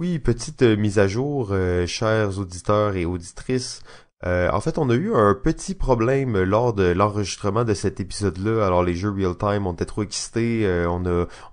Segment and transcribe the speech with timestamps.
[0.00, 3.82] Oui, petite euh, mise à jour, euh, chers auditeurs et auditrices.
[4.26, 8.66] Euh, en fait, on a eu un petit problème lors de l'enregistrement de cet épisode-là.
[8.66, 10.60] Alors, les jeux real-time, on était trop excités.
[10.64, 11.06] euh, on,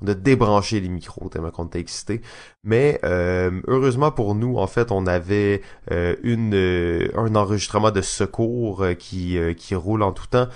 [0.08, 2.22] a, débranché les micros tellement qu'on était excités.
[2.64, 9.40] Mais euh, heureusement pour nous, en fait, on avait euh, un enregistrement de secours qui,
[9.74, 10.48] roule en tout temps.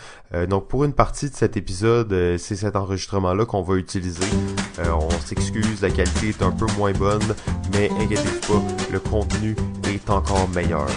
[0.49, 4.25] Donc, pour une partie de cet épisode, c'est cet enregistrement-là qu'on va utiliser.
[4.80, 7.35] On s'excuse, la qualité est un peu moins bonne,
[7.73, 9.55] mais inquiétez-vous pas, le contenu
[9.88, 10.88] est encore meilleur.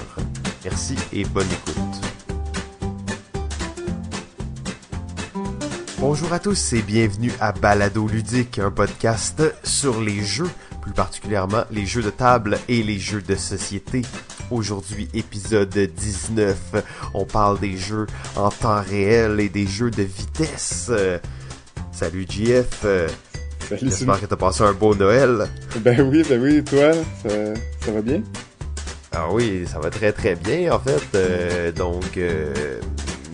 [0.65, 1.77] Merci et bonne écoute.
[5.99, 10.49] Bonjour à tous et bienvenue à Balado Ludique, un podcast sur les jeux,
[10.81, 14.03] plus particulièrement les jeux de table et les jeux de société.
[14.51, 16.57] Aujourd'hui, épisode 19,
[17.13, 20.91] on parle des jeux en temps réel et des jeux de vitesse.
[21.93, 22.87] Salut JF,
[23.71, 25.47] j'espère que t'as passé un beau Noël.
[25.81, 28.23] Ben oui, ben oui, toi, ça, ça va bien?
[29.17, 31.03] Ah oui, ça va très très bien en fait.
[31.15, 32.81] Euh, donc euh,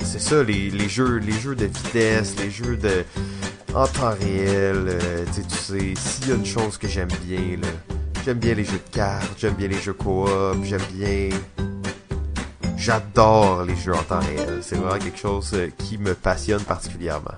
[0.05, 3.05] c'est ça les, les jeux les jeux de vitesse, les jeux de
[3.75, 4.87] en temps réel.
[4.89, 7.59] euh, tu sais, s'il y a une chose que j'aime bien
[8.25, 10.29] j'aime bien les jeux de cartes, j'aime bien les jeux coop,
[10.65, 11.31] j'aime bien.
[12.77, 14.61] J'adore les jeux en temps réel.
[14.63, 17.35] C'est vraiment quelque chose qui me passionne particulièrement.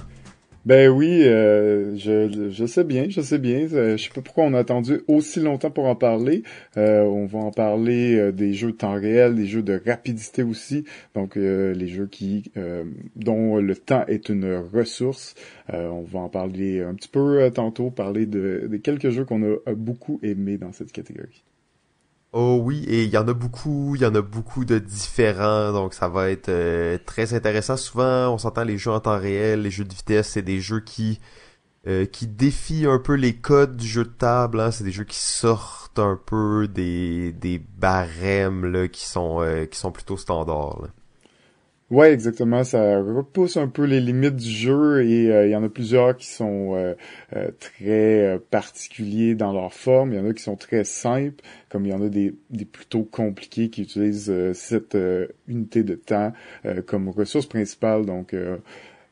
[0.65, 3.67] Ben oui, euh, je, je sais bien, je sais bien.
[3.73, 6.45] Euh, je sais pas pourquoi on a attendu aussi longtemps pour en parler.
[6.77, 10.45] Euh, on va en parler euh, des jeux de temps réel, des jeux de rapidité
[10.45, 10.85] aussi.
[11.15, 12.85] Donc euh, les jeux qui euh,
[13.17, 15.35] dont le temps est une ressource.
[15.69, 19.75] On va en parler un petit peu tantôt, parler de, de quelques jeux qu'on a
[19.75, 21.43] beaucoup aimés dans cette catégorie.
[22.35, 25.71] Oh oui, et il y en a beaucoup, il y en a beaucoup de différents,
[25.73, 27.77] donc ça va être euh, très intéressant.
[27.77, 30.81] Souvent, on s'entend les jeux en temps réel, les jeux de vitesse, c'est des jeux
[30.81, 31.21] qui
[31.87, 34.61] euh, qui défient un peu les codes du jeu de table.
[34.61, 34.71] Hein.
[34.71, 39.79] C'est des jeux qui sortent un peu des des barèmes là, qui sont euh, qui
[39.79, 40.89] sont plutôt standards.
[41.93, 42.65] Ouais, exactement.
[42.65, 46.17] Ça repousse un peu les limites du jeu et euh, il y en a plusieurs
[46.17, 46.95] qui sont euh,
[47.37, 50.15] euh, très euh, particuliers dans leur forme.
[50.15, 52.65] Il y en a qui sont très simples, comme il y en a des, des
[52.65, 56.33] plutôt compliqués qui utilisent euh, cette euh, unité de temps
[56.87, 58.07] comme ressource principale.
[58.07, 58.35] Donc,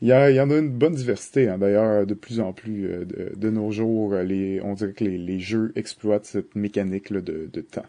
[0.00, 1.50] il y, a, il y en a une bonne diversité.
[1.50, 1.58] hein.
[1.58, 5.38] D'ailleurs, de plus en plus de, de nos jours, les, on dirait que les, les
[5.38, 7.84] jeux exploitent cette mécanique là, de, de temps.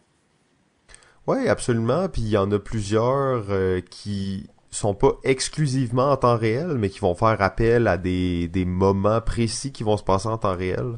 [1.28, 2.10] Ouais, absolument.
[2.10, 6.90] Puis il y en a plusieurs euh, qui sont pas exclusivement en temps réel, mais
[6.90, 10.56] qui vont faire appel à des, des moments précis qui vont se passer en temps
[10.56, 10.98] réel.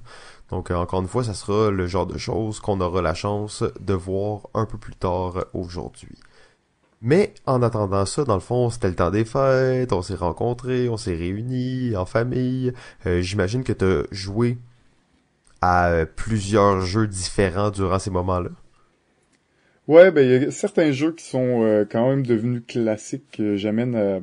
[0.49, 3.63] Donc euh, encore une fois, ça sera le genre de choses qu'on aura la chance
[3.79, 6.17] de voir un peu plus tard aujourd'hui.
[7.01, 10.87] Mais en attendant ça, dans le fond, c'était le temps des fêtes, on s'est rencontrés,
[10.87, 12.73] on s'est réunis en famille.
[13.07, 14.57] Euh, J'imagine que t'as joué
[15.61, 18.49] à euh, plusieurs jeux différents durant ces moments-là.
[19.87, 23.57] Ouais, ben il y a certains jeux qui sont euh, quand même devenus classiques que
[23.57, 24.21] j'amène à,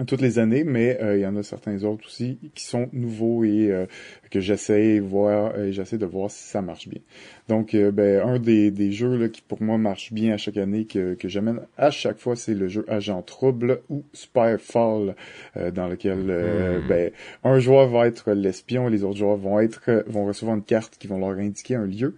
[0.00, 2.88] à toutes les années, mais euh, il y en a certains autres aussi qui sont
[2.92, 3.86] nouveaux et euh,
[4.30, 7.00] que j'essaie voir, euh, j'essaie de voir si ça marche bien.
[7.48, 10.58] Donc, euh, ben un des, des jeux là, qui pour moi marche bien à chaque
[10.58, 15.16] année que, que j'amène à chaque fois, c'est le jeu Agent Trouble ou Spirefall,
[15.56, 16.88] euh, dans lequel euh, Hmm.
[16.88, 17.12] ben
[17.44, 20.96] un joueur va être l'espion et les autres joueurs vont être vont recevoir une carte
[20.98, 22.16] qui vont leur indiquer un lieu.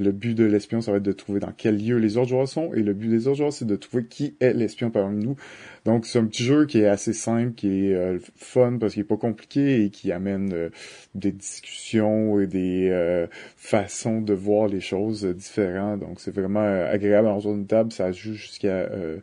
[0.00, 2.48] Le but de l'espion, ça va être de trouver dans quel lieu les autres joueurs
[2.48, 5.36] sont, et le but des autres joueurs, c'est de trouver qui est l'espion parmi nous.
[5.84, 9.02] Donc, c'est un petit jeu qui est assez simple, qui est euh, fun parce qu'il
[9.02, 10.70] est pas compliqué et qui amène euh,
[11.14, 16.00] des discussions et des euh, façons de voir les choses différentes.
[16.00, 17.92] Donc, c'est vraiment euh, agréable en autour d'une table.
[17.92, 19.18] Ça joue jusqu'à euh,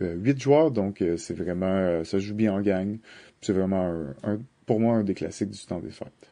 [0.00, 2.98] euh, 8 joueurs, donc c'est vraiment, ça joue bien en gang.
[3.42, 3.84] C'est vraiment,
[4.24, 6.29] un- pour moi, un des classiques du temps des fêtes.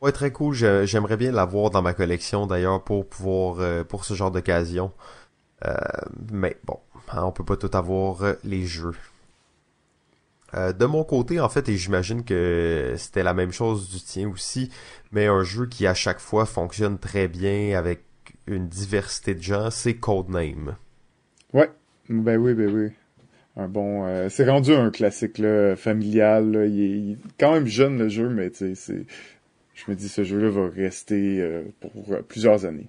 [0.00, 0.54] Ouais, très cool.
[0.54, 4.92] J'aimerais bien l'avoir dans ma collection d'ailleurs pour pouvoir euh, pour ce genre d'occasion.
[5.66, 5.74] Euh,
[6.32, 6.78] mais bon,
[7.08, 8.94] hein, on peut pas tout avoir euh, les jeux.
[10.54, 14.30] Euh, de mon côté, en fait, et j'imagine que c'était la même chose du tien
[14.30, 14.70] aussi,
[15.12, 18.04] mais un jeu qui à chaque fois fonctionne très bien avec
[18.46, 20.76] une diversité de gens, c'est Codename.
[21.52, 21.70] Ouais,
[22.08, 22.92] ben oui, ben oui.
[23.56, 26.52] Un bon, c'est rendu un classique là, familial.
[26.52, 26.64] Là.
[26.64, 29.04] Il, est, il est quand même jeune le jeu, mais c'est,
[29.86, 32.88] je me dis ce jeu-là va rester euh, pour euh, plusieurs années.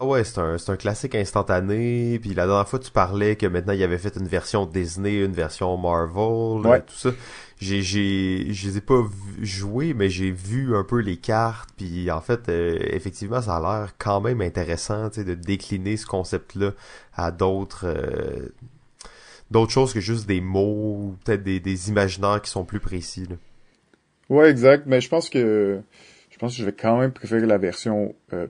[0.00, 2.18] Ah ouais, c'est un, c'est un classique instantané.
[2.20, 5.32] Puis la dernière fois, tu parlais que maintenant, il avait fait une version Disney, une
[5.32, 6.80] version Marvel, Ouais.
[6.82, 7.10] tout ça.
[7.60, 9.02] J'ai, j'ai, je les ai pas
[9.40, 11.70] joués, mais j'ai vu un peu les cartes.
[11.76, 16.72] Puis en fait, euh, effectivement, ça a l'air quand même intéressant, de décliner ce concept-là
[17.14, 17.86] à d'autres,
[19.52, 23.26] d'autres choses que juste des mots, ou peut-être des, des imaginaires qui sont plus précis.
[23.30, 23.36] Là.
[24.30, 24.84] Ouais, exact.
[24.86, 25.80] Mais je pense que
[26.34, 28.48] je pense que je vais quand même préférer la version euh,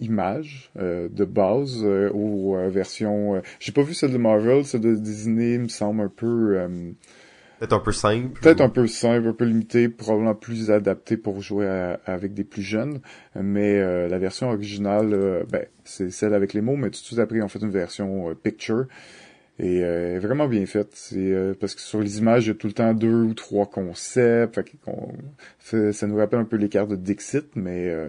[0.00, 3.42] image euh, de base euh, aux versions.
[3.60, 6.58] J'ai pas vu celle de Marvel, celle de Disney me semble un peu.
[7.58, 8.40] Peut-être un peu simple.
[8.40, 11.68] Peut-être un peu simple, un peu limité, probablement plus adapté pour jouer
[12.06, 13.00] avec des plus jeunes.
[13.34, 17.42] Mais la version originale, ben, c'est celle avec les mots, mais tout de suite après,
[17.42, 18.86] on fait une version picture.
[19.58, 20.90] Et euh, vraiment bien faite.
[20.92, 23.34] C'est euh, parce que sur les images, il y a tout le temps deux ou
[23.34, 24.60] trois concepts.
[25.58, 28.08] Fait ça nous rappelle un peu les cartes de Dixit, mais euh,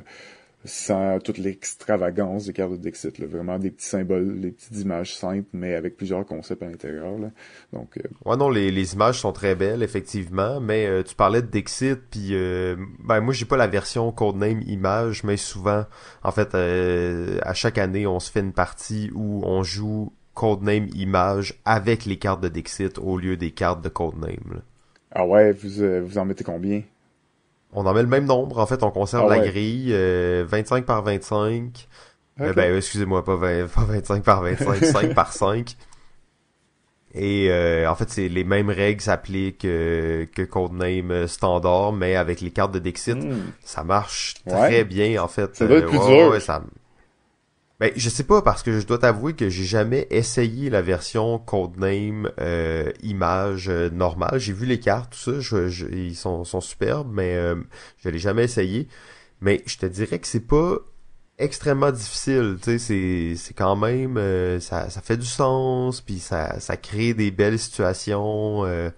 [0.66, 3.18] sans toute l'extravagance des cartes de Dixit.
[3.18, 3.28] Là.
[3.28, 7.14] Vraiment des petits symboles, des petites images simples, mais avec plusieurs concepts à l'intérieur.
[7.72, 10.60] Donc, ouais, non, les, les images sont très belles, effectivement.
[10.60, 12.34] Mais tu parlais de Dixit, puis
[13.06, 15.86] ben moi j'ai pas la version codename image, mais souvent,
[16.24, 21.56] en fait, à chaque année, on se fait une partie où on joue codename image
[21.66, 24.62] avec les cartes de Dixit au lieu des cartes de codename.
[25.12, 26.84] Ah ouais, vous, euh, vous en mettez combien?
[27.74, 28.60] On en met le même nombre.
[28.60, 31.88] En fait, on conserve ah la grille 25 euh, par 25.
[32.40, 35.76] Euh, ben, excusez-moi, pas, 25 par 25, 5 par 5.
[37.16, 37.50] Et
[37.88, 42.80] en fait, c'est les mêmes règles s'appliquent que Codename standard, mais avec les cartes de
[42.80, 43.54] Dixit, hmm.
[43.64, 45.56] ça marche très bien en fait.
[45.56, 46.40] Ça doit être plus dur.
[46.40, 46.62] ça,
[47.80, 51.38] ben, je sais pas parce que je dois t'avouer que j'ai jamais essayé la version
[51.38, 54.40] codename euh, image euh, normale.
[54.40, 57.56] J'ai vu les cartes, tout ça, je, ils sont, sont superbes, mais euh,
[57.98, 58.88] je l'ai jamais essayé.
[59.42, 60.78] Mais je te dirais que c'est pas
[61.38, 66.18] extrêmement difficile, tu sais, c'est c'est quand même euh, ça, ça fait du sens, puis
[66.18, 68.64] ça ça crée des belles situations.
[68.66, 68.92] tu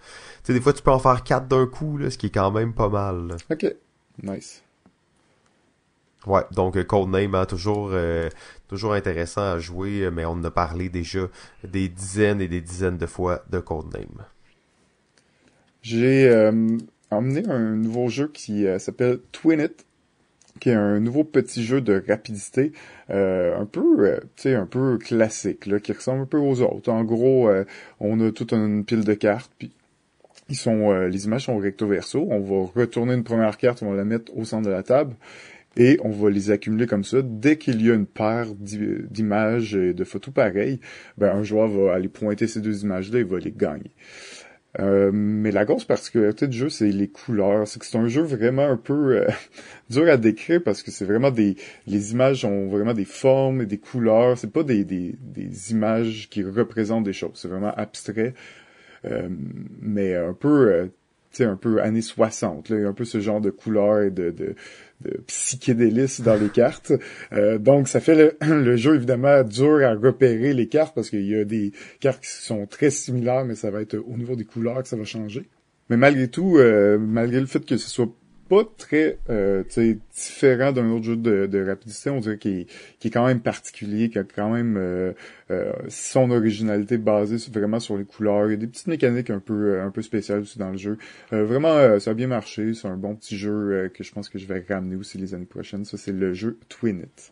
[0.44, 2.52] sais, des fois tu peux en faire quatre d'un coup, là, ce qui est quand
[2.52, 3.36] même pas mal.
[3.52, 3.76] Ok,
[4.24, 4.64] nice.
[6.28, 8.30] Ouais, donc euh, Codename, hein, toujours euh,
[8.68, 11.22] toujours intéressant à jouer, euh, mais on en a parlé déjà
[11.64, 14.26] des dizaines et des dizaines de fois de Codename.
[15.82, 16.30] J'ai
[17.10, 19.72] emmené un nouveau jeu qui s'appelle Twinit,
[20.60, 22.74] qui est un nouveau petit jeu de rapidité,
[23.08, 26.92] un peu, tu sais, un peu classique, là, qui ressemble un peu aux autres.
[26.92, 27.50] En gros,
[28.02, 29.72] on a toute une pile de cartes, puis
[30.50, 32.28] ils sont, les images sont recto verso.
[32.30, 35.16] On va retourner une première carte, on va la mettre au centre de la table,
[35.80, 37.22] et on va les accumuler comme ça.
[37.24, 40.82] Dès qu'il y a une paire d'images et de photos pareilles,
[41.18, 43.92] ben, un joueur va aller pointer ces deux images-là et va les gagner.
[44.80, 47.66] Euh, mais la grosse particularité du jeu, c'est les couleurs.
[47.66, 49.28] C'est que c'est un jeu vraiment un peu euh,
[49.90, 51.56] dur à décrire parce que c'est vraiment des,
[51.88, 54.38] les images ont vraiment des formes et des couleurs.
[54.38, 57.32] C'est pas des, des, des images qui représentent des choses.
[57.36, 58.34] C'est vraiment abstrait,
[59.06, 59.30] euh,
[59.82, 60.90] mais un peu,
[61.32, 62.70] sais, un peu années 60.
[62.70, 64.56] Là, un peu ce genre de couleurs et de, de
[65.02, 66.94] de psychédélisme dans les cartes.
[67.32, 71.36] Euh, donc, ça fait le, jeu évidemment dur à repérer les cartes parce qu'il y
[71.36, 74.82] a des cartes qui sont très similaires, mais ça va être au niveau des couleurs
[74.82, 75.50] que ça va changer.
[75.90, 78.10] Mais malgré tout, euh, malgré le fait que ce soit
[78.50, 79.64] pas très euh,
[80.16, 82.66] différent d'un autre jeu de, de, rapidité, on dirait qu'il
[83.04, 85.14] est quand même particulier, qu'il a quand même euh,
[85.52, 88.48] euh, son originalité basée vraiment sur les couleurs.
[88.48, 90.78] Il y a des petites mécaniques un peu euh, un peu spéciales aussi dans le
[90.78, 90.98] jeu.
[91.32, 92.74] vraiment, ça a bien marché.
[92.74, 95.46] C'est un bon petit jeu que je pense que je vais ramener aussi les années
[95.46, 95.86] prochaines.
[95.86, 97.32] Ça, c'est le jeu Twinit.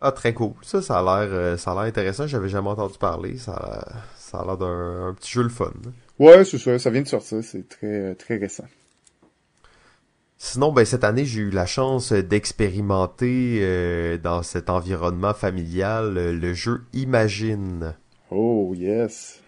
[0.00, 0.52] Ah, très cool.
[0.62, 2.26] Ça, ça a l'air ça a l'air intéressant.
[2.26, 3.36] J'avais jamais entendu parler.
[3.36, 3.84] Ça,
[4.16, 5.72] ça a l'air d'un petit jeu le fun.
[6.20, 6.78] Ouais, c'est ça.
[6.78, 7.42] Ça vient de sortir.
[7.42, 8.64] C'est très très récent.
[10.42, 16.32] Sinon, ben cette année, j'ai eu la chance d'expérimenter euh, dans cet environnement familial euh,
[16.32, 17.94] le jeu Imagine.
[18.30, 19.42] Oh yes.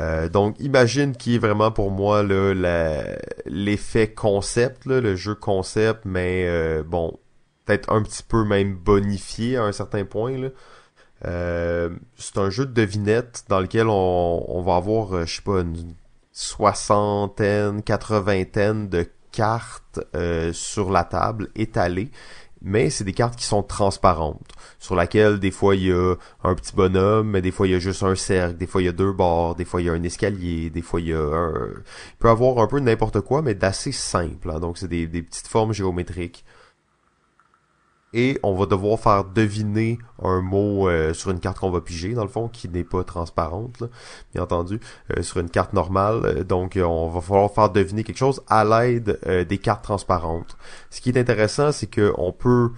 [0.00, 7.16] Euh, donc Imagine qui est vraiment pour moi l'effet concept, le jeu concept, mais bon,
[7.64, 10.50] peut-être un petit peu même bonifié à un certain point.
[11.22, 15.94] c'est un jeu de devinette dans lequel on, on va avoir, je sais pas, une
[16.32, 22.10] soixantaine, quatre-vingtaine de cartes euh, sur la table étalées
[22.62, 26.54] mais c'est des cartes qui sont transparentes, sur laquelle des fois il y a un
[26.54, 28.88] petit bonhomme, mais des fois il y a juste un cercle, des fois il y
[28.88, 31.20] a deux bords, des fois il y a un escalier, des fois il y a
[31.20, 31.68] un...
[31.76, 34.50] Il peut avoir un peu n'importe quoi, mais d'assez simple.
[34.50, 34.60] Hein.
[34.60, 36.44] Donc c'est des, des, petites formes géométriques
[38.16, 42.14] et on va devoir faire deviner un mot euh, sur une carte qu'on va piger
[42.14, 43.84] dans le fond qui n'est pas transparente
[44.32, 44.80] bien entendu
[45.14, 46.22] euh, sur une carte normale.
[46.24, 50.56] Euh, donc on va falloir faire deviner quelque chose à l'aide des cartes transparentes.
[50.88, 52.70] Ce qui est intéressant c'est que on peut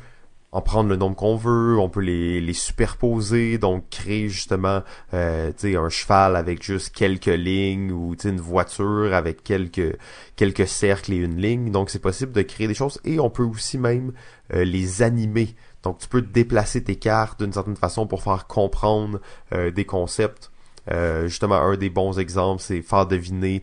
[0.50, 5.88] en prendre le nombre qu'on veut, on peut les, superposer, donc créer justement euh, un
[5.90, 9.98] cheval avec juste quelques lignes ou une voiture avec quelques
[10.36, 11.70] quelques cercles et une ligne.
[11.70, 14.12] Donc c'est possible de créer des choses et on peut aussi même
[14.54, 15.54] euh, les animer.
[15.82, 19.20] Donc tu peux déplacer tes cartes d'une certaine façon pour faire comprendre
[19.52, 20.50] euh, des concepts.
[20.90, 23.62] Euh, justement, un des bons exemples, c'est faire deviner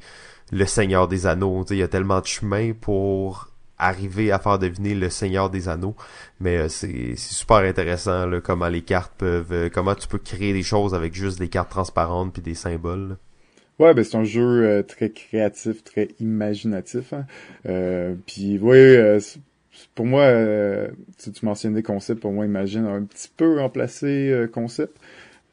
[0.52, 1.66] le Seigneur des Anneaux.
[1.72, 5.96] Il y a tellement de chemins pour arriver à faire deviner le Seigneur des Anneaux.
[6.40, 10.54] Mais euh, c'est super intéressant là, comment les cartes peuvent, euh, comment tu peux créer
[10.54, 13.18] des choses avec juste des cartes transparentes puis des symboles.
[13.78, 17.14] Ouais, ben c'est un jeu euh, très créatif, très imaginatif.
[17.14, 17.26] Hein.
[18.26, 19.20] puis ouais,
[19.94, 20.32] pour moi,
[21.18, 24.98] si tu mentionnais concept, pour moi, imagine un petit peu remplacer concept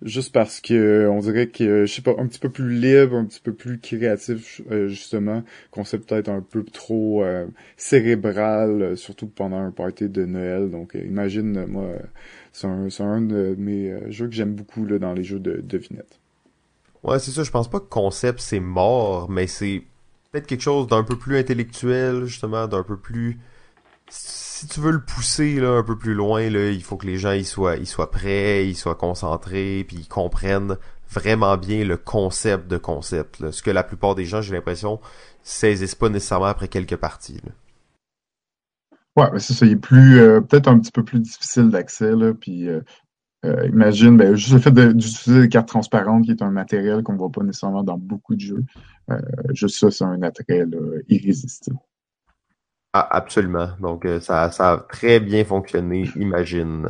[0.04, 3.24] juste parce que on dirait que je sais pas un petit peu plus libre, un
[3.24, 9.26] petit peu plus créatif euh, justement, concept peut-être un peu trop euh, cérébral, euh, surtout
[9.26, 10.70] pendant un party de Noël.
[10.70, 11.88] Donc imagine moi,
[12.52, 16.18] c'est un, un de mes jeux que j'aime beaucoup là dans les jeux de devinette.
[17.02, 17.42] Ouais, c'est ça.
[17.42, 19.82] Je pense pas que concept c'est mort, mais c'est
[20.30, 23.38] peut-être quelque chose d'un peu plus intellectuel justement, d'un peu plus
[24.62, 28.10] si tu veux le pousser un peu plus loin, il faut que les gens soient,
[28.12, 30.76] prêts, ils soient concentrés, puis ils comprennent
[31.10, 33.50] vraiment bien le concept de concept.
[33.50, 35.00] Ce que la plupart des gens, j'ai l'impression,
[35.42, 37.40] saisissent pas nécessairement après quelques parties.
[37.44, 37.50] Là.
[39.16, 39.66] Ouais, c'est ça.
[39.66, 42.12] Il est euh, peut-être un petit peu plus difficile d'accès.
[42.40, 42.82] Puis euh,
[43.44, 47.16] euh, imagine, ben, juste le fait d'utiliser des cartes transparentes, qui est un matériel qu'on
[47.16, 48.64] voit pas nécessairement dans beaucoup de jeux,
[49.54, 50.64] juste ça, c'est un attrait
[51.08, 51.78] irrésistible.
[52.94, 53.70] Ah, absolument.
[53.80, 56.88] Donc, euh, ça, ça a très bien fonctionné, imagine.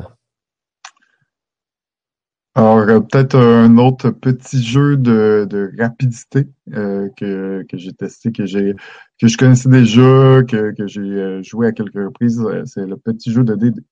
[2.55, 8.33] Alors, euh, peut-être un autre petit jeu de, de rapidité euh, que, que j'ai testé,
[8.33, 8.75] que j'ai
[9.21, 12.45] que je connaissais déjà, que, que j'ai joué à quelques reprises.
[12.67, 13.83] C'est le petit jeu de dés de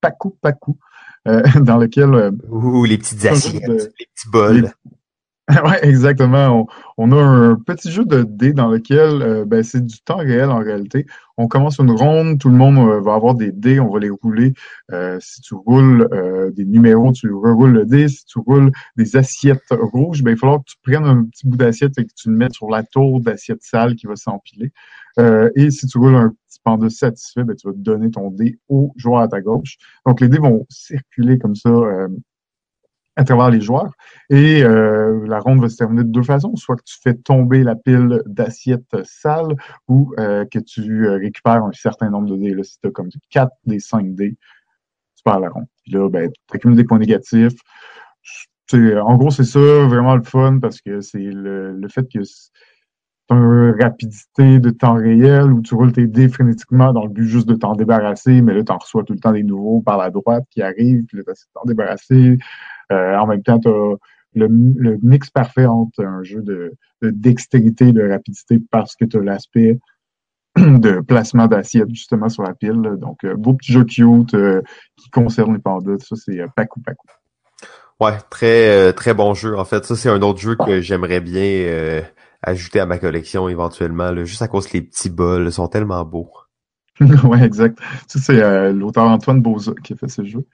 [0.00, 0.78] Paku Paku,
[1.60, 2.32] dans lequel...
[2.48, 4.72] Ouh, les petites assiettes, les petits bols.
[5.64, 6.66] ouais, exactement.
[6.96, 10.50] On, a un petit jeu de dés dans lequel euh, ben, c'est du temps réel
[10.50, 11.06] en réalité.
[11.36, 14.10] On commence une ronde, tout le monde euh, va avoir des dés, on va les
[14.10, 14.54] rouler.
[14.90, 16.08] Euh, si tu roules
[16.56, 18.08] des numéros, tu reroules le dé.
[18.08, 21.46] Si tu roules des assiettes rouges, ben, il va falloir que tu prennes un petit
[21.46, 24.72] bout d'assiette et que tu le mettes sur la tour d'assiette sale qui va s'empiler.
[25.54, 28.92] et si tu roules un petit pendu satisfait, ben, tu vas donner ton dé au
[28.96, 29.76] joueur à ta gauche.
[30.04, 31.70] Donc les dés vont circuler comme ça
[33.16, 33.92] à travers les joueurs.
[34.30, 36.54] Et euh, la ronde va se terminer de deux façons.
[36.56, 39.56] Soit que tu fais tomber la pile d'assiettes sales
[39.88, 42.54] ou euh, que tu euh, récupères un certain nombre de dés.
[42.54, 44.36] Là, si tu as comme 4 des 5 dés,
[45.16, 45.66] tu perds la ronde.
[45.82, 47.58] Puis là, ben, tu accumules des points négatifs.
[48.72, 52.20] en gros, c'est ça vraiment le fun parce que c'est le, le fait que
[53.28, 57.48] une rapidité de temps réel où tu roules tes dés frénétiquement dans le but juste
[57.48, 60.10] de t'en débarrasser, mais là, tu en reçois tout le temps des nouveaux par la
[60.10, 62.38] droite qui arrivent, puis là, tu t'en débarrasser.
[62.92, 63.96] Euh, en même temps, tu as
[64.36, 69.78] le, mix parfait entre un jeu de, dextérité, de rapidité, parce que tu as l'aspect
[70.56, 72.96] de placement d'assiette justement sur la pile.
[72.98, 74.62] Donc, euh, beau petit jeu cute euh,
[74.96, 75.98] qui concerne les pandas.
[76.00, 77.06] Ça, c'est euh, Paku Paku.
[77.98, 79.56] Ouais, très très bon jeu.
[79.56, 82.02] En fait, ça, c'est un autre jeu que j'aimerais bien
[82.42, 86.04] ajouter à ma collection éventuellement, là, juste à cause que les petits bols sont tellement
[86.04, 86.30] beaux.
[87.00, 87.78] ouais, exact.
[88.06, 90.46] Ça, c'est l'auteur Antoine Boza qui a fait ce jeu.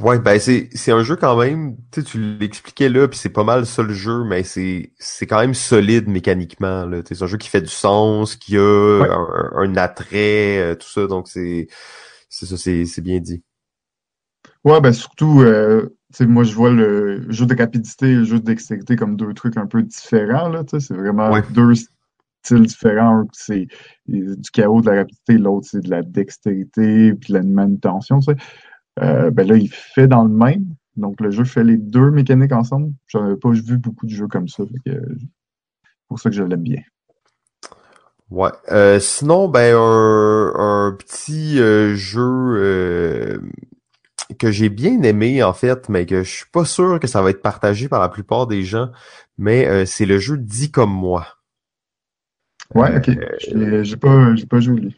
[0.00, 3.44] Ouais, ben c'est c'est un jeu quand même, tu tu l'expliquais là, puis c'est pas
[3.44, 7.02] mal ça le jeu, mais c'est c'est quand même solide mécaniquement là.
[7.06, 9.04] C'est un jeu qui fait du sens, qui a
[9.56, 11.68] un, attrait, euh, tout ça, donc c'est
[12.30, 13.42] c'est ça, c'est c'est bien dit.
[14.64, 15.88] Ouais, ben surtout, euh,
[16.20, 19.56] moi, je vois le jeu de rapidité et le jeu de dextérité comme deux trucs
[19.56, 20.48] un peu différents.
[20.48, 21.74] Là, c'est vraiment deux
[22.42, 23.24] styles différents.
[23.32, 23.68] C'est
[24.06, 28.20] du chaos de la rapidité, l'autre, c'est de la dextérité puis de la manutention.
[28.98, 30.66] Euh, ben là, il fait dans le même.
[30.96, 32.92] Donc, le jeu fait les deux mécaniques ensemble.
[33.06, 34.64] J'en avais pas vu beaucoup de jeux comme ça.
[34.84, 35.00] C'est
[36.08, 36.82] pour ça que je l'aime bien.
[38.30, 38.50] Ouais.
[38.70, 43.40] Euh, sinon, ben un, un petit euh, jeu
[44.38, 47.30] que j'ai bien aimé en fait, mais que je suis pas sûr que ça va
[47.30, 48.90] être partagé par la plupart des gens,
[49.38, 51.26] mais c'est le jeu dit comme moi.
[52.74, 53.10] Ouais, ok.
[53.82, 54.90] J'ai pas, pas joué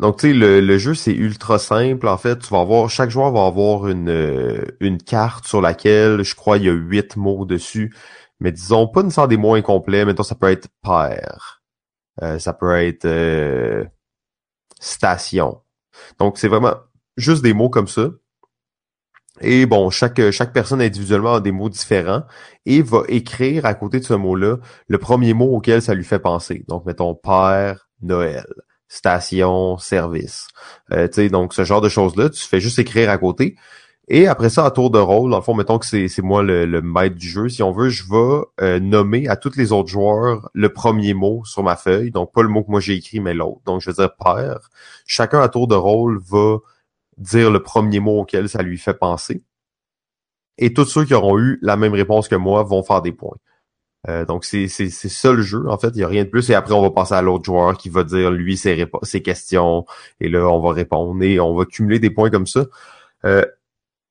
[0.00, 2.08] Donc tu sais, le, jeu c'est ultra simple.
[2.08, 6.22] En fait, tu vas avoir chaque joueur va avoir une euh, une carte sur laquelle
[6.24, 7.94] je crois il y a huit mots dessus,
[8.40, 10.04] mais disons pas nécessairement des mots incomplets.
[10.06, 11.62] Maintenant, ça peut être père,
[12.38, 13.06] ça peut être
[14.80, 15.62] station.
[16.18, 16.74] Donc c'est vraiment
[17.16, 18.10] juste des mots comme ça.
[19.40, 22.24] Et bon, chaque, chaque personne individuellement a des mots différents
[22.66, 26.18] et va écrire à côté de ce mot-là le premier mot auquel ça lui fait
[26.18, 26.64] penser.
[26.68, 28.46] Donc, mettons père, Noël,
[28.90, 30.48] station, service.
[30.92, 33.56] Euh, donc ce genre de choses-là, tu fais juste écrire à côté.
[34.08, 36.42] Et après ça, à tour de rôle, dans le fond, mettons que c'est, c'est moi
[36.42, 39.70] le, le, maître du jeu, si on veut, je vais euh, nommer à tous les
[39.70, 42.10] autres joueurs le premier mot sur ma feuille.
[42.10, 43.60] Donc, pas le mot que moi j'ai écrit, mais l'autre.
[43.64, 44.68] Donc, je veux dire père.
[45.06, 46.56] Chacun à tour de rôle va
[47.18, 49.44] dire le premier mot auquel ça lui fait penser.
[50.58, 53.36] Et tous ceux qui auront eu la même réponse que moi vont faire des points.
[54.08, 56.48] Euh, donc c'est ça le jeu en fait, il y a rien de plus.
[56.50, 59.84] Et après on va passer à l'autre joueur qui va dire lui ses ses questions.
[60.20, 62.66] Et là on va répondre et on va cumuler des points comme ça.
[63.26, 63.44] Euh,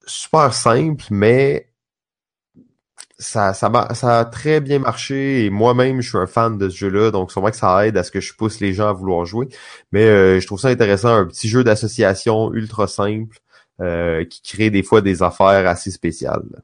[0.06, 1.70] super simple mais
[3.18, 5.46] ça ça ça a très bien marché.
[5.46, 7.12] Et moi-même je suis un fan de ce jeu-là.
[7.12, 9.48] Donc vrai que ça aide à ce que je pousse les gens à vouloir jouer.
[9.92, 11.10] Mais euh, je trouve ça intéressant.
[11.16, 13.38] Un petit jeu d'association ultra simple
[14.30, 16.64] qui crée des fois des affaires assez spéciales.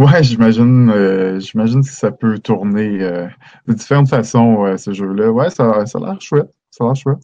[0.00, 3.26] Ouais, j'imagine, euh, j'imagine que ça peut tourner euh,
[3.68, 5.30] de différentes façons, euh, ce jeu-là.
[5.30, 6.50] Ouais, ça, ça a l'air chouette.
[6.70, 7.18] Ça a l'air chouette.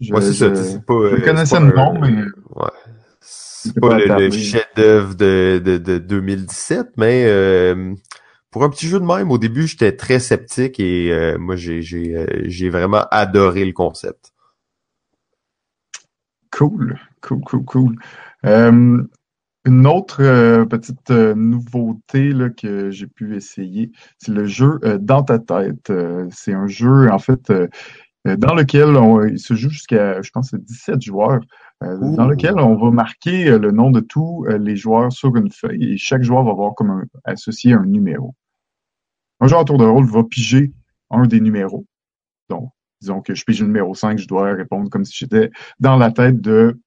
[0.00, 0.54] Je, ouais, c'est ça.
[0.54, 2.24] C'est pas, je connaissais le nom, mais.
[2.50, 2.68] Ouais.
[3.20, 7.24] C'est pas, le, chef-d'œuvre de, de, de 2017, mais
[8.50, 12.26] pour un petit jeu de même, au début, j'étais très sceptique et moi, j'ai, j'ai,
[12.44, 14.34] j'ai vraiment adoré le concept.
[16.50, 17.96] Cool, cool, cool, cool.
[19.66, 24.98] Une autre euh, petite euh, nouveauté là, que j'ai pu essayer, c'est le jeu euh,
[24.98, 25.90] Dans ta tête.
[26.30, 27.50] c'est un jeu, en fait,
[28.26, 31.40] dans lequel on, il se joue jusqu'à, je pense, 17 joueurs,
[31.80, 35.96] dans lequel on va marquer le nom de tous les joueurs sur une feuille et
[35.98, 38.34] chaque joueur va avoir comme un, associé un numéro.
[39.40, 40.72] Un joueur à tour de rôle va piger
[41.10, 41.84] un des numéros.
[42.48, 45.96] Donc, disons que je pige le numéro 5, je dois répondre comme si j'étais dans
[45.96, 46.78] la tête de,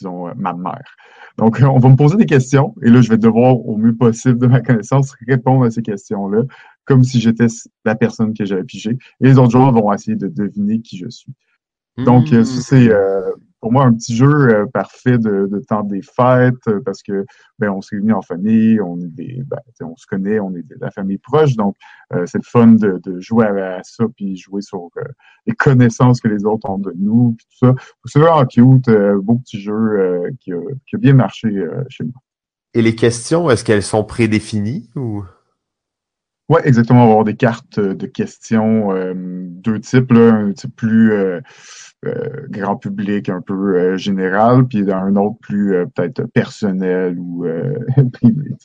[0.00, 0.96] disons, ma mère.
[1.38, 4.38] Donc, on va me poser des questions et là, je vais devoir, au mieux possible
[4.38, 6.42] de ma connaissance, répondre à ces questions-là
[6.84, 7.46] comme si j'étais
[7.84, 8.98] la personne que j'avais pigé.
[9.20, 11.32] Et les autres joueurs vont essayer de deviner qui je suis.
[11.98, 13.30] Donc, euh, ça, c'est euh,
[13.60, 17.24] pour moi un petit jeu euh, parfait de, de, temps des fêtes parce que
[17.58, 20.62] ben on s'est réunis en famille, on est des, ben, on se connaît, on est
[20.62, 21.76] de la famille proche, donc
[22.26, 24.88] c'est le fun de, de jouer à, ça puis jouer sur
[25.46, 27.74] les connaissances que les autres ont de nous puis tout ça.
[28.06, 28.90] C'est vraiment cute,
[29.22, 31.48] beau petit jeu qui a, qui, a, bien marché
[31.88, 32.14] chez moi.
[32.74, 35.24] Et les questions, est-ce qu'elles sont prédéfinies ou?
[36.50, 37.04] Oui, exactement.
[37.04, 41.40] On va avoir des cartes de questions, euh, deux types, là, un type plus euh,
[42.04, 47.46] euh, grand public, un peu général, puis un autre plus peut-être personnel ou
[48.12, 48.56] privé.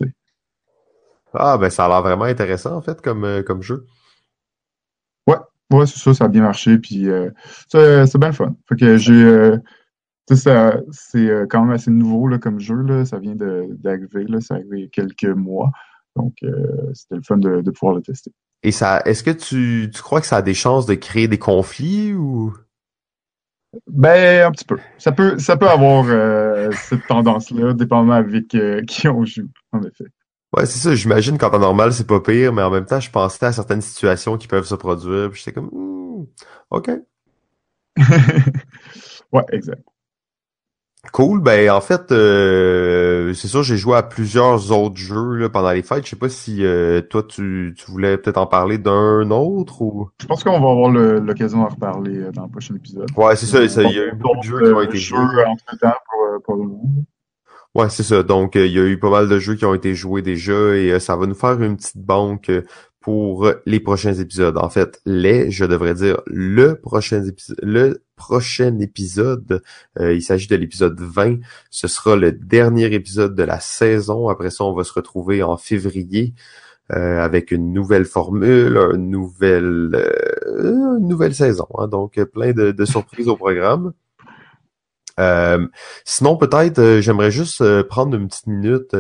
[1.36, 3.86] Ah, ben ça a l'air vraiment intéressant en fait comme, comme jeu.
[5.28, 5.38] Ouais,
[5.72, 7.08] ouais, c'est ça, ça a bien marché, puis
[7.70, 8.56] c'est bien le fun.
[8.68, 9.60] Fait que j'ai.
[10.28, 13.06] c'est quand même assez nouveau là, comme jeu, là.
[13.06, 15.70] ça vient d'arriver, ça a arrivé il y a quelques mois.
[16.16, 18.32] Donc, euh, c'était le fun de, pouvoir le tester.
[18.64, 21.38] Et ça, est-ce que tu, tu crois que ça a des chances de créer des
[21.38, 22.54] conflits ou?
[23.88, 24.78] Ben, un petit peu.
[24.98, 29.82] Ça peut, ça peut avoir euh, cette tendance-là, dépendamment avec euh, qui on joue, en
[29.84, 30.06] effet.
[30.56, 30.96] Ouais, c'est ça.
[30.96, 33.82] J'imagine qu'en temps normal, c'est pas pire, mais en même temps, je pensais à certaines
[33.82, 36.26] situations qui peuvent se produire, puis j'étais comme, hmm,
[36.70, 36.92] ok.
[39.34, 39.84] ouais, exact.
[41.12, 41.42] Cool.
[41.42, 45.82] Ben en fait, euh, c'est sûr, j'ai joué à plusieurs autres jeux là, pendant les
[45.82, 46.06] fêtes.
[46.06, 50.10] Je sais pas si euh, toi tu, tu voulais peut-être en parler d'un autre ou?
[50.22, 53.08] Je pense qu'on va avoir l'occasion d'en reparler euh, dans le prochain épisode.
[53.16, 53.84] Ouais, c'est ça.
[53.84, 55.46] Il y a eu beaucoup de jeux qui ont été joués.
[55.46, 55.94] entre temps
[56.46, 56.66] pour, pour
[57.76, 58.24] Ouais, c'est ça.
[58.24, 60.98] Donc, il y a eu pas mal de jeux qui ont été joués déjà et
[61.02, 62.50] ça va nous faire une petite banque
[63.06, 64.58] pour les prochains épisodes.
[64.58, 69.62] En fait, les, je devrais dire le prochain épisode, le prochain épisode.
[70.00, 71.38] Euh, il s'agit de l'épisode 20.
[71.70, 74.28] Ce sera le dernier épisode de la saison.
[74.28, 76.34] Après ça, on va se retrouver en février
[76.94, 81.68] euh, avec une nouvelle formule, une nouvelle, euh, nouvelle saison.
[81.78, 81.88] Hein.
[81.88, 83.94] donc, plein de surprises au programme.
[85.20, 85.68] Euh,
[86.04, 88.96] sinon, peut-être, euh, j'aimerais juste euh, prendre une petite minute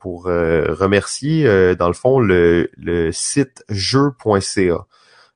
[0.00, 4.86] pour remercier, dans le fond, le, le site jeu.ca.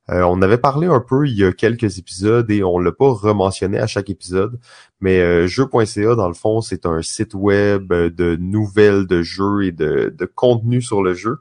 [0.08, 3.78] on avait parlé un peu il y a quelques épisodes et on l'a pas rementionné
[3.78, 4.58] à chaque épisode,
[5.00, 10.14] mais jeu.ca, dans le fond, c'est un site web de nouvelles de jeux et de,
[10.16, 11.38] de contenu sur le jeu.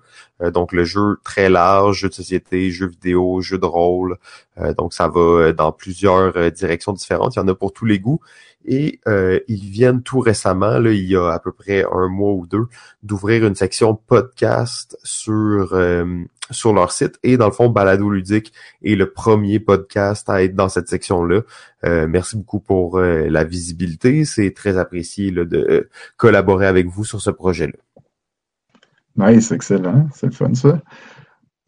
[0.54, 4.18] donc le jeu très large, jeu de société, jeux vidéo, jeux de rôle.
[4.78, 7.36] donc ça va dans plusieurs directions différentes.
[7.36, 8.22] Il y en a pour tous les goûts.
[8.66, 12.34] Et euh, ils viennent tout récemment, là, il y a à peu près un mois
[12.34, 12.68] ou deux,
[13.04, 17.18] d'ouvrir une section podcast sur euh, sur leur site.
[17.24, 21.42] Et dans le fond, Balado Ludique est le premier podcast à être dans cette section-là.
[21.86, 24.26] Euh, merci beaucoup pour la visibilité.
[24.26, 27.74] C'est très apprécié là, de collaborer avec vous sur ce projet-là.
[29.16, 30.08] Nice, excellent.
[30.14, 30.82] C'est fun, ça.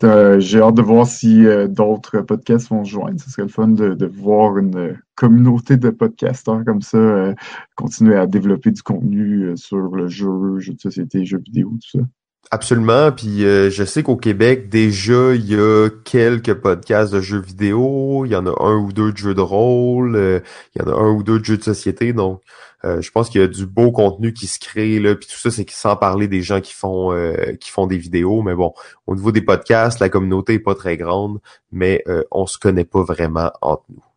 [0.03, 3.21] Euh, j'ai hâte de voir si euh, d'autres podcasts vont se joindre.
[3.21, 7.33] Ce serait le fun de, voir une communauté de podcasteurs comme ça euh,
[7.75, 12.05] continuer à développer du contenu sur le jeu, jeu de société, jeux vidéo, tout ça.
[12.51, 17.39] Absolument, puis euh, je sais qu'au Québec, déjà, il y a quelques podcasts de jeux
[17.39, 20.39] vidéo, il y en a un ou deux de jeux de rôle, euh,
[20.75, 22.41] il y en a un ou deux de jeux de société, donc
[22.85, 25.37] euh, je pense qu'il y a du beau contenu qui se crée, là, puis tout
[25.39, 27.11] ça, c'est sans parler des gens qui font
[27.59, 28.73] qui font des vidéos, mais bon,
[29.07, 31.39] au niveau des podcasts, la communauté est pas très grande,
[31.71, 34.12] mais on se connaît pas vraiment entre nous.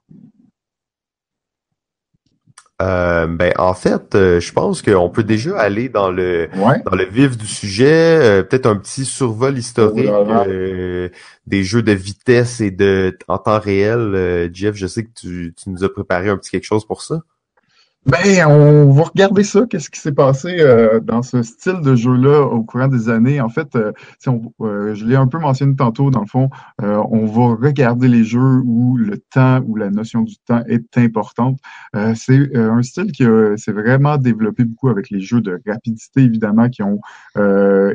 [2.82, 6.50] Euh, ben en fait, euh, je pense qu'on peut déjà aller dans le
[6.84, 10.10] dans le vif du sujet, euh, peut-être un petit survol historique
[11.46, 14.50] des jeux de vitesse et de en temps réel.
[14.52, 17.22] Jeff, je sais que tu, tu nous as préparé un petit quelque chose pour ça.
[18.06, 22.42] Ben, on va regarder ça, qu'est-ce qui s'est passé euh, dans ce style de jeu-là
[22.42, 23.40] au courant des années.
[23.40, 23.90] En fait, euh,
[24.28, 28.22] on, euh, je l'ai un peu mentionné tantôt, dans le fond, on va regarder les
[28.22, 31.58] jeux où le temps, où la notion du temps est importante.
[32.14, 33.24] c'est un style qui
[33.56, 37.00] s'est vraiment développé beaucoup avec les jeux de rapidité, évidemment, qui ont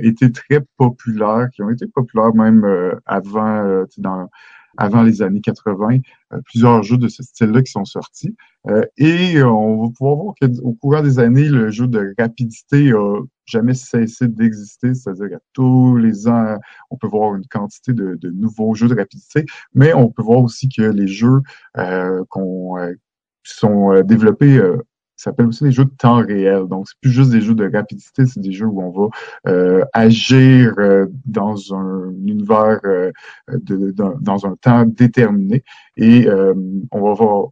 [0.02, 2.65] été très populaires, qui ont été populaires même
[3.06, 4.28] avant, dans
[4.77, 5.99] avant les années 80,
[6.34, 8.36] euh, plusieurs jeux de ce style-là qui sont sortis.
[8.67, 13.21] Euh, et on va pouvoir voir qu'au courant des années, le jeu de rapidité a
[13.45, 16.57] jamais cessé d'exister, c'est-à-dire qu'à tous les ans,
[16.89, 20.41] on peut voir une quantité de, de, nouveaux jeux de rapidité, mais on peut voir
[20.41, 21.41] aussi que les jeux
[21.77, 22.77] euh, qu'on
[23.43, 24.73] sont développés ça
[25.21, 26.65] s'appelle aussi des jeux de temps réel.
[26.67, 29.86] Donc, c'est plus juste des jeux de rapidité, c'est des jeux où on va euh,
[29.93, 33.12] agir euh, dans un univers, euh,
[33.49, 35.63] de, dans, un temps déterminé.
[35.97, 36.27] Et
[36.91, 37.49] on va voir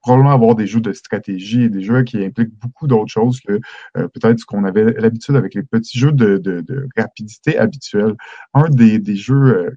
[0.00, 3.60] probablement avoir des jeux de stratégie et des jeux qui impliquent beaucoup d'autres choses que
[3.94, 8.14] peut-être ce qu'on avait l'habitude avec les petits jeux de, de, de rapidité habituels.
[8.54, 9.76] Un des, des jeux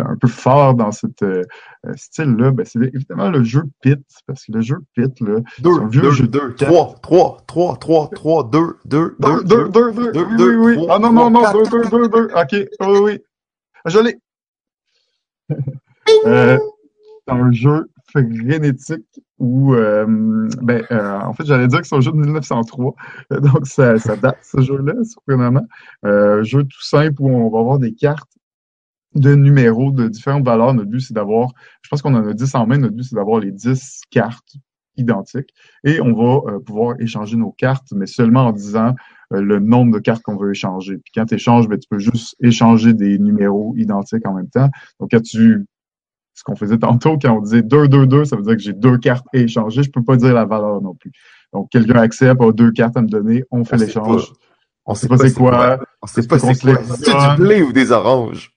[0.00, 1.42] un peu fort dans ce euh,
[1.94, 5.88] style-là, ben, c'est évidemment le jeu Pit, parce que le jeu Pit, là, c'est un
[5.88, 6.26] vieux jeu.
[6.26, 10.76] 2, 3, 3, 3, 3, 3, 2, 2, 2, 2, 2, 2, 2, oui, oui,
[10.76, 10.86] oui.
[10.90, 13.18] Ah non, non, non, 2, 2, 2, 2, ok, oui, oui.
[13.86, 14.18] Je l'ai.
[16.26, 16.58] euh,
[17.26, 20.06] c'est un jeu frénétique où, euh,
[20.62, 22.94] ben, euh, en fait, j'allais dire que c'est un jeu de 1903,
[23.30, 25.66] donc ça, ça date, ce jeu-là, surprenamment.
[26.04, 28.30] Euh, jeu tout simple où on va avoir des cartes
[29.14, 30.74] de numéros de différentes valeurs.
[30.74, 33.16] Notre but, c'est d'avoir, je pense qu'on en a 10 en main, notre but, c'est
[33.16, 34.56] d'avoir les 10 cartes
[34.96, 35.50] identiques
[35.84, 38.94] et on va euh, pouvoir échanger nos cartes, mais seulement en disant
[39.32, 40.98] euh, le nombre de cartes qu'on veut échanger.
[40.98, 44.68] Puis quand tu échanges, ben, tu peux juste échanger des numéros identiques en même temps.
[45.00, 45.64] Donc, quand tu
[46.34, 48.72] ce qu'on faisait tantôt, quand on disait 2, 2, 2, ça veut dire que j'ai
[48.72, 49.82] deux cartes à échanger.
[49.82, 51.10] Je peux pas dire la valeur non plus.
[51.52, 54.32] Donc, quelqu'un accepte, a deux cartes à me donner, on fait l'échange.
[54.86, 55.80] On sait pas c'est quoi.
[56.00, 56.82] On sait pas c'est quoi.
[56.96, 58.52] C'est du blé ou des oranges.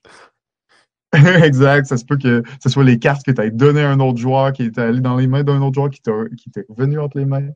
[1.43, 1.87] exact.
[1.87, 4.17] Ça se peut que ce soit les cartes que tu as données à un autre
[4.17, 7.25] joueur qui est allé dans les mains d'un autre joueur qui t'est revenu entre les
[7.25, 7.49] mains.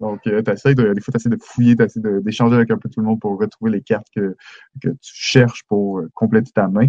[0.00, 2.88] Donc, euh, tu de, des fois, tu de fouiller, tu essaies d'échanger avec un peu
[2.88, 4.36] tout le monde pour retrouver les cartes que,
[4.82, 6.88] que tu cherches pour euh, compléter ta main.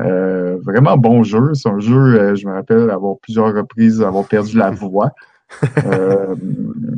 [0.00, 1.54] Euh, vraiment bon jeu.
[1.54, 5.12] C'est un jeu, euh, je me rappelle avoir plusieurs reprises, avoir perdu la voix.
[5.84, 6.36] Euh,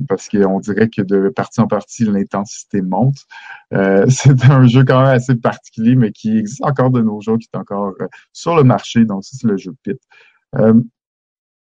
[0.09, 3.27] parce qu'on dirait que de partie en partie, l'intensité monte.
[3.73, 7.39] Euh, c'est un jeu quand même assez particulier, mais qui existe encore de nos jours,
[7.39, 9.05] qui est encore euh, sur le marché.
[9.05, 9.99] Donc, c'est le jeu Pit.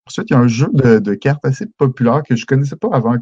[0.06, 3.16] ensuite, il y a un jeu de, cartes assez populaire que je connaissais pas avant,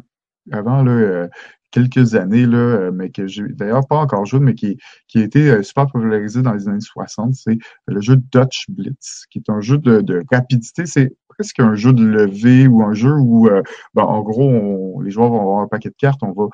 [0.51, 1.27] avant là,
[1.71, 5.23] quelques années, là, euh, mais que j'ai d'ailleurs pas encore joué, mais qui, qui a
[5.23, 7.33] été euh, super popularisé dans les années 60.
[7.33, 7.57] C'est
[7.87, 10.85] le jeu Dutch Blitz, qui est un jeu de, de rapidité.
[10.85, 13.61] C'est presque un jeu de levée ou un jeu où, euh,
[13.93, 16.47] ben, en gros, les joueurs vont avoir un paquet de cartes, on va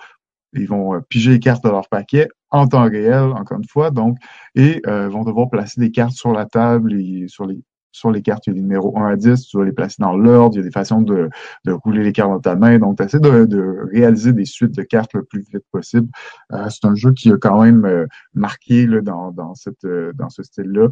[0.57, 4.17] ils vont piger les cartes de leur paquet en temps réel, encore une fois, donc,
[4.55, 7.59] et vont devoir placer des cartes sur la table et sur les
[7.95, 9.95] sur les cartes, il y a des numéros 1 à 10, tu vas les placer
[9.99, 11.29] dans l'ordre, il y a des façons de,
[11.63, 12.77] de rouler les cartes dans ta main.
[12.77, 16.09] Donc, tu essaies de, réaliser des suites de cartes le plus vite possible.
[16.51, 19.53] Euh, c'est un jeu qui a quand même euh, marqué là, dans, dans,
[19.85, 20.89] euh, ce style-là.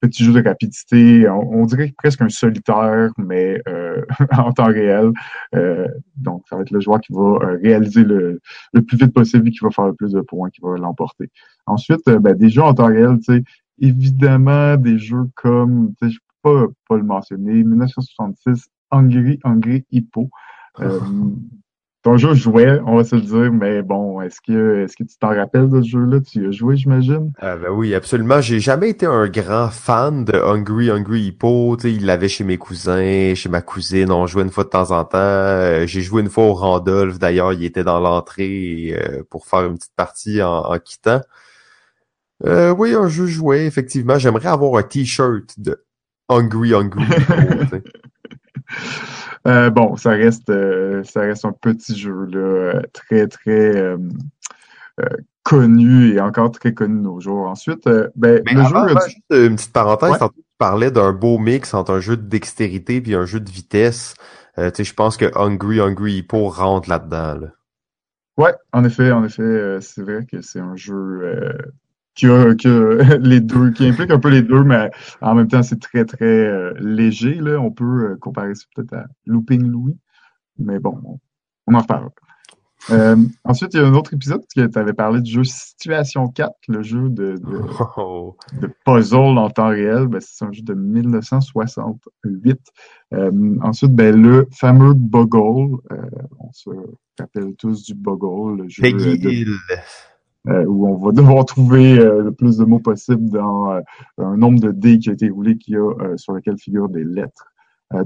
[0.00, 3.60] petit jeu de rapidité, on, dirait presque un solitaire, mais
[4.38, 5.10] en temps réel.
[6.16, 8.40] donc, ça va être le joueur qui va réaliser le,
[8.72, 11.28] le plus vite possible et qui va faire le plus de points, qui va l'emporter.
[11.66, 13.42] Ensuite, ben, des jeux en temps réel, tu sais,
[13.78, 20.30] évidemment des jeux comme, je peux pas, pas le mentionner, 1966, Hungry, Hungry Hippo.
[20.80, 20.98] Euh,
[22.04, 25.16] ton jeu jouait, on va se le dire, mais bon, est-ce que est-ce que tu
[25.16, 26.20] t'en rappelles de ce jeu-là?
[26.20, 27.32] Tu y as joué, j'imagine?
[27.38, 28.42] Ah ben oui, absolument.
[28.42, 31.76] J'ai jamais été un grand fan de Hungry Hungry Hippo.
[31.76, 34.68] Tu sais, il l'avait chez mes cousins, chez ma cousine, on jouait une fois de
[34.68, 35.16] temps en temps.
[35.18, 39.64] Euh, j'ai joué une fois au Randolph, d'ailleurs, il était dans l'entrée euh, pour faire
[39.64, 41.22] une petite partie en, en quittant.
[42.44, 44.18] Euh, oui, un jeu joué, effectivement.
[44.18, 45.84] J'aimerais avoir un t-shirt de
[46.28, 47.04] Hungry Hungry.
[49.46, 53.96] euh, bon, ça reste, euh, ça reste un petit jeu là, très très
[55.42, 57.48] connu et encore très connu de nos jours.
[57.48, 58.76] Ensuite, ben, Mais le avant, jeu...
[58.96, 60.18] avant, juste une petite parenthèse, Ouais.
[60.18, 63.50] tantôt, tu parlais d'un beau mix entre un jeu de dextérité puis un jeu de
[63.50, 64.14] vitesse.
[64.56, 67.34] Tu sais, je pense que Hungry Hungry Hippo rentre là-dedans.
[67.40, 67.48] Là.
[68.36, 71.52] Ouais, en effet, en effet, c'est vrai que c'est un jeu
[72.14, 72.54] qui a,
[73.20, 76.24] les deux, qui implique un peu les deux, mais en même temps, c'est très, très
[76.24, 77.58] euh, léger, là.
[77.60, 79.96] On peut euh, comparer ça peut-être à Looping Louis,
[80.58, 81.20] mais bon,
[81.66, 82.10] on, en reparle.
[82.90, 86.52] Euh, ensuite, il y a un autre épisode qui t'avait parlé du jeu Situation 4,
[86.68, 87.60] le jeu de, de,
[87.96, 88.36] Oh.
[88.60, 90.06] de puzzle en temps réel.
[90.06, 92.60] Ben, c'est un jeu de 1968.
[93.14, 95.78] Euh, ensuite, ben, le fameux Boggle.
[95.92, 95.96] Euh,
[96.40, 96.68] on se
[97.18, 99.54] rappelle tous du Boggle, le jeu Peggy de- Hill.
[100.48, 103.80] Euh, où on va devoir trouver euh, le plus de mots possible dans euh,
[104.18, 107.46] un nombre de dés qui a été roulé qui a, sur lequel figurent des lettres.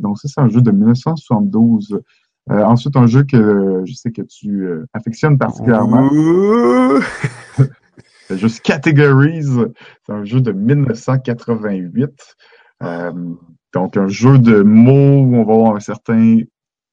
[0.01, 2.03] Donc ça, c'est un jeu de 1972.
[2.51, 7.01] Euh, ensuite, un jeu que je sais que tu affectionnes particulièrement, le
[8.37, 9.45] jeu Categories.
[10.07, 12.37] C'est un jeu de 1988.
[12.83, 13.13] Euh,
[13.75, 16.39] donc, un jeu de mots où on va avoir un certain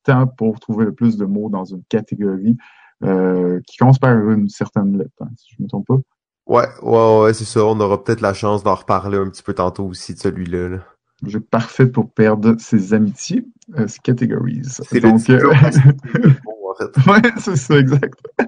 [0.04, 2.58] temps pour trouver le plus de mots dans une catégorie
[3.04, 6.00] euh, qui commence par une certaine lettre, hein, si je ne me trompe pas.
[6.48, 7.66] Ouais, ouais, ouais, c'est ça.
[7.66, 10.70] On aura peut-être la chance d'en reparler un petit peu tantôt aussi de celui-là.
[10.70, 10.78] là.
[11.26, 13.46] Jeu parfait pour perdre ses amitiés.
[13.78, 14.62] Euh, Categories.
[14.66, 15.22] C'est Donc.
[17.08, 18.20] Ouais, c'est ça, exact.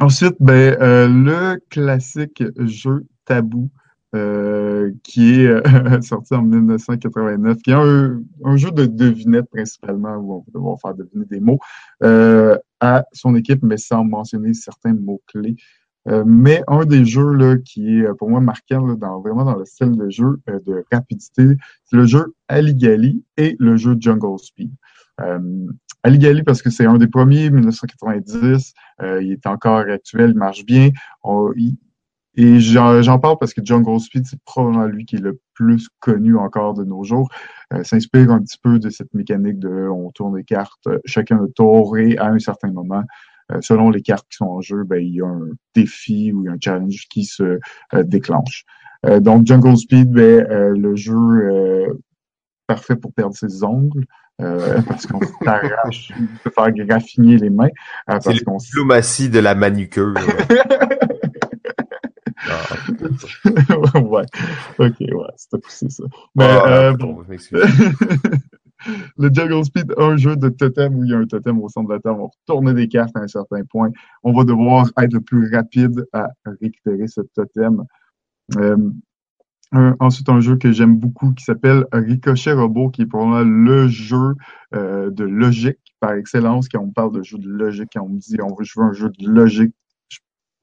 [0.00, 3.70] Ensuite, ben, euh, le classique jeu Tabou,
[4.14, 10.34] euh, qui est euh, sorti en 1989, qui est un, jeu de devinette principalement, où
[10.34, 11.58] on va devoir faire deviner des mots
[12.02, 15.56] euh, à son équipe, mais sans mentionner certains mots-clés.
[16.24, 19.66] Mais un des jeux là, qui est pour moi marquant là, dans, vraiment dans le
[19.66, 24.70] style de jeu de rapidité, c'est le jeu Aligali et le jeu Jungle Speed.
[26.02, 28.72] Aligali parce que c'est un des premiers, 1990.
[29.02, 30.90] Euh, il est encore actuel, il marche bien.
[32.40, 36.36] Et j'en parle parce que Jungle Speed, c'est probablement lui qui est le plus connu
[36.36, 37.28] encore de nos jours.
[37.74, 41.38] Euh, s'inspire un petit peu de cette mécanique de on tourne les cartes euh, chacun
[41.38, 43.02] le tour et à un certain moment,
[43.52, 46.46] euh, selon les cartes qui sont en jeu, ben, il y a un défi ou
[46.48, 47.42] un challenge qui se
[47.94, 48.64] euh, déclenche.
[49.06, 51.86] Euh, donc Jungle Speed, ben, euh, le jeu euh,
[52.66, 54.04] parfait pour perdre ses ongles.
[54.40, 56.12] euh, parce qu'on s'arrache
[56.44, 57.66] de faire graffiner les mains.
[58.10, 60.14] euh, C'est parce s- diplomatie de la manucure.
[63.94, 64.24] ouais.
[64.78, 66.04] Ok, ouais, c'était poussé ça.
[66.34, 67.22] Mais ah, euh, bon.
[69.16, 71.88] le Juggle Speed, un jeu de totem où il y a un totem au centre
[71.88, 72.20] de la table.
[72.20, 73.90] On va tourner des cartes à un certain point.
[74.22, 76.28] On va devoir être le plus rapide à
[76.60, 77.84] récupérer ce totem.
[78.56, 78.76] Euh,
[79.72, 83.44] un- ensuite, un jeu que j'aime beaucoup qui s'appelle Ricochet Robot, qui est pour moi
[83.44, 84.34] le jeu
[84.74, 86.68] euh, de logique par excellence.
[86.68, 88.92] Quand on parle de jeu de logique, quand on me dit on veut jouer un
[88.92, 89.74] jeu de logique,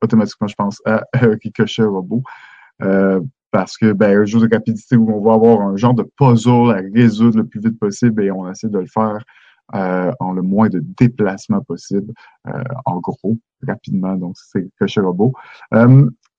[0.05, 2.23] automatiquement je pense à Ricochet Robot.
[2.81, 6.03] Euh, parce que ben, un jeu de rapidité où on va avoir un genre de
[6.17, 9.23] puzzle à résoudre le plus vite possible et on essaie de le faire
[9.73, 12.13] euh, en le moins de déplacement possible,
[12.47, 14.15] euh, en gros, rapidement.
[14.15, 15.33] Donc, c'est Ricochet Robot.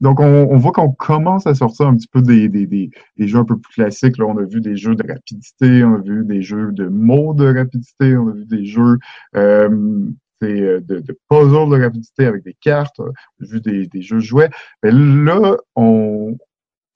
[0.03, 3.39] Donc, on, voit qu'on commence à sortir un petit peu des, des, des, des jeux
[3.39, 4.19] un peu plus classiques.
[4.19, 7.33] Là, on a vu des jeux de rapidité, on a vu des jeux de mots
[7.33, 8.99] de rapidité, on a vu des jeux
[10.41, 13.05] de, de puzzle de rapidité avec des cartes, a
[13.41, 14.51] vu des, jeux jouets.
[14.83, 16.37] Mais là, on,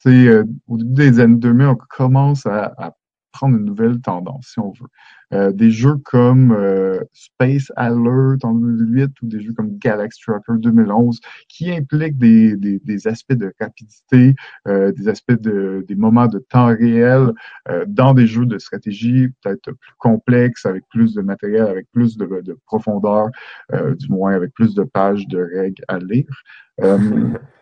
[0.06, 2.94] euh, au début des années 2000, on commence à
[3.32, 4.88] prendre une nouvelle tendance, si on veut.
[5.32, 10.54] Euh, des jeux comme euh, Space Alert en 2008 ou des jeux comme Galaxy Trucker
[10.58, 14.34] 2011 qui impliquent des, des, des aspects de rapidité,
[14.66, 17.32] euh, des aspects de des moments de temps réel
[17.68, 22.16] euh, dans des jeux de stratégie peut-être plus complexes, avec plus de matériel, avec plus
[22.16, 23.28] de, de profondeur,
[23.72, 26.42] euh, du moins avec plus de pages de règles à lire.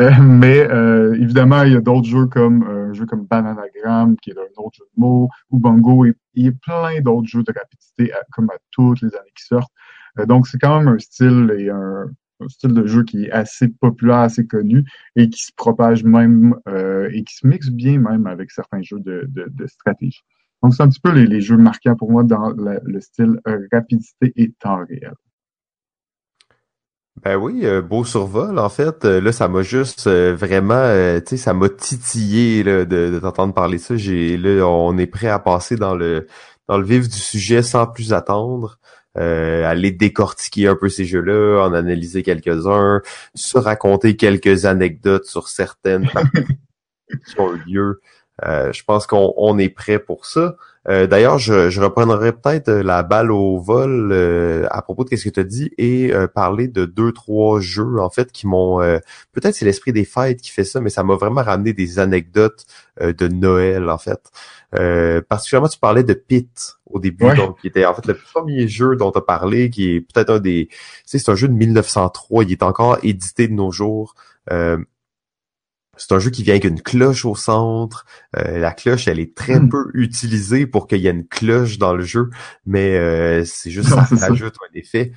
[0.00, 4.16] Euh, mais euh, évidemment, il y a d'autres jeux comme euh, un jeu comme Bananagram,
[4.22, 7.52] qui est un autre jeu de mots, ou Bongo, et a plein d'autres jeux de
[7.52, 9.72] rapidité comme à toutes les années qui sortent.
[10.18, 12.10] Euh, donc, c'est quand même un style et un,
[12.48, 14.84] style de jeu qui est assez populaire, assez connu,
[15.16, 19.00] et qui se propage même euh, et qui se mixe bien même avec certains jeux
[19.00, 20.22] de, de, de stratégie.
[20.62, 23.40] Donc, c'est un petit peu les, les jeux marquants pour moi dans le style
[23.72, 25.14] rapidité et temps réel.
[27.24, 29.04] Ben oui, euh, beau survol, en fait.
[29.04, 33.10] Euh, là, ça m'a juste euh, vraiment, euh, tu sais, ça m'a titillé là, de,
[33.10, 33.96] de t'entendre parler de ça.
[33.96, 36.26] J'ai, là, on est prêt à passer dans le
[36.68, 38.78] dans le vif du sujet sans plus attendre.
[39.16, 43.00] Euh, aller décortiquer un peu ces jeux-là, en analyser quelques-uns,
[43.34, 46.08] se raconter quelques anecdotes sur certaines
[47.26, 48.00] qui ont eu lieu.
[48.44, 50.56] Je pense qu'on on est prêt pour ça.
[50.86, 54.12] D'ailleurs, je, je reprendrai peut-être la balle au vol
[54.70, 58.08] à propos de ce que tu as dit et parler de deux, trois jeux, en
[58.08, 58.78] fait, qui m'ont...
[59.32, 62.64] peut-être c'est l'esprit des fêtes qui fait ça, mais ça m'a vraiment ramené des anecdotes
[63.00, 64.30] de Noël, en fait.
[64.74, 68.68] Euh, particulièrement, tu parlais de Pit au début, donc qui était en fait le premier
[68.68, 70.68] jeu dont tu as parlé, qui est peut-être un des...
[70.68, 74.14] Tu sais, c'est un jeu de 1903, il est encore édité de nos jours.
[75.98, 78.06] Euh, c'est un jeu qui vient avec une cloche au centre.
[78.36, 79.68] Euh, la cloche, elle est très hmm.
[79.68, 82.30] peu utilisée pour qu'il y ait une cloche dans le jeu,
[82.66, 85.12] mais c'est juste ça, ça ajoute un effet.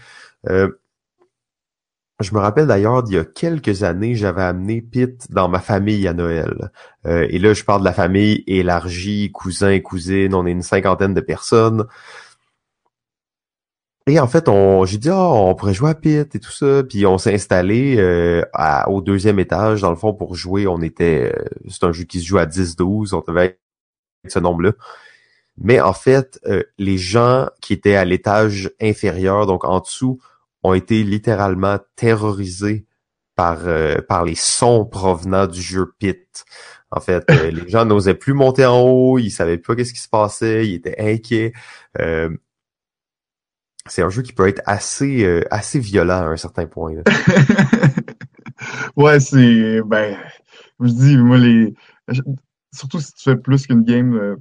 [2.22, 6.08] Je me rappelle d'ailleurs d'il y a quelques années, j'avais amené Pete dans ma famille
[6.08, 6.72] à Noël.
[7.06, 10.62] Euh, et là, je parle de la famille élargie, cousins et cousines, on est une
[10.62, 11.86] cinquantaine de personnes.
[14.08, 16.84] Et en fait, on, j'ai dit, oh, on pourrait jouer à Pete et tout ça.
[16.84, 18.44] Puis on s'est installé euh,
[18.88, 20.68] au deuxième étage, dans le fond, pour jouer.
[20.68, 23.60] On était, euh, c'est un jeu qui se joue à 10-12, on devait être
[24.28, 24.74] ce nombre-là.
[25.58, 26.40] Mais en fait,
[26.80, 30.20] les gens qui étaient à l'étage inférieur, donc en dessous,
[30.64, 32.86] ont été littéralement terrorisés
[33.36, 36.46] par euh, par les sons provenant du jeu Pit.
[36.92, 40.00] En fait, euh, les gens n'osaient plus monter en haut, ils savaient pas qu'est-ce qui
[40.02, 41.54] se passait, ils étaient inquiets.
[42.00, 42.30] Euh,
[43.88, 46.96] c'est un jeu qui peut être assez assez violent à un certain point.
[48.96, 50.18] ouais, c'est ben
[50.80, 51.74] je dis moi les
[52.72, 54.38] surtout si tu fais plus qu'une game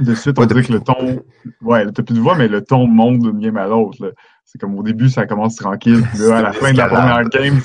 [0.00, 1.22] de suite, on dirait que le ton.
[1.62, 4.14] Ouais, t'as plus de voix, mais le ton monte d'une game à l'autre.
[4.44, 6.02] C'est comme au début, ça commence tranquille.
[6.10, 7.60] Puis là, à la fin de la première game,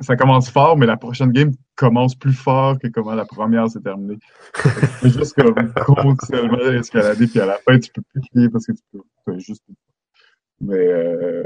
[0.00, 3.80] ça commence fort, mais la prochaine game commence plus fort que comment la première s'est
[3.80, 4.18] terminée.
[5.00, 5.54] C'est juste comme
[5.86, 9.62] continuellement escalader, puis à la fin, tu peux plus crier parce que tu peux, juste.
[10.64, 11.44] Mais euh,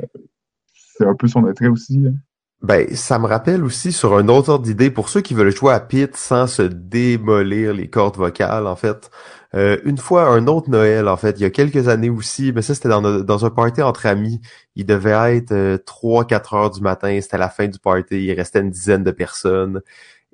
[0.75, 2.05] c'est un peu son attrait aussi.
[2.07, 2.15] Hein.
[2.61, 5.73] Ben, ça me rappelle aussi sur un autre ordre d'idée, pour ceux qui veulent jouer
[5.73, 9.11] à Pit sans se démolir les cordes vocales, en fait.
[9.55, 12.63] Euh, une fois, un autre Noël, en fait, il y a quelques années aussi, mais
[12.63, 14.41] ça, c'était dans, dans un party entre amis.
[14.75, 18.61] Il devait être euh, 3-4 heures du matin, c'était la fin du party, il restait
[18.61, 19.81] une dizaine de personnes.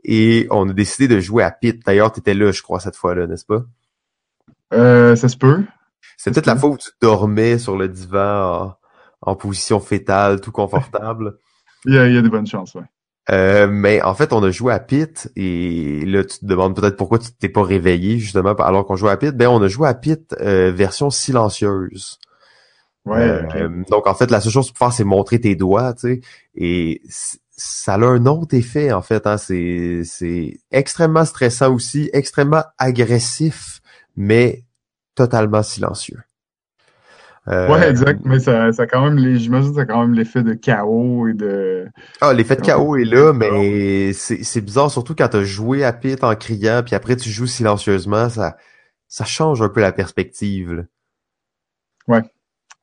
[0.03, 1.85] Et on a décidé de jouer à Pit.
[1.85, 3.64] D'ailleurs, t'étais là, je crois, cette fois-là, n'est-ce pas?
[4.73, 5.62] Euh, ça se peut.
[6.25, 8.79] C'est peut-être la fois où tu dormais sur le divan
[9.21, 11.37] en, en position fétale, tout confortable.
[11.85, 12.85] Il y a, il y a des bonnes chances, ouais.
[13.31, 16.97] Euh, mais en fait, on a joué à Pit et là, tu te demandes peut-être
[16.97, 19.37] pourquoi tu t'es pas réveillé justement alors qu'on jouait à Pit.
[19.37, 22.19] Ben, on a joué à Pit euh, version silencieuse.
[23.05, 23.21] Ouais.
[23.21, 25.93] Euh, donc en fait, la seule chose que tu peux faire, c'est montrer tes doigts,
[25.93, 26.21] tu sais.
[26.55, 27.03] Et
[27.51, 29.27] ça a un autre effet en fait.
[29.27, 33.83] Hein, c'est c'est extrêmement stressant aussi, extrêmement agressif,
[34.17, 34.65] mais
[35.14, 36.20] totalement silencieux.
[37.48, 40.14] Euh, ouais, exact, mais ça, ça quand même, les, j'imagine que ça a quand même
[40.14, 41.87] l'effet de chaos et de.
[42.22, 45.92] Ah, l'effet de chaos est là, mais c'est, c'est bizarre, surtout quand t'as joué à
[45.92, 48.57] pit en criant, puis après tu joues silencieusement, ça,
[49.09, 50.72] ça change un peu la perspective.
[50.72, 50.83] Là.
[52.09, 52.22] Ouais,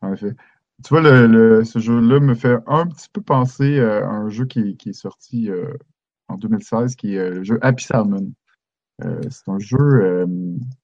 [0.01, 0.35] en effet.
[0.83, 4.45] Tu vois, le, le ce jeu-là me fait un petit peu penser à un jeu
[4.45, 5.73] qui, qui est sorti euh,
[6.27, 8.31] en 2016, qui est le jeu Happy Salmon.
[9.03, 10.27] Euh, c'est un jeu,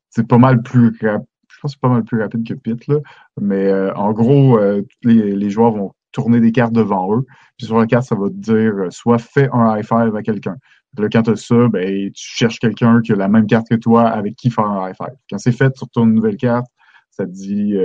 [0.10, 1.28] c'est pas mal plus rapide
[1.58, 2.98] je pense que c'est pas mal plus rapide que Pit, là.
[3.42, 7.26] Mais euh, en gros, euh, les, joueurs vont tourner des cartes devant eux.
[7.58, 10.22] Puis sur la carte, ça va te dire euh, soit fais un high five à
[10.22, 10.56] quelqu'un.
[10.96, 14.08] Quand tu as ça, ben, tu cherches quelqu'un qui a la même carte que toi
[14.08, 15.16] avec qui faire un high five.
[15.30, 16.68] Quand c'est fait, tu retournes une nouvelle carte,
[17.10, 17.76] ça te dit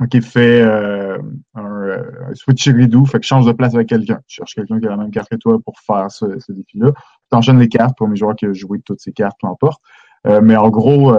[0.00, 1.18] OK, fais un,
[1.54, 4.20] un switcheridoo, fait que change de place avec quelqu'un.
[4.26, 6.92] Tu cherches quelqu'un qui a la même carte que toi pour faire ce, défi-là.
[7.30, 9.80] Tu enchaînes les cartes pour mes joueurs qui ont joué toutes ces cartes, peu importe.
[10.24, 11.12] mais en gros,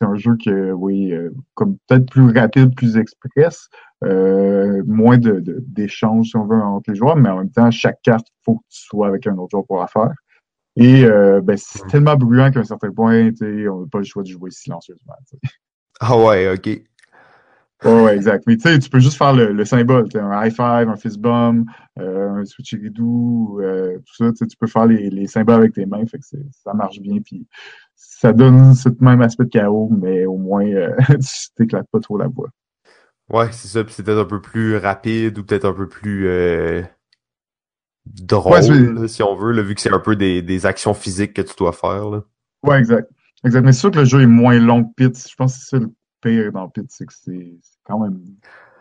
[0.00, 3.68] c'est un jeu que, oui, euh, comme peut-être plus rapide, plus express,
[4.04, 8.00] euh, moins de, d'échanges, si on veut, entre les joueurs, mais en même temps, chaque
[8.02, 10.12] carte, il faut que tu sois avec un autre joueur pour la faire.
[10.76, 14.22] Et euh, ben, c'est tellement bruyant qu'à un certain point, on n'a pas le choix
[14.22, 15.14] de jouer silencieusement.
[16.00, 16.80] Ah ouais, ok.
[17.84, 18.44] Oh, ouais, exact.
[18.46, 21.66] Mais tu sais, tu peux juste faire le, symbole, un high five, un fist bump,
[21.96, 24.32] un switcheridoo, euh, tout ça.
[24.32, 27.20] Tu peux faire les, les symboles avec tes mains, fait que ça marche bien.
[27.24, 27.46] Puis
[27.94, 32.18] ça donne ce même aspect de chaos, mais au moins, euh, tu t'éclates pas trop
[32.18, 32.50] la voix.
[33.30, 33.82] Ouais, c'est ça.
[33.82, 36.82] Puis c'est peut-être un peu plus rapide ou peut-être un peu plus euh,
[38.04, 41.42] drôle, si on veut, là, vu que c'est un peu des, des actions physiques que
[41.42, 42.10] tu dois faire.
[42.10, 42.24] Là.
[42.62, 43.10] Ouais, exact.
[43.42, 43.62] Exact.
[43.62, 45.28] Mais c'est sûr que le jeu est moins long que Pit.
[45.28, 47.54] Je pense que c'est le pire dans Pit, c'est que c'est
[47.84, 48.20] quand même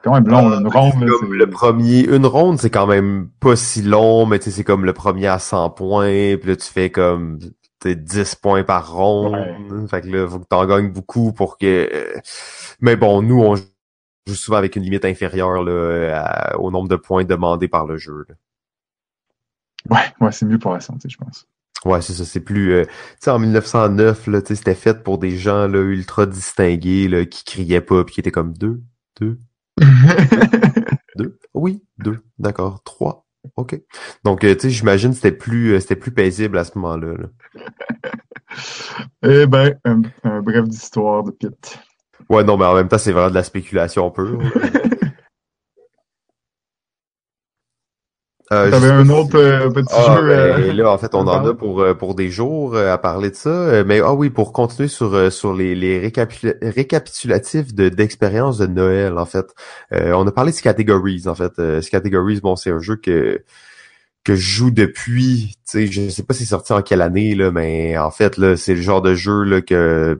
[0.04, 0.52] quand même long.
[0.52, 4.46] Ah, une ronde, le premier, une ronde, c'est quand même pas si long, mais tu
[4.46, 7.40] sais, c'est comme le premier à 100 points, puis là tu fais comme
[7.86, 9.88] 10 points par ronde.
[9.90, 12.14] Fait que là, faut que t'en gagnes beaucoup pour que.
[12.82, 17.24] Mais bon, nous, on joue souvent avec une limite inférieure là, au nombre de points
[17.24, 18.26] demandés par le jeu.
[19.90, 21.48] Ouais, ouais, c'est mieux pour la santé, je pense.
[21.86, 22.74] Ouais, c'est ça, c'est plus...
[22.74, 26.26] euh, tu sais, en 1909, là, tu sais, c'était fait pour des gens là, ultra
[26.26, 28.82] distingués là, qui criaient pas puis qui étaient comme deux,
[29.20, 29.40] deux,
[31.16, 31.38] deux.
[31.54, 32.20] Oui, deux.
[32.38, 32.84] D'accord.
[32.84, 33.26] Trois.
[33.56, 33.80] OK.
[34.26, 37.14] Donc, euh, tu sais, j'imagine que c'était plus, euh, c'était plus paisible à ce moment-là.
[37.18, 37.28] là.
[39.24, 41.80] Eh ben, un, un bref d'histoire de Pitt.
[42.30, 44.42] Ouais, non, mais en même temps, c'est vraiment de la spéculation pure.
[44.42, 44.50] là.
[48.52, 50.28] Euh, T'avais un autre euh, petit Ah, jeu.
[50.28, 52.98] ben, euh, là, en fait, on en a pour, euh, pour des jours euh, à
[52.98, 53.84] parler de ça.
[53.84, 59.20] Mais ah oui, pour continuer sur, sur les, les récapitula- récapitulatifs de, d'expériences de Noël,
[59.20, 59.46] en fait.
[59.94, 61.52] Euh, on a parlé de Categories, en fait.
[61.92, 63.44] Categories, bon, c'est un jeu que
[64.26, 67.36] que je joue depuis, tu sais, je sais pas si c'est sorti en quelle année,
[67.36, 70.20] là, mais en fait, là, c'est le genre de jeu là, que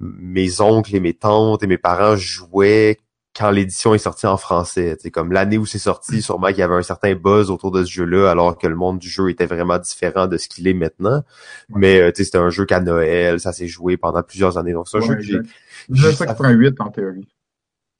[0.00, 2.98] mes oncles et mes tantes et mes parents jouaient
[3.40, 4.98] quand l'édition est sortie en français.
[5.00, 7.84] C'est comme l'année où c'est sorti, sûrement qu'il y avait un certain buzz autour de
[7.84, 10.74] ce jeu-là, alors que le monde du jeu était vraiment différent de ce qu'il est
[10.74, 11.22] maintenant.
[11.70, 14.74] Mais euh, c'était un jeu qu'à Noël, ça s'est joué pendant plusieurs années.
[14.74, 15.36] Donc c'est un Ouais, jeu que j'ai.
[15.36, 15.48] exact.
[15.88, 17.28] 1988 en théorie.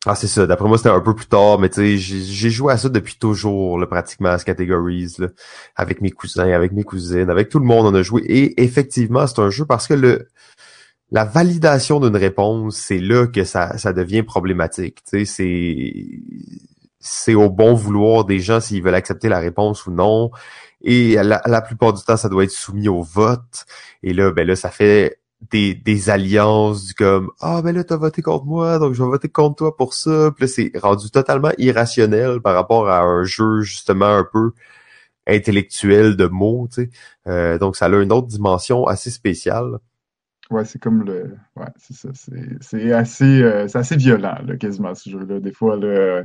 [0.07, 0.47] Ah c'est ça.
[0.47, 2.89] D'après moi, c'était un peu plus tard, mais tu sais, j'ai j'ai joué à ça
[2.89, 5.29] depuis toujours, là, pratiquement à ce categories, là,
[5.77, 8.23] avec mes cousins, avec mes cousines, avec tout le monde, on a joué.
[8.27, 10.29] Et effectivement, c'est un jeu parce que le
[11.13, 15.03] la validation d'une réponse, c'est là que ça, ça devient problématique.
[15.05, 16.07] Tu sais, c'est
[17.01, 20.31] c'est au bon vouloir des gens s'ils veulent accepter la réponse ou non.
[20.83, 23.67] Et la, la plupart du temps, ça doit être soumis au vote.
[24.03, 27.97] Et là, ben là, ça fait des, des alliances du comme Ah ben là, t'as
[27.97, 30.31] voté contre moi, donc je vais voter contre toi pour ça.
[30.37, 34.53] Puis là, c'est rendu totalement irrationnel par rapport à un jeu justement un peu
[35.27, 36.91] intellectuel de mots, tu sais.
[37.29, 39.79] Euh, donc ça a une autre dimension assez spéciale.
[40.51, 41.37] Ouais, c'est comme le.
[41.57, 42.09] Ouais, c'est ça.
[42.61, 45.39] C'est assez, euh, assez violent, là, quasiment, ce jeu-là.
[45.39, 46.25] Des fois, là,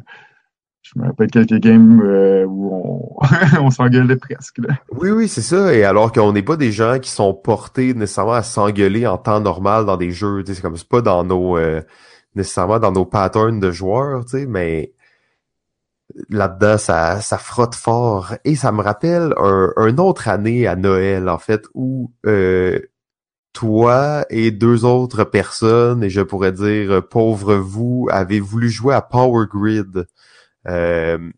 [0.85, 3.17] je me rappelle quelques games euh, où on,
[3.59, 4.59] on s'engueulait presque.
[4.59, 4.75] Là.
[4.91, 5.73] Oui, oui, c'est ça.
[5.73, 9.39] Et alors qu'on n'est pas des gens qui sont portés nécessairement à s'engueuler en temps
[9.39, 10.43] normal dans des jeux.
[10.45, 11.81] C'est comme c'est pas dans nos euh,
[12.35, 14.93] nécessairement dans nos patterns de joueurs, mais
[16.29, 18.35] là-dedans, ça, ça frotte fort.
[18.43, 22.11] Et ça me rappelle un, autre année à Noël, en fait, où
[23.55, 28.93] toi et deux autres personnes, et je pourrais dire euh, pauvre vous, avez voulu jouer
[28.93, 30.05] à Power Grid.
[30.67, 31.31] Euh,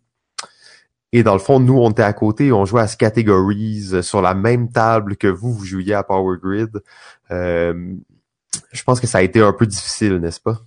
[1.13, 4.22] et dans le fond, nous, on était à côté, on jouait à Categories euh, sur
[4.22, 6.82] la même table que vous, vous jouiez à Power Grid.
[7.30, 10.59] Je pense que ça a été un peu difficile, n'est-ce pas?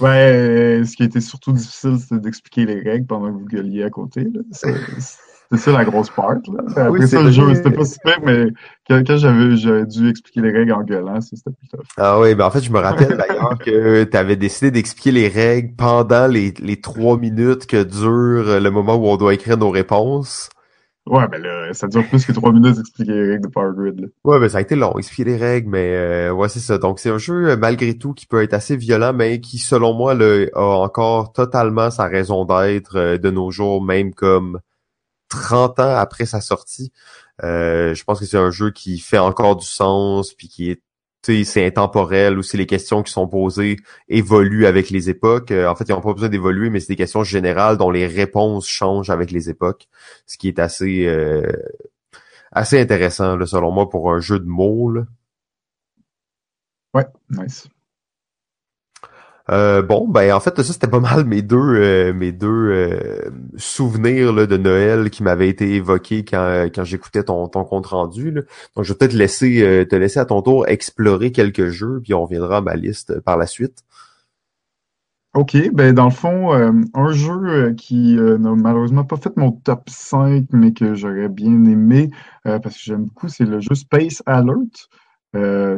[0.00, 3.84] Ouais, ce qui a été surtout difficile, c'était d'expliquer les règles pendant que vous gueuliez
[3.84, 4.26] à côté.
[5.52, 6.30] C'est ça la grosse part.
[6.30, 6.64] Là.
[6.68, 8.46] Après Oui, ça, c'est le jeu, c'était pas super, mais
[8.88, 11.86] quand, quand j'avais j'avais dû expliquer les règles en gueulant, ça, c'était plus tough.
[11.96, 15.28] Ah oui, ben en fait, je me rappelle d'ailleurs que tu avais décidé d'expliquer les
[15.28, 19.70] règles pendant les, les trois minutes que dure le moment où on doit écrire nos
[19.70, 20.50] réponses.
[21.06, 24.00] Ouais, ben là, ça dure plus que trois minutes d'expliquer les règles de Power Grid.
[24.00, 24.06] Là.
[24.24, 26.78] Ouais, ben ça a été long, expliquer les règles, mais euh, ouais, c'est ça.
[26.78, 29.92] Donc c'est un jeu, euh, malgré tout, qui peut être assez violent, mais qui, selon
[29.92, 34.60] moi, là, a encore totalement sa raison d'être euh, de nos jours, même comme
[35.42, 36.92] 30 ans après sa sortie.
[37.42, 40.80] Euh, je pense que c'est un jeu qui fait encore du sens, puis qui est
[41.44, 43.76] c'est intemporel, aussi les questions qui sont posées
[44.08, 45.50] évoluent avec les époques.
[45.52, 48.06] Euh, en fait, ils n'ont pas besoin d'évoluer, mais c'est des questions générales dont les
[48.06, 49.88] réponses changent avec les époques,
[50.26, 51.50] ce qui est assez euh,
[52.52, 54.92] assez intéressant, là, selon moi, pour un jeu de mots.
[56.92, 57.68] Ouais, nice.
[59.50, 63.30] Euh, bon, ben en fait, ça c'était pas mal mes deux euh, mes deux euh,
[63.58, 68.32] souvenirs là, de Noël qui m'avaient été évoqués quand, quand j'écoutais ton, ton compte rendu.
[68.32, 72.14] Donc je vais peut-être laisser euh, te laisser à ton tour explorer quelques jeux, puis
[72.14, 73.80] on reviendra à ma liste par la suite.
[75.34, 79.90] OK, ben dans le fond, un jeu qui euh, n'a malheureusement pas fait mon top
[79.90, 82.10] 5, mais que j'aurais bien aimé,
[82.44, 84.88] parce que j'aime beaucoup, c'est le jeu Space Alert.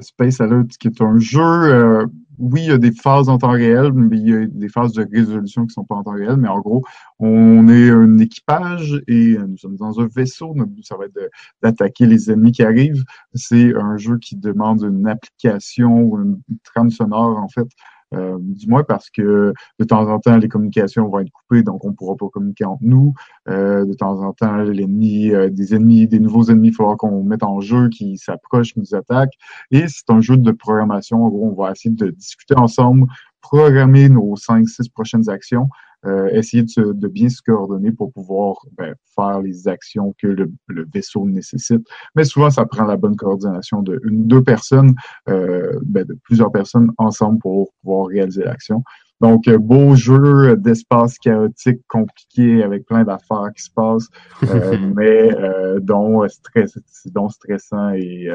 [0.03, 2.07] Space Alert, qui est un jeu,
[2.39, 4.93] oui, il y a des phases en temps réel, mais il y a des phases
[4.93, 6.85] de résolution qui sont pas en temps réel, mais en gros,
[7.19, 10.55] on est un équipage et nous sommes dans un vaisseau.
[10.55, 11.19] Notre but, ça va être
[11.63, 13.05] d'attaquer les ennemis qui arrivent.
[13.35, 17.69] C'est un jeu qui demande une application ou une trame sonore, en fait,
[18.15, 21.85] euh, du moins parce que de temps en temps, les communications vont être coupées, donc
[21.85, 23.15] on ne pourra pas communiquer entre nous.
[23.49, 27.23] Euh, de temps en temps, l'ennemi, euh, des ennemis, des nouveaux ennemis, il faudra qu'on
[27.25, 29.35] mette en jeu, qui s'approchent, nous attaquent.
[29.71, 31.25] Et c'est un jeu de programmation.
[31.25, 33.07] En gros, on va essayer de discuter ensemble,
[33.41, 35.69] programmer nos cinq, six prochaines actions,
[36.07, 40.27] euh, essayer de, se- de bien se coordonner pour pouvoir ben, faire les actions que
[40.29, 41.87] le, le vaisseau nécessite.
[42.15, 44.95] Mais souvent, ça prend la bonne coordination de une, deux personnes,
[45.29, 48.83] euh, ben, de plusieurs personnes ensemble pour pouvoir réaliser l'action.
[49.23, 54.09] Donc, euh, beau jeu d'espace chaotique, compliqué, avec plein d'affaires qui se passent,
[54.45, 58.29] euh, mais euh, dont, stress, dont stressant et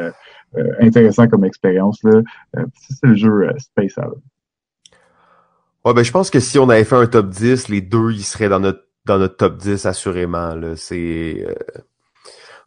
[0.80, 2.01] intéressant comme expérience.
[2.03, 2.22] là.
[2.74, 4.22] c'est le jeu Space Island.
[5.86, 8.23] Ouais, ben je pense que si on avait fait un top 10, les deux, ils
[8.23, 10.53] seraient dans notre dans notre top 10 assurément.
[10.53, 10.75] Là.
[10.75, 11.43] C'est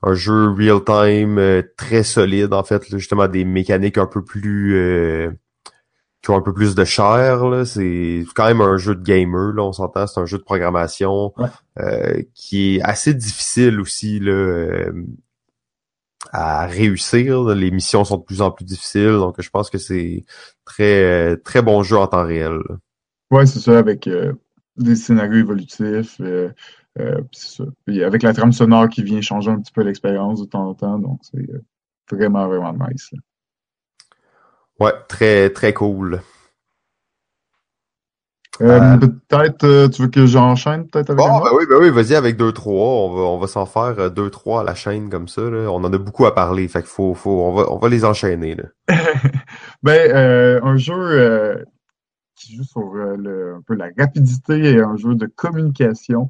[0.03, 4.75] un jeu real-time très solide, en fait, justement des mécaniques un peu plus
[6.25, 7.67] qui ont un peu plus de chair.
[7.67, 11.35] C'est quand même un jeu de gamer, là, on s'entend, c'est un jeu de programmation
[11.79, 14.93] euh, qui est assez difficile aussi là, euh,
[16.33, 17.45] à réussir.
[17.45, 20.25] Les missions sont de plus en plus difficiles, donc je pense que c'est
[20.65, 22.59] très très bon jeu en temps réel.
[23.35, 24.33] Ouais, c'est ça, avec euh,
[24.77, 26.21] des scénarios évolutifs.
[27.33, 27.65] Ça.
[27.89, 30.99] avec la trame sonore qui vient changer un petit peu l'expérience de temps en temps,
[31.01, 31.45] donc c'est
[32.09, 33.11] vraiment, vraiment nice.
[34.79, 36.21] Ouais, très, très cool.
[38.61, 41.91] Euh, euh, peut-être, euh, tu veux que j'enchaîne peut-être avec Bon, ben oui, ben oui,
[41.91, 42.69] vas-y avec 2-3.
[42.69, 45.43] On va, on va s'en faire 2-3 à la chaîne comme ça.
[45.43, 45.69] Là.
[45.71, 46.69] On en a beaucoup à parler.
[46.69, 48.55] Fait qu'il faut, faut, on va, on va les enchaîner.
[48.55, 48.65] Là.
[49.83, 51.65] ben, un jeu
[52.37, 56.29] qui joue sur le, un peu la rapidité et un jeu de communication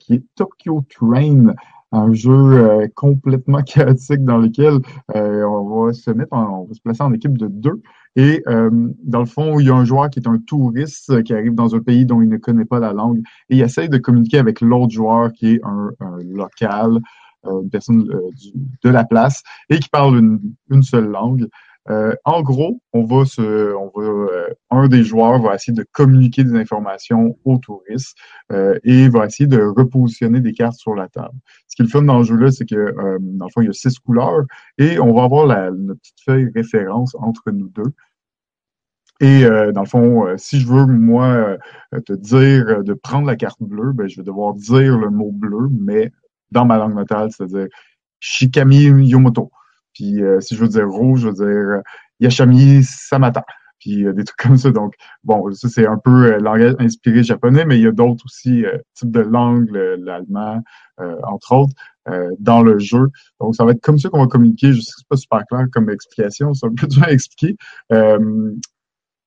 [0.00, 1.54] qui est Tokyo Train
[1.92, 4.80] un jeu euh, complètement chaotique dans lequel
[5.14, 7.80] euh, on va se mettre, on va se placer en équipe de deux.
[8.16, 8.70] Et euh,
[9.04, 11.74] dans le fond, il y a un joueur qui est un touriste qui arrive dans
[11.74, 13.18] un pays dont il ne connaît pas la langue
[13.48, 15.90] et il essaye de communiquer avec l'autre joueur qui est un,
[16.34, 16.98] local,
[17.44, 20.40] une personne de la place et qui parle une,
[20.70, 21.48] une seule langue.
[21.90, 25.84] Euh, en gros, on va se, on va, euh, un des joueurs va essayer de
[25.92, 28.16] communiquer des informations aux touristes
[28.52, 31.34] euh, et va essayer de repositionner des cartes sur la table.
[31.66, 33.70] Ce qui est le fun dans le jeu-là, c'est que dans le fond, il y
[33.70, 34.44] a six couleurs
[34.78, 37.92] et on va avoir la, notre petite feuille référence entre nous deux.
[39.20, 41.56] Et dans le fond, si je veux, moi,
[42.04, 45.68] te dire de prendre la carte bleue, ben, je vais devoir dire le mot bleu,
[45.70, 46.10] mais
[46.50, 47.68] dans ma langue natale, c'est-à-dire
[48.20, 49.50] Shikami Yomoto.
[49.94, 51.82] Puis euh, si je veux dire rouge, je veux dire euh,
[52.20, 53.44] Yashami Samata.
[53.78, 54.70] Puis euh, des trucs comme ça.
[54.70, 58.64] Donc, bon, ça c'est un peu langage inspiré japonais, mais il y a d'autres aussi
[58.94, 60.62] types de langues, l'allemand,
[61.24, 61.74] entre autres,
[62.38, 63.08] dans le jeu.
[63.40, 64.72] Donc, ça va être comme ça qu'on va communiquer.
[64.72, 67.56] Je sais que c'est pas super clair comme explication, c'est un peu dur à expliquer.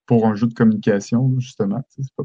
[0.06, 1.84] pour un jeu de communication, justement.
[1.90, 2.24] C'est pas.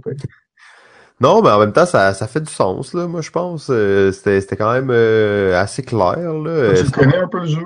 [1.22, 3.66] Non, mais en même temps, ça, ça fait du sens, là, moi, je pense.
[3.68, 6.72] Euh, c'était, c'était quand même euh, assez clair, là.
[6.72, 7.60] Tu connais un peu le jeu?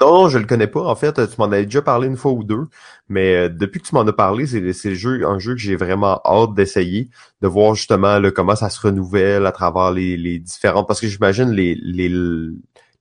[0.00, 0.80] Non, je le connais pas.
[0.80, 2.64] En fait, tu m'en avais déjà parlé une fois ou deux.
[3.10, 5.60] Mais euh, depuis que tu m'en as parlé, c'est, c'est le jeu, un jeu que
[5.60, 7.10] j'ai vraiment hâte d'essayer,
[7.42, 10.88] de voir justement là, comment ça se renouvelle à travers les, les différentes...
[10.88, 12.10] Parce que j'imagine les, les,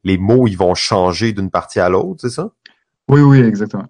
[0.04, 2.50] les mots, ils vont changer d'une partie à l'autre, c'est ça?
[3.08, 3.88] Oui, oui, exactement.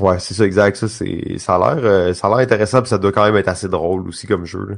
[0.00, 0.78] Ouais, c'est ça, exact.
[0.78, 3.48] Ça, c'est, ça a l'air, ça a l'air intéressant, puis ça doit quand même être
[3.48, 4.64] assez drôle aussi comme jeu.
[4.66, 4.76] Là.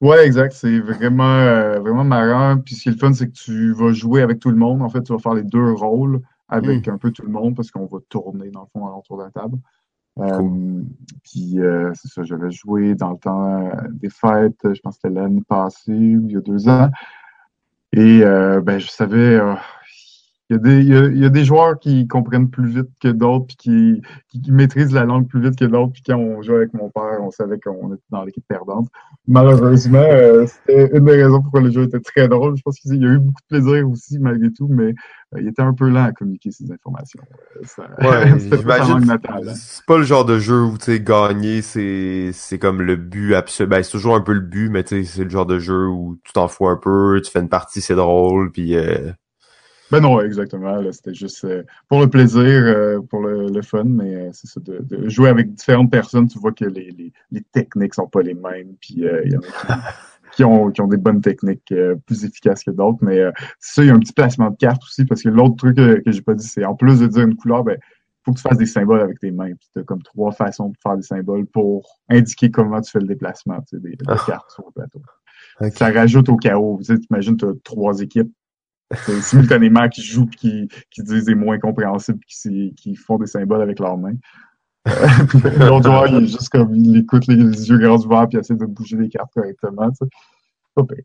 [0.00, 0.52] Ouais, exact.
[0.52, 2.58] C'est vraiment, euh, vraiment marrant.
[2.58, 4.82] Puis ce qui est le fun, c'est que tu vas jouer avec tout le monde.
[4.82, 6.90] En fait, tu vas faire les deux rôles avec hmm.
[6.92, 9.30] un peu tout le monde parce qu'on va tourner, dans le fond, autour de la
[9.30, 9.58] table.
[10.18, 10.82] Euh,
[11.22, 15.14] puis euh, c'est ça, j'avais joué dans le temps des fêtes, je pense que c'était
[15.14, 16.90] l'année passée ou il y a deux ans.
[17.92, 19.40] Et ben je savais,
[20.50, 23.46] il y, a des, il, y a, des joueurs qui comprennent plus vite que d'autres,
[23.46, 25.92] puis qui, qui, maîtrisent la langue plus vite que d'autres.
[25.92, 28.88] Puis quand on jouait avec mon père, on savait qu'on était dans l'équipe perdante.
[29.28, 32.56] Malheureusement, euh, c'était une des raisons pourquoi le jeu était très drôle.
[32.56, 34.92] Je pense qu'il y a eu beaucoup de plaisir aussi, malgré tout, mais
[35.34, 37.22] euh, il était un peu lent à communiquer ces informations.
[37.56, 38.30] Euh, ouais.
[39.30, 39.54] Hein.
[39.54, 43.68] C'est pas le genre de jeu où, tu sais, gagner, c'est, comme le but absolu.
[43.68, 45.86] Ben, c'est toujours un peu le but, mais tu sais, c'est le genre de jeu
[45.86, 48.74] où tu t'en fous un peu, tu fais une partie, c'est drôle, puis
[49.90, 50.80] ben non, exactement.
[50.92, 55.08] C'était juste euh, pour le plaisir, euh, pour le, fun, mais euh, c'est ça, de,
[55.08, 58.74] jouer avec différentes personnes, tu vois que les, les, les techniques sont pas les mêmes,
[58.80, 59.80] puis il y en a
[60.32, 61.74] qui, ont, qui ont des bonnes techniques
[62.06, 63.20] plus efficaces que d'autres, mais
[63.58, 65.76] c'est ça, il y a un petit placement de cartes aussi, parce que l'autre truc
[65.76, 67.76] que, j'ai pas dit, c'est en plus de dire une couleur, ben
[68.24, 69.52] faut que tu fasses des symboles avec tes mains.
[69.72, 73.06] Tu as comme trois façons de faire des symboles pour indiquer comment tu fais le
[73.06, 74.16] déplacement tu sais, des, des, ah.
[74.26, 75.00] cartes sur le plateau.
[75.74, 76.78] Ça rajoute au chaos.
[76.80, 78.30] Tu sais, imagines, tu as trois équipes
[79.22, 83.78] simultanément qui jouent qui, qui disent des mots incompréhensibles qui, qui font des symboles avec
[83.78, 84.16] leurs mains.
[84.88, 84.92] Euh,
[85.68, 88.66] l'autre joueur, il est juste comme il écoute les, yeux grands ouverts puis essaie de
[88.66, 89.90] bouger les cartes correctement.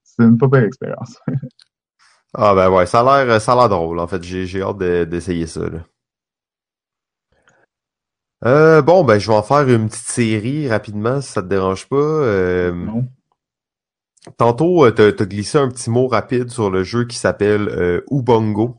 [0.03, 1.19] C'est une pas belle expérience.
[2.33, 4.23] ah ben ouais, ça a l'air ça a l'air drôle en fait.
[4.23, 5.61] J'ai hâte d'essayer ça.
[5.61, 5.79] Là.
[8.45, 11.87] Euh, bon ben je vais en faire une petite série rapidement si ça te dérange
[11.87, 11.95] pas.
[11.95, 13.07] Euh, non.
[14.37, 18.01] Tantôt, euh, t'as as glissé un petit mot rapide sur le jeu qui s'appelle euh,
[18.09, 18.77] Ubongo.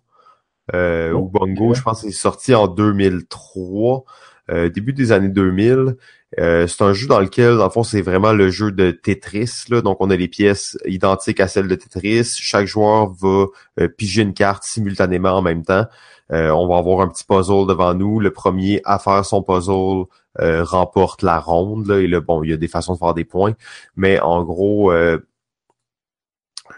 [0.75, 4.05] Euh, oh, Ubongo, je pense, c'est sorti en 2003,
[4.51, 5.97] euh, début des années 2000.
[6.41, 9.65] Euh, c'est un jeu dans lequel, dans le fond, c'est vraiment le jeu de Tetris.
[9.69, 9.81] Là.
[9.81, 12.37] Donc, on a les pièces identiques à celles de Tetris.
[12.37, 13.47] Chaque joueur va
[13.81, 15.87] euh, piger une carte simultanément en même temps.
[16.33, 18.19] Euh, on va avoir un petit puzzle devant nous.
[18.19, 20.07] Le premier à faire son puzzle
[20.39, 21.87] remporte la ronde.
[21.87, 22.01] Là.
[22.01, 23.55] Et là, bon, il y a des façons de faire des points.
[23.97, 24.93] Mais en gros,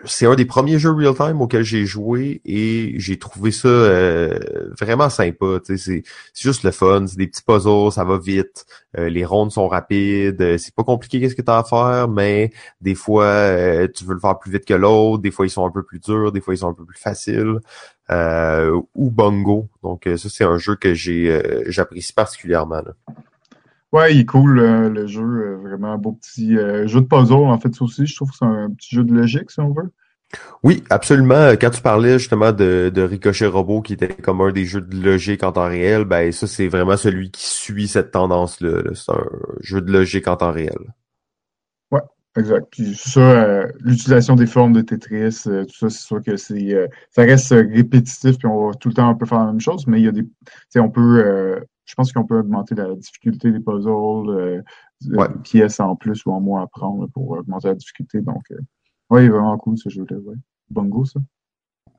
[0.04, 4.38] c'est un des premiers jeux real-time auxquels j'ai joué et j'ai trouvé ça euh,
[4.78, 5.60] vraiment sympa.
[5.64, 6.02] C'est
[6.38, 8.66] juste le fun, c'est des petits puzzles, ça va vite,
[8.96, 12.08] euh, les rondes sont rapides, euh, c'est pas compliqué qu'est-ce que tu as à faire,
[12.08, 15.66] mais des fois tu veux le faire plus vite que l'autre, des fois ils sont
[15.66, 17.58] un peu plus durs, des fois ils sont un peu plus faciles.
[18.10, 19.68] ou Bongo.
[19.82, 22.82] Donc ça c'est un jeu que j'ai j'apprécie particulièrement.
[23.92, 27.32] Ouais, il est cool le jeu, euh, vraiment un beau petit euh, jeu de puzzle
[27.32, 28.06] en fait aussi.
[28.06, 29.90] Je trouve que c'est un petit jeu de logique si on veut.
[30.62, 31.52] Oui, absolument.
[31.52, 35.02] Quand tu parlais justement de, de Ricochet Robot qui était comme un des jeux de
[35.02, 38.82] logique en temps réel, ben ça c'est vraiment celui qui suit cette tendance-là.
[38.94, 39.24] c'est un
[39.60, 40.76] jeu de logique en temps réel.
[41.90, 42.02] Ouais,
[42.36, 42.66] exact.
[42.70, 47.22] Puis ça, euh, l'utilisation des formes de Tetris, tout ça, c'est sûr que c'est ça
[47.22, 49.98] reste répétitif, puis on va tout le temps un peu faire la même chose, mais
[49.98, 50.26] il y a des.
[50.76, 56.26] on peut je pense qu'on peut augmenter la difficulté des puzzles, euh, pièces en plus
[56.26, 58.20] ou en moins à prendre pour augmenter la difficulté.
[58.20, 58.58] Donc, euh,
[59.08, 60.18] oui, vraiment cool ce jeu-là.
[60.18, 60.36] Ouais.
[60.68, 61.18] Bongo, ça?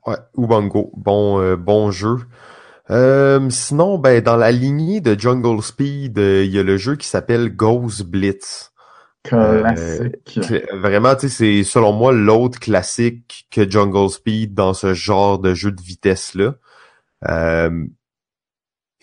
[0.06, 0.92] Ouais, ou Bongo.
[0.96, 2.18] Bon, euh, bon jeu.
[2.90, 7.08] Euh, sinon, ben, dans la lignée de Jungle Speed, il y a le jeu qui
[7.08, 8.72] s'appelle Ghost Blitz.
[9.24, 10.38] Classique.
[10.72, 15.52] vraiment, tu sais, c'est selon moi l'autre classique que Jungle Speed dans ce genre de
[15.52, 16.54] jeu de vitesse-là.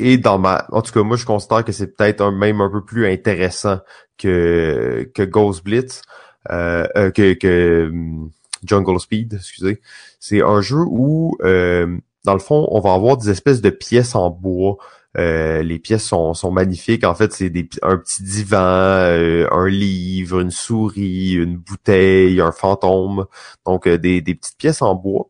[0.02, 2.70] Euh, et dans ma, en tout cas, moi, je considère que c'est peut-être même un
[2.70, 3.80] peu plus intéressant
[4.18, 6.02] que que Ghost Blitz,
[6.52, 8.32] euh, euh que, que hum,
[8.66, 9.82] Jungle Speed, excusez.
[10.20, 14.16] C'est un jeu où, euh, dans le fond, on va avoir des espèces de pièces
[14.16, 14.78] en bois.
[15.18, 17.04] Euh, les pièces sont, sont magnifiques.
[17.04, 23.26] En fait, c'est des, un petit divan, un livre, une souris, une bouteille, un fantôme.
[23.66, 25.30] Donc, des, des petites pièces en bois.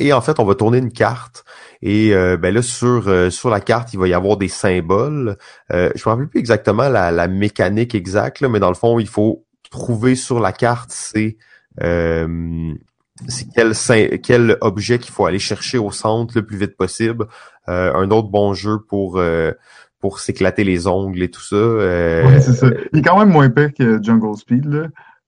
[0.00, 1.44] Et en fait, on va tourner une carte.
[1.82, 5.36] Et euh, ben là, sur, euh, sur la carte, il va y avoir des symboles.
[5.72, 8.98] Euh, je ne me rappelle plus exactement la, la mécanique exacte, mais dans le fond,
[8.98, 11.36] il faut trouver sur la carte c'est
[13.28, 17.26] c'est quel, quel objet qu'il faut aller chercher au centre le plus vite possible.
[17.66, 19.20] un autre bon jeu pour
[19.98, 21.56] pour s'éclater les ongles et tout ça.
[21.56, 22.68] Ouais, c'est ça.
[22.92, 24.86] Il est quand même moins pire que Jungle Speed, là.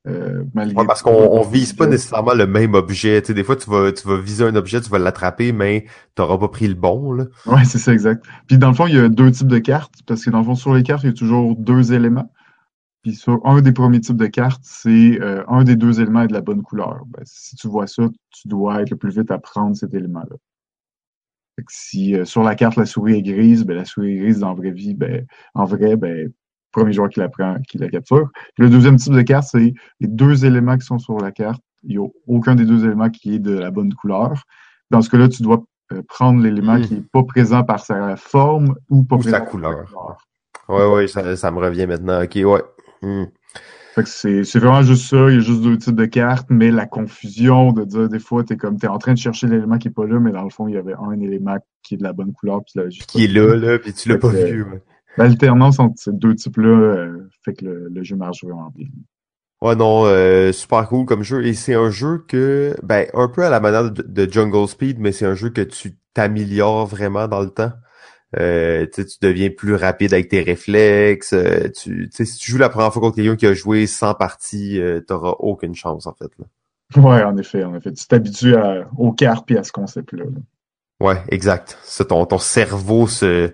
[0.08, 0.44] Euh,
[0.86, 3.20] parce qu'on on vise pas nécessairement le même objet.
[3.22, 5.86] Tu sais, des fois, tu vas, tu vas viser un objet, tu vas l'attraper, mais
[6.14, 7.26] tu n'auras pas pris le bon.
[7.46, 8.24] Ouais, c'est ça, exact.
[8.46, 10.44] Puis dans le fond, il y a deux types de cartes, parce que dans le
[10.44, 12.30] fond, sur les cartes, il y a toujours deux éléments.
[13.02, 16.28] Puis sur un des premiers types de cartes, c'est euh, un des deux éléments est
[16.28, 17.04] de la bonne couleur.
[17.06, 20.36] Ben, si tu vois ça, tu dois être le plus vite à prendre cet élément-là.
[21.68, 24.48] Si euh, sur la carte la souris est grise, ben la souris est grise dans
[24.48, 26.32] la vraie vie, ben en vrai, ben
[26.76, 28.28] premier joueur qui la prend, qui la capture.
[28.58, 31.62] le deuxième type de carte, c'est les deux éléments qui sont sur la carte.
[31.84, 34.42] Il n'y a aucun des deux éléments qui est de la bonne couleur.
[34.90, 36.82] Dans ce cas-là, tu dois euh, prendre l'élément hmm.
[36.82, 39.86] qui n'est pas présent par sa forme ou pas présent sa couleur.
[40.68, 42.22] Oui, oui, ça, ça, me revient maintenant.
[42.22, 42.62] OK, ouais.
[43.02, 43.24] Hmm.
[44.04, 47.72] c'est, vraiment juste ça, il y a juste deux types de cartes, mais la confusion
[47.72, 50.06] de dire des fois, t'es comme t'es en train de chercher l'élément qui est pas
[50.06, 52.32] là, mais dans le fond, il y avait un élément qui est de la bonne
[52.32, 54.62] couleur, puis là, juste qui est là, là, puis tu l'as pas vu.
[54.62, 54.82] Ouais.
[55.16, 58.88] L'alternance entre ces deux types-là euh, fait que le, jeu marche vraiment bien.
[59.62, 61.46] Ouais, non, euh, super cool comme jeu.
[61.46, 65.12] Et c'est un jeu que, ben, un peu à la manière de, Jungle Speed, mais
[65.12, 67.72] c'est un jeu que tu t'améliores vraiment dans le temps.
[68.38, 71.32] Euh, tu deviens plus rapide avec tes réflexes.
[71.32, 74.80] Euh, tu, si tu joues la première fois contre quelqu'un qui a joué 100 parties,
[74.80, 76.30] euh, t'auras aucune chance, en fait.
[76.38, 77.02] Là.
[77.02, 77.92] Ouais, en effet, en effet.
[77.92, 78.54] Tu t'habitues
[78.96, 80.24] aux cartes et à ce concept-là.
[80.24, 80.40] Là.
[81.00, 81.78] Ouais, exact.
[81.82, 83.52] Ça, ton, ton cerveau se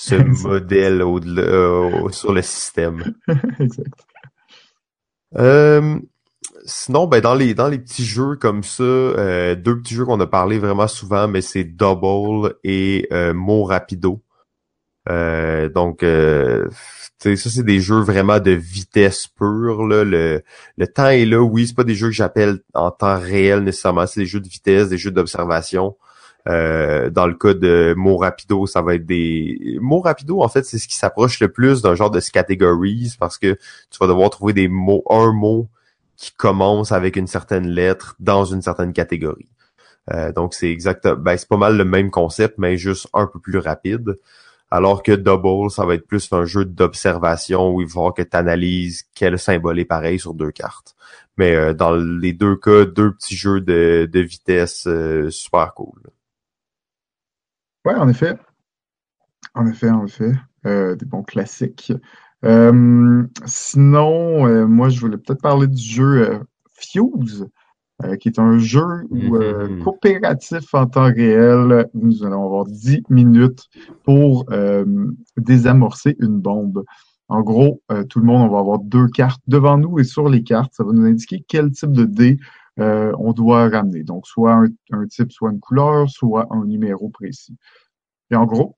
[0.00, 0.14] ce
[0.48, 3.14] modèle au euh, sur le système.
[3.60, 4.06] exact.
[5.36, 5.98] Euh,
[6.64, 10.18] sinon, ben dans les dans les petits jeux comme ça, euh, deux petits jeux qu'on
[10.20, 14.22] a parlé vraiment souvent, mais c'est Double et euh, Mo Rapido.
[15.06, 19.86] donc, ça c'est des jeux vraiment de vitesse pure.
[19.86, 20.02] Là.
[20.04, 20.42] Le,
[20.78, 24.06] le temps est là, oui, c'est pas des jeux que j'appelle en temps réel nécessairement,
[24.06, 25.94] c'est des jeux de vitesse, des jeux d'observation.
[26.48, 30.42] Euh, dans le cas de mots rapido, ça va être des mots rapido.
[30.42, 33.54] En fait, c'est ce qui s'approche le plus d'un genre de categories parce que
[33.90, 35.68] tu vas devoir trouver des mots, un mot
[36.16, 39.48] qui commence avec une certaine lettre dans une certaine catégorie.
[40.12, 43.38] Euh, donc c'est exact, ben c'est pas mal le même concept, mais juste un peu
[43.38, 44.18] plus rapide.
[44.70, 48.22] Alors que Double, ça va être plus un jeu d'observation où il va falloir que
[48.22, 50.94] tu analyses quel symbole est pareil sur deux cartes.
[51.36, 54.88] Mais euh, dans les deux cas, deux petits jeux de, de vitesse
[55.30, 56.00] super cool.
[57.84, 58.36] Ouais, en effet.
[59.54, 60.32] En effet, en effet.
[60.64, 61.92] des bons classiques.
[63.46, 66.40] sinon, moi, je voulais peut-être parler du jeu
[66.72, 67.46] Fuse.
[68.04, 69.82] Euh, qui est un jeu euh, mm-hmm.
[69.82, 71.86] coopératif en temps réel.
[71.92, 73.68] Nous allons avoir 10 minutes
[74.04, 74.86] pour euh,
[75.36, 76.84] désamorcer une bombe.
[77.28, 80.42] En gros, tout le monde, on va avoir deux cartes devant nous et sur les
[80.42, 82.38] cartes, ça va nous indiquer quel type de dé
[82.80, 84.02] on doit ramener.
[84.02, 84.54] Donc, soit
[84.90, 87.56] un, type, soit une couleur, soit un numéro précis.
[88.30, 88.76] Et en gros,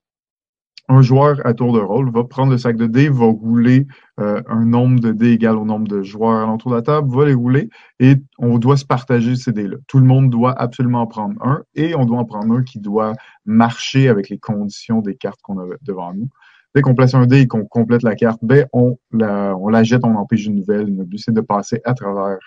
[0.89, 3.87] un joueur à tour de rôle va prendre le sac de dés, va rouler
[4.19, 7.25] euh, un nombre de dés égal au nombre de joueurs à de la table, va
[7.25, 9.77] les rouler et on doit se partager ces dés-là.
[9.87, 12.79] Tout le monde doit absolument en prendre un et on doit en prendre un qui
[12.79, 13.13] doit
[13.45, 16.29] marcher avec les conditions des cartes qu'on a devant nous.
[16.75, 19.83] Dès qu'on place un dé et qu'on complète la carte, ben on la, on la
[19.83, 20.87] jette, on empêche une nouvelle.
[20.87, 22.39] Notre but, c'est de passer à travers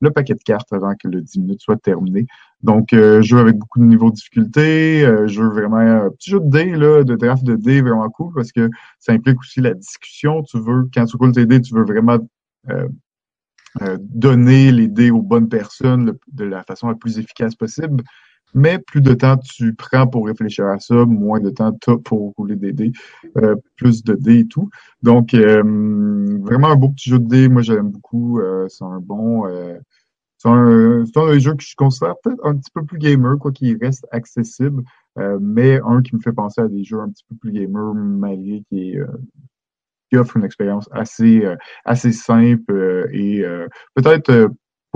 [0.00, 2.26] le paquet de cartes avant que le 10 minutes soit terminé.
[2.62, 6.40] Donc, euh, jeu avec beaucoup de niveaux de difficulté, euh, jeu vraiment, un petit jeu
[6.40, 8.68] de dés, là, de draft de dés vraiment cool parce que
[8.98, 10.42] ça implique aussi la discussion.
[10.42, 12.18] Tu veux, quand tu roules tes dés, tu veux vraiment
[12.70, 12.88] euh,
[13.82, 18.02] euh, donner les dés aux bonnes personnes de la façon la plus efficace possible.
[18.54, 21.98] Mais plus de temps tu prends pour réfléchir à ça, moins de temps tu as
[21.98, 22.92] pour rouler des dés,
[23.36, 24.70] euh, plus de dés et tout.
[25.02, 25.62] Donc, euh,
[26.42, 27.48] vraiment un beau petit jeu de dés.
[27.48, 28.40] Moi, j'aime beaucoup.
[28.40, 29.44] Euh, c'est un bon...
[30.38, 33.76] c'est un, un, jeu que je considère peut-être un petit peu plus gamer, quoi qu'il
[33.78, 34.82] reste accessible,
[35.40, 38.62] mais un qui me fait penser à des jeux un petit peu plus gamer, malgré
[38.68, 39.00] qui, est,
[40.10, 41.42] qui offre une expérience assez,
[41.84, 43.44] assez simple et
[43.94, 44.50] peut-être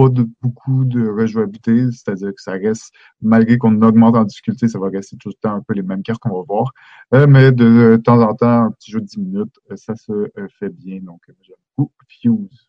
[0.09, 4.89] de beaucoup de rejouabilité, c'est-à-dire que ça reste, malgré qu'on augmente en difficulté, ça va
[4.89, 6.73] rester tout le temps un peu les mêmes cartes qu'on va voir.
[7.15, 10.13] Euh, mais de, temps en temps, un petit jeu de 10 minutes, euh, ça se
[10.13, 11.01] euh, fait bien.
[11.03, 12.69] Donc, j'aime beaucoup Fuse.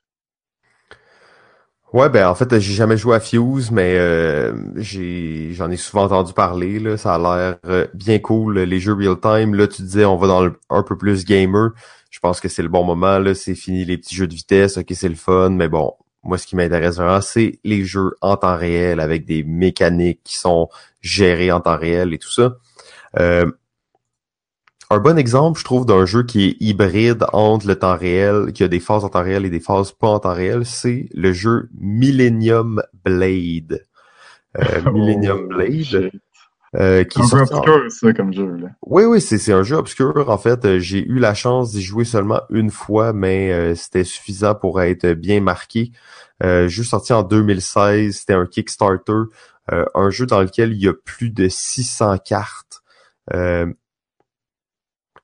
[1.92, 3.96] Ouais, ben en fait, j'ai jamais joué à Fuse, mais
[4.78, 6.98] j'en ai souvent entendu parler.
[6.98, 8.62] Ça a l'air bien cool.
[8.62, 11.70] Les jeux real time, là, tu disais on va dans un peu plus gamer.
[12.10, 13.22] Je pense que c'est le bon moment.
[13.36, 14.78] C'est fini les petits jeux de vitesse.
[14.78, 18.38] Ok, c'est le fun, mais bon, moi, ce qui m'intéresse vraiment, c'est les jeux en
[18.38, 20.69] temps réel avec des mécaniques qui sont
[21.01, 22.57] gérées en temps réel et tout ça.
[23.19, 23.51] Euh,
[24.89, 28.63] un bon exemple, je trouve, d'un jeu qui est hybride entre le temps réel, qui
[28.63, 31.34] a des phases en temps réel et des phases pas en temps réel, c'est le
[31.34, 33.86] jeu Millennium Blade.
[34.57, 36.11] Euh, Millennium oh, Blade.
[36.76, 38.57] Euh, qui un peu obscur, ça, comme jeu.
[38.57, 38.69] Là.
[38.82, 40.30] Oui, oui, c'est un jeu obscur.
[40.30, 44.03] En fait, euh, j'ai eu la chance d'y jouer seulement une fois, mais euh, c'était
[44.03, 45.91] suffisant pour être bien marqué.
[46.43, 49.21] Euh, jeu sorti en 2016, c'était un Kickstarter,
[49.69, 52.82] un jeu dans lequel il y a plus de 600 cartes.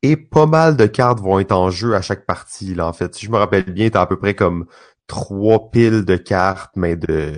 [0.01, 2.73] et pas mal de cartes vont être en jeu à chaque partie.
[2.75, 4.65] Là, en fait, si je me rappelle bien, t'as à peu près comme
[5.07, 7.33] trois piles de cartes, mais de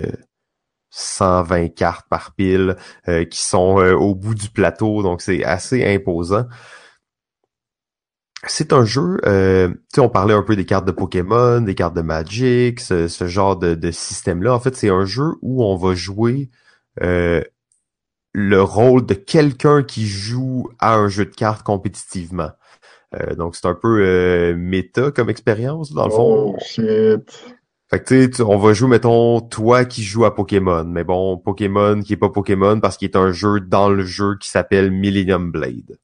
[0.92, 2.76] 120 cartes par pile
[3.08, 6.46] euh, qui sont euh, au bout du plateau, donc c'est assez imposant.
[8.46, 11.74] C'est un jeu, euh, tu sais, on parlait un peu des cartes de Pokémon, des
[11.74, 14.52] cartes de Magic, ce, genre de, système-là.
[14.52, 16.50] En fait, c'est un jeu où on va jouer
[18.34, 22.50] le rôle de quelqu'un qui joue à un jeu de cartes compétitivement.
[23.38, 26.54] donc c'est un peu méta comme expérience, dans le fond.
[26.54, 27.54] Oh shit.
[27.92, 30.84] Fait que tu sais, on va jouer, mettons, toi qui joues à Pokémon.
[30.84, 34.38] Mais bon, Pokémon qui est pas Pokémon parce qu'il est un jeu dans le jeu
[34.40, 35.98] qui s'appelle Millennium Blade.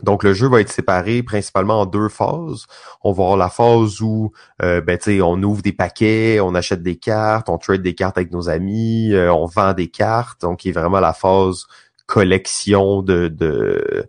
[0.00, 2.66] Donc le jeu va être séparé principalement en deux phases.
[3.02, 4.30] On va avoir la phase où
[4.62, 8.30] euh, ben, on ouvre des paquets, on achète des cartes, on trade des cartes avec
[8.30, 10.42] nos amis, euh, on vend des cartes.
[10.42, 11.66] Donc, il est vraiment la phase
[12.06, 14.08] collection de, de,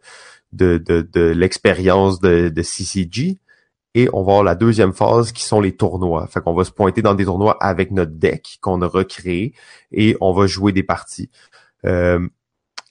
[0.54, 3.40] de, de, de l'expérience de, de CCG
[3.94, 6.28] et on va avoir la deuxième phase qui sont les tournois.
[6.28, 9.54] Fait qu'on va se pointer dans des tournois avec notre deck qu'on a recréé
[9.92, 11.30] et on va jouer des parties.
[11.86, 12.26] Euh,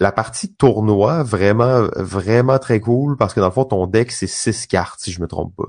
[0.00, 4.26] la partie tournoi, vraiment, vraiment très cool parce que dans le fond, ton deck, c'est
[4.26, 5.68] six cartes, si je me trompe pas.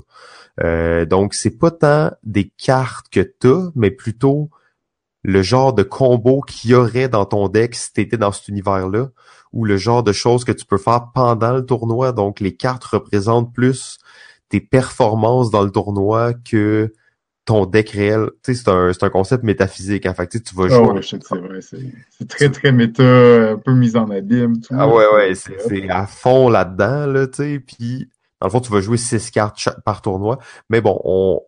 [0.63, 4.49] Euh, donc, c'est pas tant des cartes que t'as, mais plutôt
[5.23, 9.09] le genre de combo qu'il y aurait dans ton deck si t'étais dans cet univers-là,
[9.53, 12.11] ou le genre de choses que tu peux faire pendant le tournoi.
[12.13, 13.99] Donc, les cartes représentent plus
[14.51, 16.93] tes performances dans le tournoi que
[17.45, 18.29] ton deck réel.
[18.43, 20.05] Tu sais, c'est un, c'est un concept métaphysique.
[20.05, 20.77] En fait, tu vas jouer.
[20.77, 21.59] Oh, c'est vrai.
[21.61, 23.03] C'est très, très méta,
[23.51, 24.59] un peu mis en abîme.
[24.61, 25.33] Tout ah ouais, ouais.
[25.35, 27.59] C'est à fond là-dedans, là, tu sais.
[27.59, 30.37] Puis, dans le fond, tu vas jouer six cartes par tournoi.
[30.69, 31.41] Mais bon, on,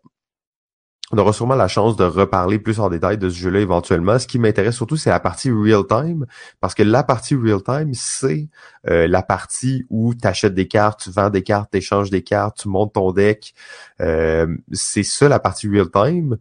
[1.14, 4.18] on aura sûrement la chance de reparler plus en détail de ce jeu-là éventuellement.
[4.18, 6.26] Ce qui m'intéresse surtout, c'est la partie real-time,
[6.60, 8.50] parce que la partie real-time, c'est
[8.90, 12.24] euh, la partie où tu achètes des cartes, tu vends des cartes, tu échanges des
[12.24, 13.54] cartes, tu montes ton deck.
[14.02, 16.38] Euh, c'est ça la partie real-time.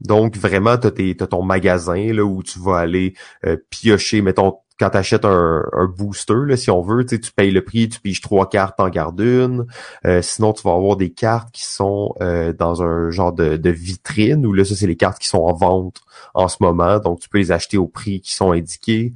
[0.00, 3.12] Donc vraiment, tu as, ton magasin là où tu vas aller
[3.44, 7.52] euh, piocher, mettons, quand tu achètes un, un booster, là, si on veut, tu payes
[7.52, 9.66] le prix, tu piges trois cartes, t'en gardes une.
[10.04, 13.70] Euh, sinon, tu vas avoir des cartes qui sont euh, dans un genre de, de
[13.70, 16.00] vitrine, où là, ça, c'est les cartes qui sont en vente
[16.34, 16.98] en ce moment.
[16.98, 19.12] Donc, tu peux les acheter au prix qui sont indiqués.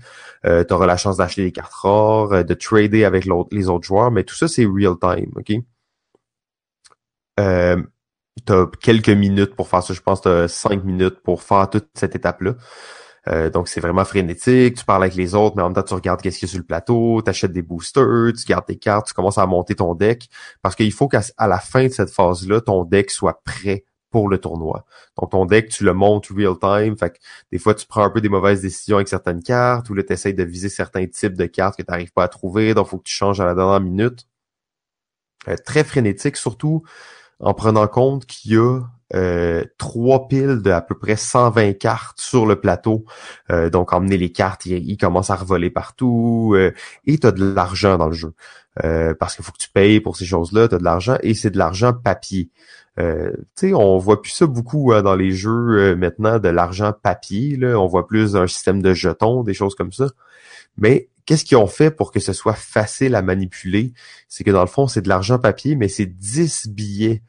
[0.46, 3.86] Euh, tu auras la chance d'acheter des cartes rares, euh, de trader avec les autres
[3.86, 5.52] joueurs, mais tout ça, c'est real time, OK?
[7.40, 7.82] Euh,
[8.46, 9.94] tu as quelques minutes pour faire ça.
[9.94, 12.54] Je pense que tu as cinq minutes pour faire toute cette étape-là.
[13.28, 14.76] Euh, donc, c'est vraiment frénétique.
[14.76, 16.52] Tu parles avec les autres, mais en même temps, tu regardes qu'est-ce qu'il y a
[16.52, 19.74] sur le plateau, tu achètes des boosters, tu gardes tes cartes, tu commences à monter
[19.74, 20.28] ton deck.
[20.62, 24.38] Parce qu'il faut qu'à la fin de cette phase-là, ton deck soit prêt pour le
[24.38, 24.86] tournoi.
[25.18, 26.96] Donc, ton deck, tu le montes real time.
[26.96, 27.18] Fait que
[27.52, 30.12] des fois, tu prends un peu des mauvaises décisions avec certaines cartes, ou là, tu
[30.12, 32.72] essaies de viser certains types de cartes que tu n'arrives pas à trouver.
[32.72, 34.26] Donc, faut que tu changes à la dernière minute.
[35.48, 36.82] Euh, très frénétique, surtout
[37.40, 38.80] en prenant compte qu'il y a
[39.14, 43.04] euh, trois piles de à peu près 120 cartes sur le plateau.
[43.50, 46.52] Euh, donc, emmener les cartes, ils, commencent à revoler partout.
[46.54, 46.72] Euh,
[47.06, 48.34] et tu as de l'argent dans le jeu.
[49.18, 51.50] parce qu'il faut que tu payes pour ces choses-là, tu as de l'argent et c'est
[51.50, 52.50] de l'argent papier.
[52.98, 56.92] Euh, tu sais, on voit plus ça beaucoup hein, dans les jeux maintenant, de l'argent
[56.92, 57.56] papier.
[57.56, 57.78] Là.
[57.78, 60.08] On voit plus un système de jetons, des choses comme ça.
[60.76, 63.92] Mais qu'est-ce qu'ils ont fait pour que ce soit facile à manipuler?
[64.28, 67.22] C'est que dans le fond, c'est de l'argent papier, mais c'est 10 billets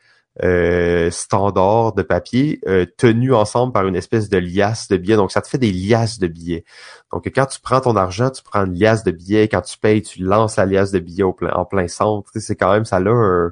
[0.44, 5.16] euh, standard de papier euh, tenu ensemble par une espèce de liasse de billets.
[5.16, 6.64] Donc, ça te fait des liasses de billets.
[7.12, 9.48] Donc, quand tu prends ton argent, tu prends une liasse de billets.
[9.48, 12.32] Quand tu payes, tu lances la liasse de billets en plein centre.
[12.36, 13.52] C'est quand même, ça a un,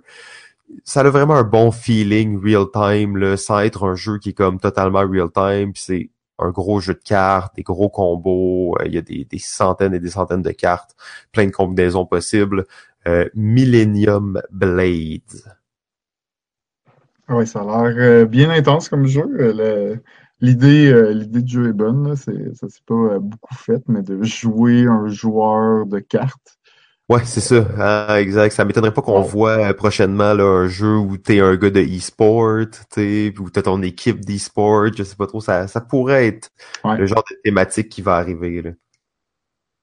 [0.83, 4.59] ça a vraiment un bon feeling real time, sans être un jeu qui est comme
[4.59, 5.71] totalement real time.
[5.75, 6.09] c'est
[6.39, 8.75] un gros jeu de cartes, des gros combos.
[8.79, 10.95] Euh, il y a des, des, centaines et des centaines de cartes,
[11.31, 12.65] plein de combinaisons possibles.
[13.07, 14.41] Euh, Millennium
[17.27, 17.37] Blades.
[17.37, 19.27] Oui, ça a l'air euh, bien intense comme jeu.
[19.39, 19.95] Euh,
[20.41, 22.15] l'idée, euh, l'idée du jeu est bonne.
[22.15, 26.57] C'est, ça s'est pas beaucoup fait, mais de jouer un joueur de cartes.
[27.09, 27.65] Ouais, c'est ça.
[27.77, 28.51] Ah, exact.
[28.51, 32.65] Ça m'étonnerait pas qu'on voit prochainement là, un jeu où t'es un gars de e-sport,
[32.91, 34.87] tu où t'as ton équipe d'e-sport.
[34.93, 35.39] Je sais pas trop.
[35.39, 36.49] Ça, ça pourrait être
[36.83, 38.61] le genre de thématique qui va arriver.
[38.61, 38.71] Là.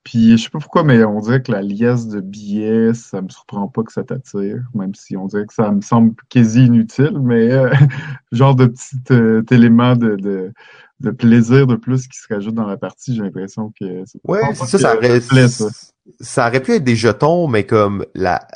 [0.04, 3.28] Puis je sais pas pourquoi, mais on dirait que la liesse de billets, ça me
[3.30, 7.18] surprend pas que ça t'attire, même si on dirait que ça me semble quasi inutile,
[7.20, 7.70] mais euh,
[8.32, 10.52] genre de petit euh, élément de, de,
[11.00, 14.78] de, plaisir de plus qui se rajoute dans la partie, j'ai l'impression que Ouais, ça,
[14.78, 15.68] ça aurait, ça.
[16.20, 18.46] ça aurait pu être des jetons, mais comme la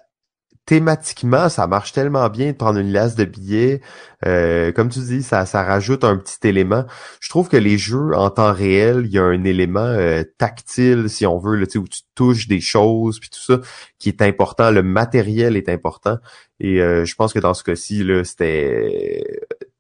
[0.68, 3.80] thématiquement, ça marche tellement bien de prendre une lasse de billets.
[4.26, 6.84] Euh, comme tu dis, ça, rajoute un petit élément.
[7.20, 11.08] Je trouve que les jeux en temps réel, il y a un élément euh, tactile,
[11.08, 13.60] si on veut, là, où tu touches des choses, puis tout ça,
[13.98, 14.70] qui est important.
[14.70, 16.18] Le matériel est important.
[16.60, 19.24] Et euh, je pense que dans ce cas-ci, c'était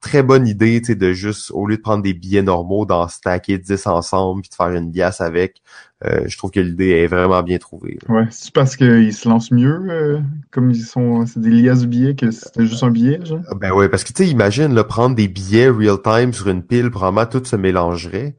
[0.00, 3.58] très bonne idée, tu de juste, au lieu de prendre des billets normaux, d'en stacker
[3.58, 5.62] 10 ensemble, puis de faire une liasse avec.
[6.04, 7.98] Euh, je trouve que l'idée est vraiment bien trouvée.
[8.08, 10.20] Ouais, c'est parce qu'ils se lancent mieux, euh,
[10.50, 13.40] comme ils sont, c'est des liasses de billets que c'était juste un billet, genre?
[13.48, 16.48] Ah, ben ouais, parce que tu sais, imagine, là, prendre des billets real time sur
[16.48, 18.36] une pile, probablement tout se mélangerait.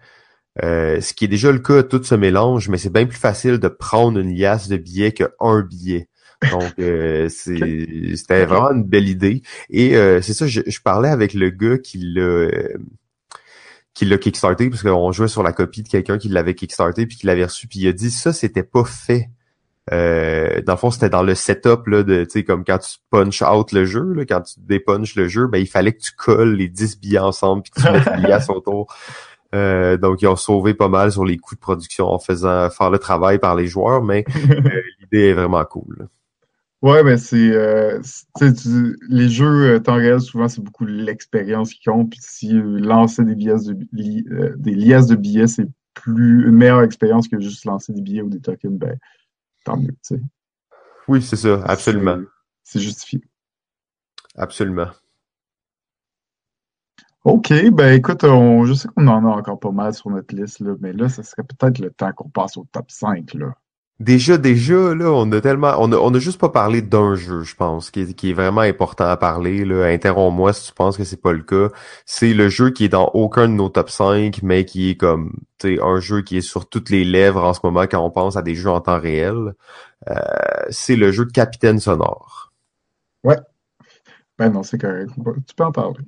[0.63, 3.59] Euh, ce qui est déjà le cas, tout se mélange, mais c'est bien plus facile
[3.59, 6.08] de prendre une liasse de billets qu'un billet.
[6.51, 9.41] Donc, euh, c'était vraiment une belle idée.
[9.69, 12.77] Et euh, c'est ça, je, parlais avec le gars qui l'a euh,
[13.93, 17.17] qui l'a kickstarté, parce qu'on jouait sur la copie de quelqu'un qui l'avait kickstarté puis
[17.17, 19.29] qui l'avait reçu, puis il a dit ça, c'était pas fait.
[19.91, 23.41] dans le fond, c'était dans le setup là, de, tu sais, comme quand tu punch
[23.41, 26.55] out le jeu, là, quand tu dépunches le jeu, ben il fallait que tu colles
[26.55, 28.87] les 10 billets ensemble puis que tu mettes les liasses autour.
[29.55, 32.89] Euh, donc, ils ont sauvé pas mal sur les coûts de production en faisant faire
[32.89, 34.23] le travail par les joueurs, mais
[35.01, 36.07] l'idée est vraiment cool.
[36.81, 38.01] Ouais, mais c'est euh,
[39.09, 42.09] les jeux euh, temps réel, souvent c'est beaucoup l'expérience qui compte.
[42.11, 46.55] Puis si euh, lancer des billets de euh, des liasses de billets, c'est plus une
[46.55, 48.97] meilleure expérience que juste lancer des billets ou des tokens, ben
[49.65, 50.21] tant mieux, tu sais.
[51.09, 52.19] Oui, c'est ça, absolument.
[52.63, 53.21] C'est justifié.
[54.35, 54.87] Absolument.
[57.25, 60.61] OK, ben écoute, on, je sais qu'on en a encore pas mal sur notre liste,
[60.61, 63.53] là, mais là, ce serait peut-être le temps qu'on passe au top 5, là.
[63.99, 67.43] Déjà, déjà, là, on a tellement, on a, on a juste pas parlé d'un jeu,
[67.43, 69.87] je pense, qui est, qui est vraiment important à parler, là.
[69.87, 71.67] Interromps-moi si tu penses que c'est pas le cas.
[72.05, 75.33] C'est le jeu qui est dans aucun de nos top 5, mais qui est comme,
[75.57, 78.09] tu sais, un jeu qui est sur toutes les lèvres en ce moment quand on
[78.09, 79.53] pense à des jeux en temps réel.
[80.09, 80.15] Euh,
[80.69, 82.53] c'est le jeu de Capitaine Sonore.
[83.25, 83.37] Ouais.
[84.37, 85.11] Ben non, c'est correct.
[85.45, 85.99] Tu peux en parler.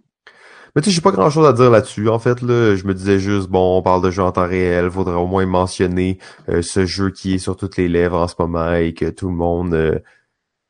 [0.76, 2.10] Mais tu sais, j'ai pas grand chose à dire là-dessus.
[2.10, 4.90] En fait, là, je me disais juste, bon, on parle de jeu en temps réel,
[4.90, 6.18] faudrait au moins mentionner
[6.50, 9.28] euh, ce jeu qui est sur toutes les lèvres en ce moment et que tout
[9.28, 10.00] le monde euh,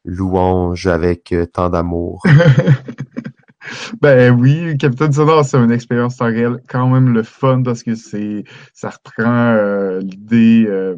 [0.05, 2.23] louange avec euh, tant d'amour.
[4.01, 7.95] Ben oui, Capitaine Sonore, c'est une expérience temps réel quand même le fun parce que
[7.95, 8.43] c'est
[8.73, 10.95] ça reprend euh, l'idée euh,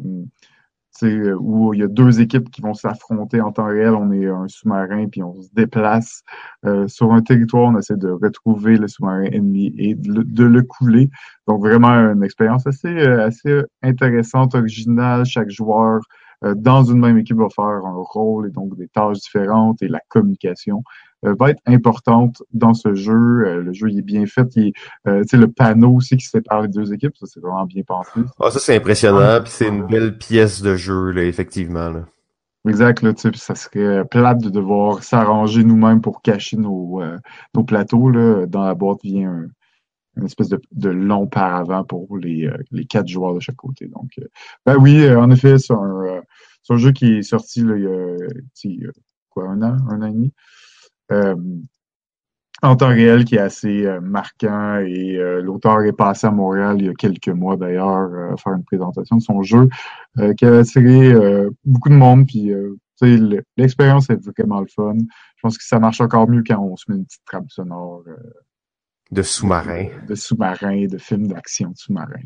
[1.02, 3.94] où il y a deux équipes qui vont s'affronter en temps réel.
[3.94, 6.22] On est un sous-marin, puis on se déplace
[6.64, 7.64] euh, sur un territoire.
[7.64, 11.10] On essaie de retrouver le sous-marin ennemi et de le, couler.
[11.46, 15.24] Donc vraiment une expérience assez, assez intéressante, originale.
[15.24, 16.00] Chaque joueur
[16.56, 20.00] dans une même équipe va faire un rôle et donc des tâches différentes et la
[20.08, 20.82] communication
[21.24, 23.12] euh, va être importante dans ce jeu.
[23.46, 24.48] Euh, le jeu il est bien fait.
[24.56, 24.72] Il
[25.08, 28.20] euh, le panneau aussi qui sépare les deux équipes, ça c'est vraiment bien pensé.
[28.40, 31.88] Ah, ça c'est impressionnant, puis c'est une belle pièce de jeu, là, effectivement.
[31.88, 32.04] Là.
[32.68, 37.02] Exact, là, ça serait plate de devoir s'arranger nous-mêmes pour cacher nos,
[37.54, 38.08] nos plateaux.
[38.10, 38.46] Là.
[38.46, 39.46] Dans la boîte vient
[40.16, 43.88] une espèce de, de, long paravent pour les, les quatre joueurs de chaque côté.
[43.88, 44.10] Donc,
[44.64, 46.22] ben oui, en effet, c'est un,
[46.70, 48.90] un, jeu qui est sorti là, il y a
[49.30, 50.32] quoi, un an, un an et demi?
[51.12, 51.36] Euh,
[52.62, 56.76] en temps réel qui est assez euh, marquant et euh, l'auteur est passé à Montréal
[56.78, 59.68] il y a quelques mois d'ailleurs faire une présentation de son jeu
[60.38, 61.12] qui a attiré
[61.64, 62.50] beaucoup de monde puis
[63.56, 64.96] l'expérience est vraiment le fun.
[64.96, 68.04] Je pense que ça marche encore mieux quand on se met une petite trame sonore
[69.10, 69.88] de sous-marin.
[70.08, 72.22] De, sous-marin, de films d'action de sous-marin.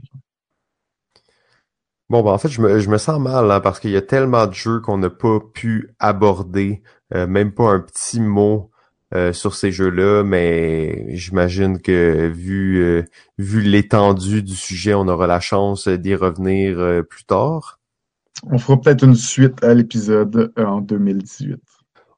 [2.08, 4.02] Bon, ben en fait, je me, je me sens mal hein, parce qu'il y a
[4.02, 8.70] tellement de jeux qu'on n'a pas pu aborder, même pas un petit mot
[9.14, 13.04] euh, sur ces jeux-là, mais j'imagine que vu euh,
[13.38, 17.80] vu l'étendue du sujet, on aura la chance d'y revenir euh, plus tard.
[18.42, 21.58] On fera peut-être une suite à l'épisode en 2018.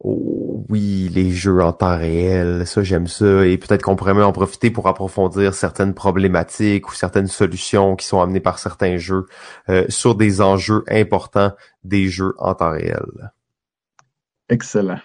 [0.03, 4.24] Oh, oui, les jeux en temps réel, ça j'aime ça, et peut-être qu'on pourrait même
[4.24, 9.26] en profiter pour approfondir certaines problématiques ou certaines solutions qui sont amenées par certains jeux
[9.88, 11.53] sur des enjeux importants
[11.84, 13.32] des jeux en temps réel.
[14.48, 15.01] Excellent.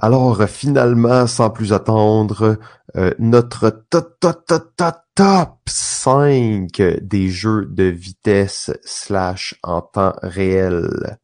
[0.00, 2.58] Alors finalement, sans plus attendre,
[2.96, 11.18] euh, notre top 5 des jeux de vitesse slash en temps réel.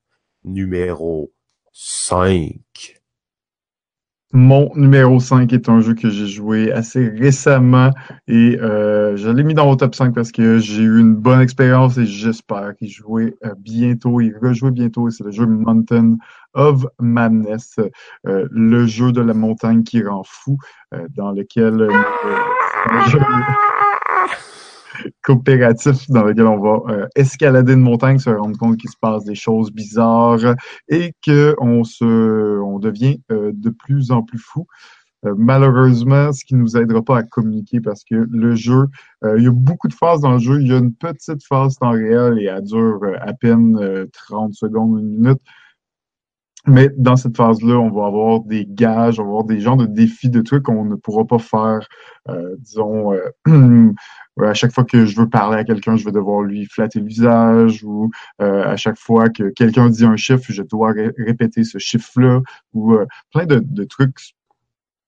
[0.45, 1.33] Numéro
[1.75, 3.01] 5.
[4.33, 7.91] Mon numéro 5 est un jeu que j'ai joué assez récemment
[8.29, 11.41] et euh, je l'ai mis dans mon top 5 parce que j'ai eu une bonne
[11.41, 16.17] expérience et j'espère qu'il jouait euh, bientôt, il rejouer bientôt c'est le jeu Mountain
[16.55, 17.77] of Madness,
[18.27, 20.59] euh, le jeu de la montagne qui rend fou,
[21.17, 21.89] dans lequel
[25.23, 29.25] coopératif dans lequel on va euh, escalader une montagne, se rendre compte qu'il se passe
[29.25, 30.55] des choses bizarres
[30.89, 34.67] et qu'on se, on devient euh, de plus en plus fou.
[35.25, 38.87] Euh, malheureusement, ce qui nous aidera pas à communiquer parce que le jeu,
[39.37, 40.61] il y a beaucoup de phases dans le jeu.
[40.61, 45.01] Il y a une petite phase temps réel et elle dure à peine 30 secondes,
[45.01, 45.41] une minute.
[46.67, 49.87] Mais dans cette phase-là, on va avoir des gages, on va avoir des genres de
[49.87, 51.87] défis, de trucs qu'on ne pourra pas faire,
[52.31, 53.93] euh, disons, euh,
[54.43, 57.07] à chaque fois que je veux parler à quelqu'un, je vais devoir lui flatter le
[57.07, 58.11] visage, ou
[58.41, 62.41] euh, à chaque fois que quelqu'un dit un chiffre, je dois répéter ce chiffre-là,
[62.73, 62.97] ou
[63.31, 64.35] plein de, de trucs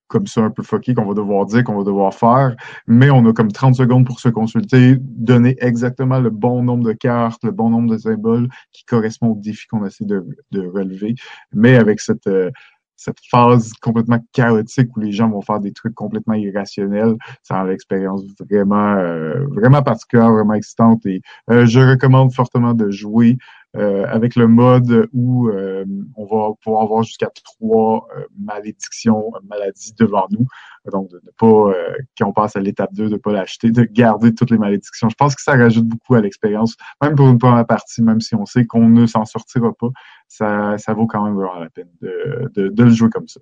[0.07, 2.55] comme ça un peu fucké qu'on va devoir dire, qu'on va devoir faire,
[2.87, 6.93] mais on a comme 30 secondes pour se consulter, donner exactement le bon nombre de
[6.93, 11.15] cartes, le bon nombre de symboles qui correspond au défi qu'on essaie de, de, relever,
[11.53, 12.51] mais avec cette, euh,
[12.97, 17.63] cette phase complètement chaotique où les gens vont faire des trucs complètement irrationnels, ça rend
[17.63, 23.37] l'expérience vraiment, euh, vraiment particulière, vraiment excitante et euh, je recommande fortement de jouer
[23.77, 25.85] euh, avec le mode où euh,
[26.15, 30.47] on va pouvoir avoir jusqu'à trois euh, malédictions, maladies devant nous.
[30.91, 31.73] Donc, de ne pas,
[32.17, 35.09] quand on passe à l'étape 2, de ne pas l'acheter, de garder toutes les malédictions.
[35.09, 38.35] Je pense que ça rajoute beaucoup à l'expérience, même pour une première partie, même si
[38.35, 39.89] on sait qu'on ne s'en sortira pas,
[40.27, 43.39] ça, ça vaut quand même vraiment la peine de, le jouer comme ça.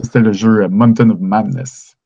[0.00, 1.96] C'était le jeu Mountain of Madness.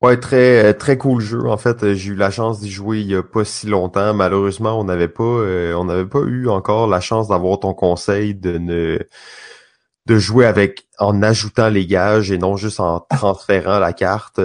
[0.00, 1.48] Ouais, très euh, très cool jeu.
[1.48, 4.14] En fait, euh, j'ai eu la chance d'y jouer il y a pas si longtemps.
[4.14, 8.98] Malheureusement, on n'avait pas euh, pas eu encore la chance d'avoir ton conseil de ne
[10.06, 14.40] de jouer avec en ajoutant les gages et non juste en transférant la carte.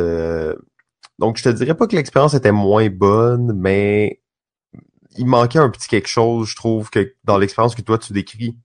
[1.19, 4.22] donc je te dirais pas que l'expérience était moins bonne, mais
[5.17, 8.57] il manquait un petit quelque chose, je trouve que dans l'expérience que toi tu décris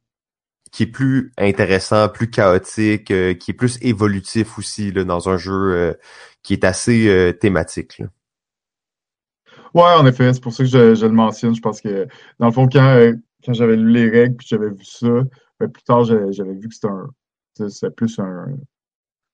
[0.70, 5.96] qui est plus intéressant, plus chaotique, qui est plus évolutif aussi là, dans un jeu
[6.42, 7.98] qui est assez euh, thématique.
[7.98, 8.06] Là.
[9.74, 11.54] Ouais, en effet, c'est pour ça que je, le mentionne.
[11.54, 12.06] Je pense que,
[12.38, 13.12] dans le fond, quand, euh,
[13.44, 15.08] quand j'avais lu les règles puis j'avais vu ça,
[15.60, 17.10] ben, plus tard, j'avais vu que c'était un.
[17.68, 18.46] C'était plus un.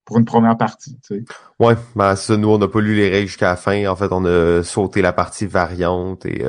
[0.04, 1.24] Pour une première partie, tu sais.
[1.58, 3.86] Ouais, ben ça, nous, on n'a pas lu les règles jusqu'à la fin.
[3.86, 6.44] En fait, on a sauté la partie variante et.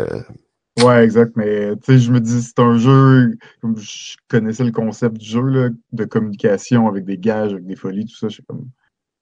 [0.79, 0.85] Euh...
[0.85, 1.35] Ouais, exact.
[1.35, 5.25] Mais tu sais, je me dis, c'est un jeu, comme je connaissais le concept du
[5.25, 8.29] jeu, là, de communication avec des gages, avec des folies, tout ça.
[8.29, 8.69] Je sais comme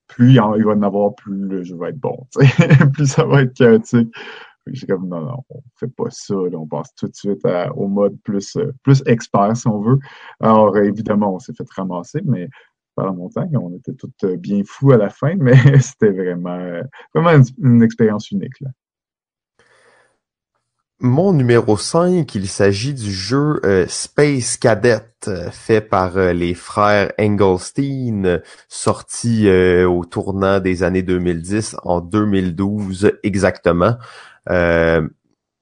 [0.07, 2.27] plus il, va en avoir, plus le jeu va être bon.
[2.93, 4.13] plus ça va être chaotique.
[4.67, 6.35] J'ai comme non, non, on fait pas ça.
[6.35, 7.41] on passe tout de suite
[7.75, 9.99] au mode plus, euh, plus expert, si on veut.
[10.39, 12.47] Alors, évidemment, on s'est fait ramasser, mais
[12.95, 16.81] par la montagne, on était tous euh, bien fous à la fin, mais c'était vraiment,
[17.13, 18.59] vraiment une, expérience unique.
[18.61, 18.69] Là.
[21.05, 25.01] Mon numéro 5, il s'agit du jeu euh, Space Cadet
[25.51, 28.39] fait par les frères Engelstein,
[28.69, 33.97] sorti au tournant des années 2010 en 2012 exactement.
[34.49, 35.05] Euh,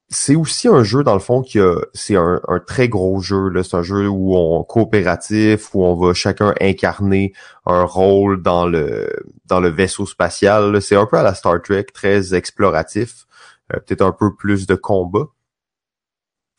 [0.09, 1.73] c'est aussi un jeu dans le fond qui a
[2.11, 7.33] un, très gros jeu c'est un jeu où on coopératif où on va chacun incarner
[7.65, 9.09] un rôle dans le
[9.45, 13.25] dans le vaisseau spatial c'est un peu à la Star Trek très exploratif.
[13.25, 13.30] euh,
[13.71, 15.27] peut-être un peu plus de combat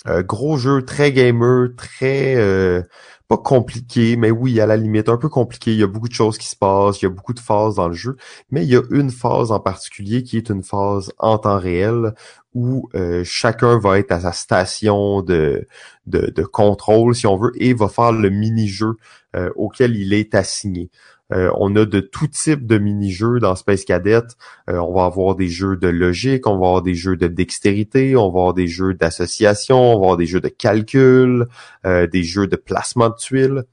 [0.09, 2.35] euh, gros jeu très gamer très
[3.33, 5.73] pas compliqué, mais oui, à la limite, un peu compliqué.
[5.73, 7.77] Il y a beaucoup de choses qui se passent, il y a beaucoup de phases
[7.77, 8.17] dans le jeu,
[8.51, 12.13] mais il y a une phase en particulier qui est une phase en temps réel
[12.53, 15.67] où euh, chacun va être à sa station de,
[16.05, 18.97] de, contrôle, si on veut, et va faire le mini-jeu
[19.35, 20.91] euh, auquel il est assigné.
[21.33, 24.23] Euh, on a de tout type de mini-jeux dans Space Cadet.
[24.69, 28.17] Euh, on va avoir des jeux de logique, on va avoir des jeux de dextérité,
[28.17, 31.47] on va avoir des jeux d'association, on va avoir des jeux de calcul,
[31.87, 33.65] euh, des jeux de placement de tuiles.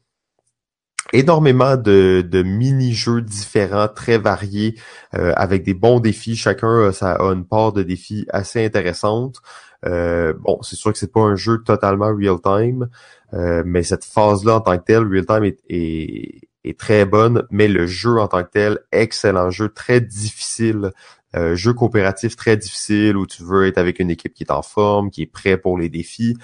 [1.11, 4.75] Énormément de, mini-jeux différents, très variés,
[5.11, 6.35] avec des bons défis.
[6.35, 9.37] Chacun a une part de défis assez intéressante.
[9.83, 12.89] bon, c'est sûr que c'est pas un jeu totalement real-time,
[13.33, 18.19] mais cette phase-là en tant que telle, real-time est est très bonne, mais le jeu
[18.19, 20.91] en tant que tel, excellent jeu, très difficile.
[21.35, 24.63] Euh, jeu coopératif très difficile où tu veux être avec une équipe qui est en
[24.63, 26.35] forme, qui est prêt pour les défis,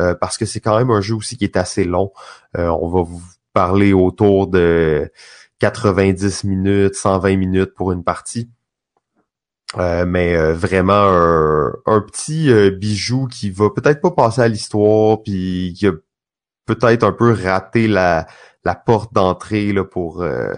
[0.00, 2.12] euh, parce que c'est quand même un jeu aussi qui est assez long.
[2.56, 5.10] Euh, on va vous parler autour de
[5.60, 8.50] 90 minutes, 120 minutes pour une partie.
[9.76, 15.86] mais vraiment un, un petit bijou qui va peut-être pas passer à l'histoire, puis qui
[15.86, 15.92] a
[16.66, 18.26] peut-être un peu raté la,
[18.64, 20.54] la porte d'entrée là pour euh,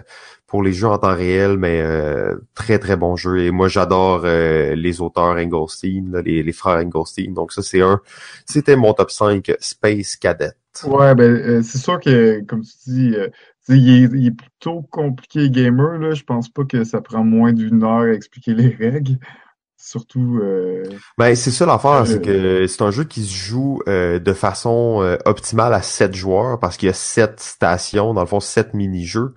[0.47, 3.39] pour les jeux en temps réel, mais euh, très très bon jeu.
[3.39, 7.33] Et moi j'adore euh, les auteurs Engelstein, les, les frères Engelstein.
[7.33, 7.99] Donc ça c'est un,
[8.45, 10.53] c'était mon top 5 Space Cadet.
[10.83, 13.15] Ouais, ben c'est sûr que comme tu dis,
[13.69, 16.13] il est, plutôt compliqué gamer là.
[16.13, 19.17] Je pense pas que ça prend moins d'une heure à expliquer les règles.
[19.85, 20.39] Surtout.
[20.41, 20.83] Euh,
[21.15, 24.33] ben c'est ça l'affaire, c'est euh, que c'est un jeu qui se joue euh, de
[24.33, 28.73] façon optimale à 7 joueurs parce qu'il y a 7 stations, dans le fond 7
[28.73, 29.35] mini-jeux.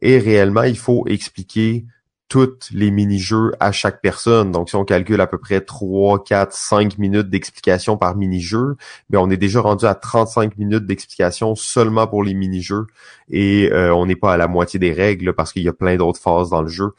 [0.00, 1.84] Et réellement, il faut expliquer
[2.32, 4.52] toutes les mini-jeux à chaque personne.
[4.52, 8.76] Donc, si on calcule à peu près 3, 4, 5 minutes d'explication par mini-jeu,
[9.10, 12.86] mais on est déjà rendu à 35 minutes d'explication seulement pour les mini-jeux
[13.28, 15.96] et euh, on n'est pas à la moitié des règles parce qu'il y a plein
[15.96, 16.92] d'autres phases dans le jeu.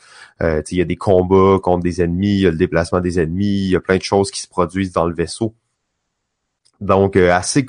[0.44, 3.20] Euh, il y a des combats contre des ennemis, il y a le déplacement des
[3.20, 5.56] ennemis, il y a plein de choses qui se produisent dans le vaisseau.
[6.80, 7.66] Donc, euh, assez,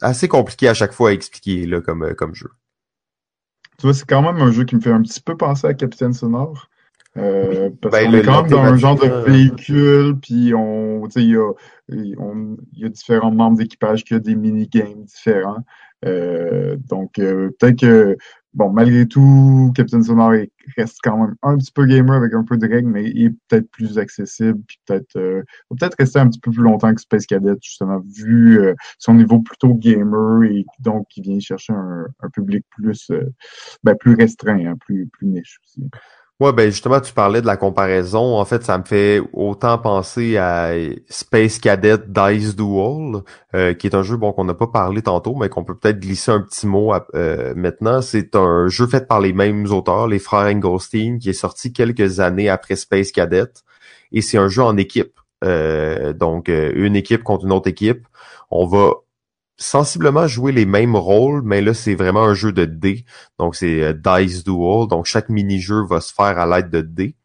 [0.00, 2.50] assez compliqué à chaque fois à expliquer là, comme, comme jeu.
[3.78, 5.74] Tu vois, c'est quand même un jeu qui me fait un petit peu penser à
[5.74, 6.68] Capitaine Sonore.
[7.16, 11.30] Euh, parce ben, qu'on est quand même dans un genre de véhicule, puis on, il
[11.30, 11.52] y a,
[11.88, 15.64] y a différents membres d'équipage qui ont des mini-games différents.
[16.04, 18.16] Euh, donc, euh, peut-être que,
[18.52, 20.32] bon, malgré tout, Captain Sonar
[20.76, 23.34] reste quand même un petit peu gamer avec un peu de règles, mais il est
[23.48, 27.24] peut-être plus accessible, puis peut-être, euh, peut-être rester un petit peu plus longtemps que Space
[27.24, 32.28] Cadet, justement, vu euh, son niveau plutôt gamer et donc qui vient chercher un, un
[32.28, 33.10] public plus,
[33.82, 35.82] ben, plus restreint, hein, plus, plus niche aussi.
[36.38, 38.36] Ouais, ben justement, tu parlais de la comparaison.
[38.36, 40.72] En fait, ça me fait autant penser à
[41.08, 43.22] Space Cadet Dice Duel,
[43.54, 45.98] euh, qui est un jeu bon qu'on n'a pas parlé tantôt, mais qu'on peut peut-être
[45.98, 48.02] glisser un petit mot euh, maintenant.
[48.02, 52.20] C'est un jeu fait par les mêmes auteurs, les frères Engelstein, qui est sorti quelques
[52.20, 53.44] années après Space Cadet,
[54.12, 55.18] et c'est un jeu en équipe.
[55.42, 58.06] Euh, donc, une équipe contre une autre équipe.
[58.50, 58.92] On va
[59.58, 63.04] sensiblement jouer les mêmes rôles, mais là, c'est vraiment un jeu de dés.
[63.38, 64.86] Donc, c'est euh, Dice Duel.
[64.88, 67.16] Donc, chaque mini-jeu va se faire à l'aide de dés.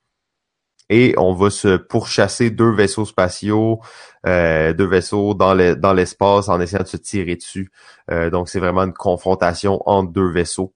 [0.89, 3.79] Et on va se pourchasser deux vaisseaux spatiaux,
[4.25, 7.71] euh, deux vaisseaux dans l'espace en essayant de se tirer dessus.
[8.09, 10.73] Euh, donc, c'est vraiment une confrontation entre deux vaisseaux.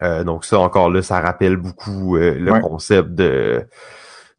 [0.00, 3.66] donc, ça, encore là, ça rappelle beaucoup le concept de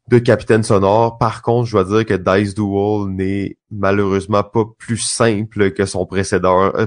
[0.10, 1.18] de Capitaine Sonore.
[1.18, 6.06] Par contre, je dois dire que Dice Duel n'est malheureusement pas plus simple que son
[6.06, 6.86] précédent, euh,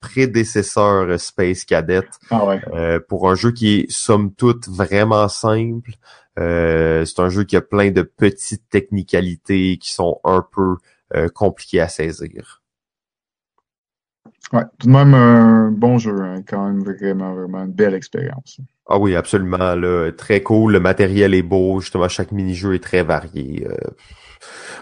[0.00, 2.08] prédécesseur euh, Space Cadet.
[2.30, 2.60] Ah ouais.
[2.74, 5.92] Euh, pour un jeu qui est somme toute vraiment simple.
[6.36, 10.76] c'est un jeu qui a plein de petites technicalités qui sont un peu
[11.34, 12.62] compliquées à saisir.
[14.52, 18.60] Ouais, tout de même un bon jeu, hein, quand même vraiment, vraiment une belle expérience.
[18.88, 19.74] Ah oui, absolument.
[19.74, 20.72] Là, très cool.
[20.72, 21.80] Le matériel est beau.
[21.80, 23.66] Justement, chaque mini-jeu est très varié.
[23.68, 23.76] Euh,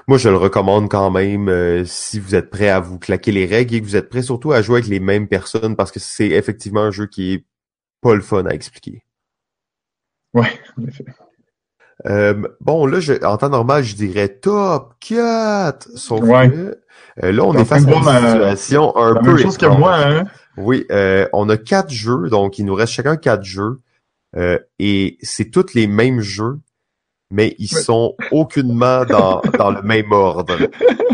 [0.06, 3.46] moi, je le recommande quand même euh, si vous êtes prêt à vous claquer les
[3.46, 6.00] règles et que vous êtes prêt surtout à jouer avec les mêmes personnes parce que
[6.00, 7.44] c'est effectivement un jeu qui est
[8.02, 9.02] pas le fun à expliquer.
[10.34, 11.06] Ouais, en effet.
[12.06, 15.88] Euh, bon, là, je, en temps normal, je dirais top 4.
[15.94, 16.50] Sauf Ouais.
[16.50, 16.78] que
[17.22, 19.66] euh, là, on est face à une ma- situation un La peu même chose que
[19.66, 20.24] moi, hein?
[20.56, 23.80] Oui, euh, on a quatre jeux, donc il nous reste chacun quatre jeux.
[24.36, 26.58] euh, et c'est tous les mêmes jeux,
[27.30, 27.80] mais ils Ouais.
[27.82, 30.56] sont aucunement dans, dans le même ordre.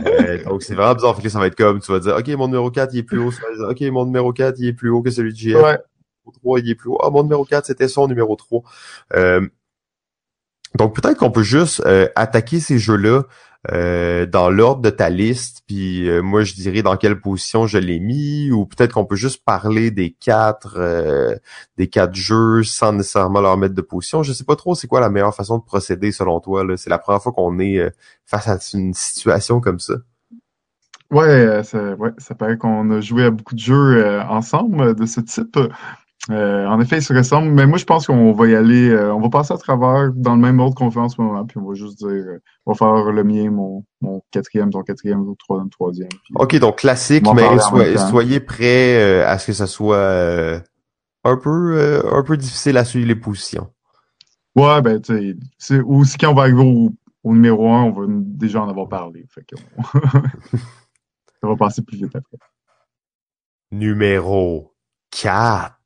[0.06, 1.20] Euh, donc c'est vraiment bizarre.
[1.22, 3.18] Que ça va être comme, tu vas dire, OK, mon numéro 4, il est plus
[3.18, 3.30] haut.
[3.68, 5.62] OK, mon numéro 4, il est plus haut que celui de JF.
[5.62, 5.78] Ouais.
[6.24, 6.98] Mon 3, il est plus haut.
[7.02, 8.62] Ah, mon numéro 4, c'était son numéro 3.
[9.14, 9.46] Euh,
[10.76, 13.22] donc peut-être qu'on peut juste euh, attaquer ces jeux-là
[13.72, 17.76] euh, dans l'ordre de ta liste, puis euh, moi je dirais dans quelle position je
[17.76, 21.34] l'ai mis, ou peut-être qu'on peut juste parler des quatre euh,
[21.76, 24.22] des quatre jeux sans nécessairement leur mettre de position.
[24.22, 26.64] Je sais pas trop c'est quoi la meilleure façon de procéder selon toi.
[26.78, 27.90] C'est la première fois qu'on est euh,
[28.24, 29.94] face à une situation comme ça.
[31.10, 34.94] Ouais, euh, ça, ouais, ça paraît qu'on a joué à beaucoup de jeux euh, ensemble
[34.94, 35.58] de ce type.
[36.28, 39.14] Euh, en effet, ils se ressemblent, mais moi je pense qu'on va y aller, euh,
[39.14, 41.56] on va passer à travers dans le même ordre qu'on fait en ce moment, puis
[41.58, 45.24] on va juste dire, euh, on va faire le mien, mon, mon quatrième, ton quatrième,
[45.24, 46.08] ton troisième, troisième.
[46.10, 47.42] puis- Ok, donc classique, mais
[48.10, 50.62] soyez prêts à ce que ça soit
[51.24, 53.68] un peu un peu difficile à suivre les positions.
[54.54, 56.90] Ouais, ben tu sais, c'est aussi quand on va arriver au,
[57.24, 59.56] au numéro un, on va déjà en avoir parlé, fait que
[61.40, 62.36] ça va passer plus vite après.
[63.70, 64.74] Numéro
[65.10, 65.79] 4.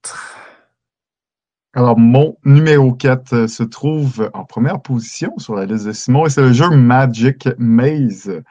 [1.72, 6.26] Alors, mon numéro 4 euh, se trouve en première position sur la liste de Simon
[6.26, 8.42] et c'est le jeu Magic Maze.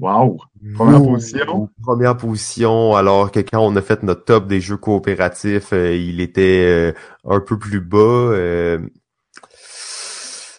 [0.00, 0.38] Wow!
[0.76, 1.68] Première position.
[1.82, 6.20] Première position, alors que quand on a fait notre top des jeux coopératifs, euh, il
[6.20, 6.92] était euh,
[7.28, 7.98] un peu plus bas.
[7.98, 8.78] euh.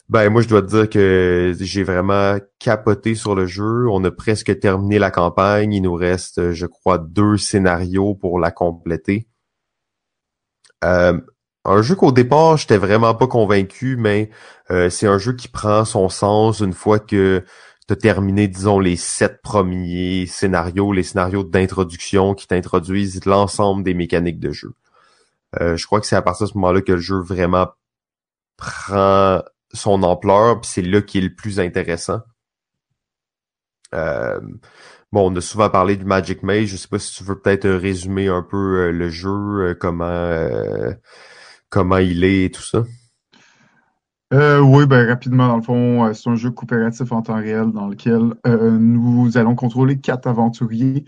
[0.10, 3.88] Ben moi je dois te dire que j'ai vraiment capoté sur le jeu.
[3.90, 5.72] On a presque terminé la campagne.
[5.72, 9.29] Il nous reste, je crois, deux scénarios pour la compléter.
[10.84, 11.20] Euh,
[11.66, 14.30] un jeu qu'au départ, j'étais vraiment pas convaincu, mais
[14.72, 17.44] euh, c'est un jeu qui prend son sens une fois que
[17.88, 23.94] tu as terminé, disons, les sept premiers scénarios, les scénarios d'introduction qui t'introduisent l'ensemble des
[23.94, 24.74] mécaniques de jeu.
[25.60, 27.68] Euh, je crois que c'est à partir de ce moment-là que le jeu vraiment
[28.58, 29.42] prend
[29.74, 32.22] son ampleur, puis c'est là qui est le plus intéressant.
[35.12, 36.68] Bon, on a souvent parlé du Magic Maze.
[36.68, 40.94] Je sais pas si tu veux peut-être euh, résumer un peu euh, le jeu, euh,
[41.70, 42.84] comment il est et tout ça.
[44.32, 48.36] Oui, ben rapidement, dans le fond, c'est un jeu coopératif en temps réel dans lequel
[48.46, 51.04] nous allons contrôler quatre aventuriers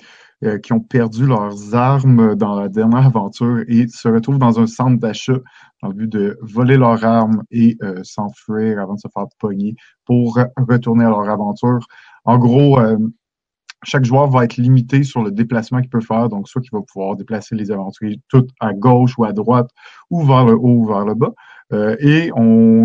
[0.64, 5.00] qui ont perdu leurs armes dans la dernière aventure et se retrouvent dans un centre
[5.00, 5.38] d'achat
[5.84, 10.40] dans le but de voler leurs armes et s'enfuir avant de se faire pogner pour
[10.58, 11.86] retourner à leur aventure.
[12.26, 12.80] En gros,
[13.84, 16.82] chaque joueur va être limité sur le déplacement qu'il peut faire, donc soit qu'il va
[16.82, 19.70] pouvoir déplacer les aventuriers tout à gauche ou à droite
[20.10, 21.34] ou vers le haut ou vers le bas.
[21.74, 22.32] Euh, et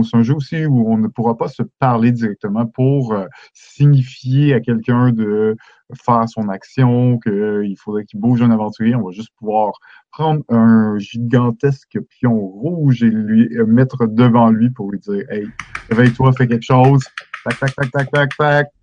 [0.04, 4.54] c'est un jeu aussi où on ne pourra pas se parler directement pour euh, signifier
[4.54, 5.56] à quelqu'un de
[6.04, 8.94] faire son action, qu'il faudrait qu'il bouge un aventurier.
[8.94, 9.72] On va juste pouvoir
[10.12, 15.48] prendre un gigantesque pion rouge et lui euh, mettre devant lui pour lui dire Hey,
[15.90, 17.04] réveille-toi, fais quelque chose.
[17.44, 18.75] Tac, tac, tac, tac, tac, tac.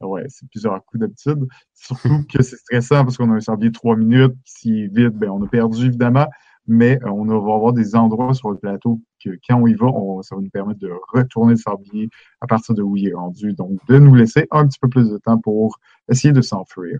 [0.00, 1.46] Ouais, c'est plusieurs coups d'habitude.
[1.74, 4.34] Surtout que c'est stressant parce qu'on a un sablier de trois minutes.
[4.44, 6.26] S'il est vide, ben, on a perdu évidemment
[6.70, 9.86] mais euh, on va avoir des endroits sur le plateau que quand on y va,
[9.86, 12.08] on, ça va nous permettre de retourner le sablier
[12.40, 13.54] à partir de où il est rendu.
[13.54, 15.78] Donc, de nous laisser un petit peu plus de temps pour
[16.08, 16.98] essayer de s'enfuir.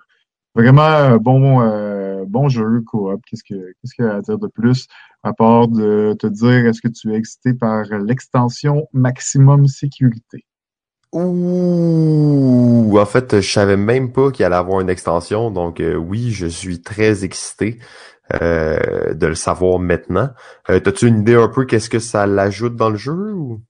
[0.57, 3.23] Vraiment euh, bon, euh, bon jeu, coop.
[3.27, 4.89] Qu'est-ce que qu'est-ce qu'il y a à dire de plus?
[5.23, 10.45] À part de te dire est-ce que tu es excité par l'extension maximum sécurité?
[11.13, 16.31] Ouh, en fait, je savais même pas qu'il allait avoir une extension, donc euh, oui,
[16.31, 17.79] je suis très excité
[18.41, 20.31] euh, de le savoir maintenant.
[20.69, 23.61] Euh, T'as-tu une idée un peu qu'est-ce que ça l'ajoute dans le jeu ou?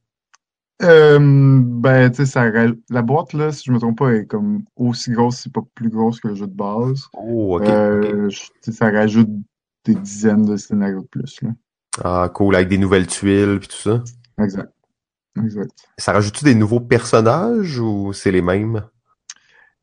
[0.82, 1.18] Euh,
[1.62, 2.52] ben, tu sais,
[2.90, 5.90] la boîte, là, si je me trompe pas, est comme aussi grosse, c'est pas plus
[5.90, 7.04] grosse que le jeu de base.
[7.14, 7.68] Oh, ok, ok.
[7.70, 9.28] Euh, je- tu sais, ça rajoute
[9.84, 11.50] des dizaines de scénarios de plus, là.
[12.02, 14.02] Ah, cool, avec des nouvelles tuiles puis tout ça.
[14.42, 14.72] Exact.
[15.36, 15.70] Exact.
[15.98, 18.82] Ça rajoute-tu des nouveaux personnages ou c'est les mêmes?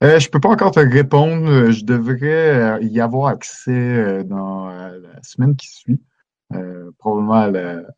[0.03, 1.71] Euh, je peux pas encore te répondre.
[1.71, 6.01] Je devrais euh, y avoir accès euh, dans euh, la semaine qui suit.
[6.53, 7.51] euh, probablement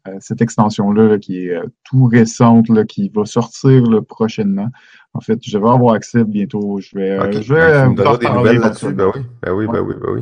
[0.06, 4.70] à, cette extension-là qui est tout récente, là, qui va sortir prochainement.
[5.14, 6.80] En fait, je vais avoir accès bientôt.
[6.80, 8.94] Je vais, je vais ben, des nouvelles là-dessus.
[8.94, 10.22] Ben oui, ben oui, ben oui, ben oui.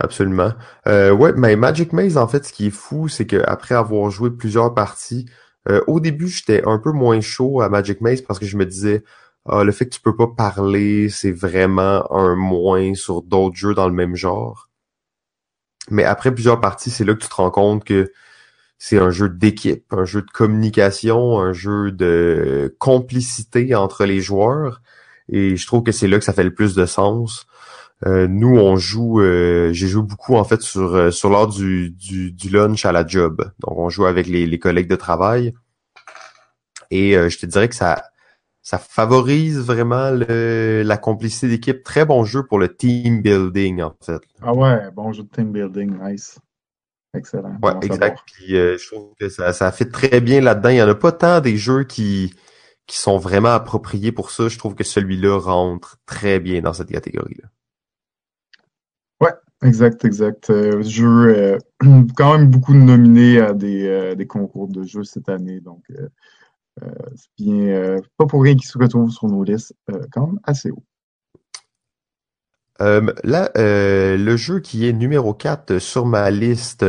[0.00, 0.52] Absolument.
[0.86, 4.30] Euh, ouais, mais Magic Maze, en fait, ce qui est fou, c'est qu'après avoir joué
[4.30, 5.26] plusieurs parties,
[5.86, 9.04] au début, j'étais un peu moins chaud à Magic Maze parce que je me disais,
[9.46, 13.74] ah, le fait que tu peux pas parler, c'est vraiment un moins sur d'autres jeux
[13.74, 14.68] dans le même genre.
[15.90, 18.12] Mais après plusieurs parties, c'est là que tu te rends compte que
[18.78, 24.82] c'est un jeu d'équipe, un jeu de communication, un jeu de complicité entre les joueurs.
[25.30, 27.46] Et je trouve que c'est là que ça fait le plus de sens.
[28.06, 31.90] Euh, nous, on joue, euh, j'ai joué beaucoup en fait sur euh, sur l'heure du,
[31.90, 33.50] du, du, lunch à la job.
[33.58, 35.54] Donc, on joue avec les, les collègues de travail.
[36.90, 38.02] Et je te dirais que ça
[38.68, 41.82] ça favorise vraiment le, la complicité d'équipe.
[41.82, 44.20] Très bon jeu pour le team building, en fait.
[44.42, 46.38] Ah ouais, bon jeu de team building, nice.
[47.14, 47.56] Excellent.
[47.62, 48.18] Ouais, exact.
[48.26, 50.68] Puis euh, je trouve que ça, ça fait très bien là-dedans.
[50.68, 52.34] Il y en a pas tant des jeux qui,
[52.86, 54.48] qui sont vraiment appropriés pour ça.
[54.48, 57.48] Je trouve que celui-là rentre très bien dans cette catégorie-là.
[59.62, 60.50] Exact, exact.
[60.50, 61.58] Euh, jeu euh,
[62.16, 65.82] quand même beaucoup nominé à des, des concours de jeux cette année, donc
[66.82, 70.26] euh, c'est bien, euh, pas pour rien qu'il se retrouve sur nos listes, euh, quand
[70.26, 70.84] même assez haut.
[73.24, 76.84] là, le jeu qui est numéro 4 sur ma liste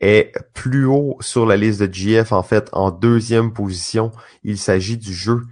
[0.00, 4.10] est plus haut sur la liste de GF, en fait, en deuxième position.
[4.42, 5.42] Il s'agit du jeu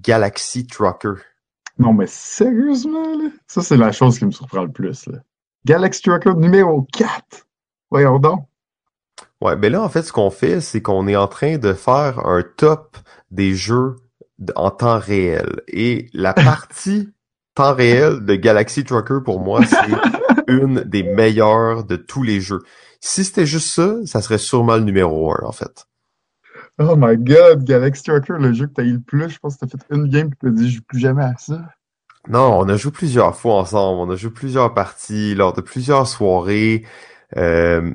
[0.00, 1.14] Galaxy Trucker.
[1.78, 3.30] Non, mais sérieusement, là?
[3.46, 5.18] Ça, c'est la chose qui me surprend le plus, là.
[5.64, 7.46] Galaxy Trucker numéro 4!
[7.90, 8.46] Voyons donc.
[9.40, 12.26] Ouais, ben là, en fait, ce qu'on fait, c'est qu'on est en train de faire
[12.26, 12.96] un top
[13.30, 13.96] des jeux
[14.56, 15.62] en temps réel.
[15.68, 17.12] Et la partie
[17.54, 19.76] temps réel de Galaxy Trucker, pour moi, c'est
[20.48, 22.60] une des meilleures de tous les jeux.
[23.00, 25.86] Si c'était juste ça, ça serait sûrement le numéro un, en fait.
[26.80, 29.66] Oh my god, Galaxy Trucker, le jeu que t'as eu le plus, je pense que
[29.66, 31.68] t'as fait une game et t'as dit je joue plus jamais à ça.
[32.28, 36.06] Non, on a joué plusieurs fois ensemble, on a joué plusieurs parties lors de plusieurs
[36.06, 36.84] soirées.
[37.36, 37.94] Euh,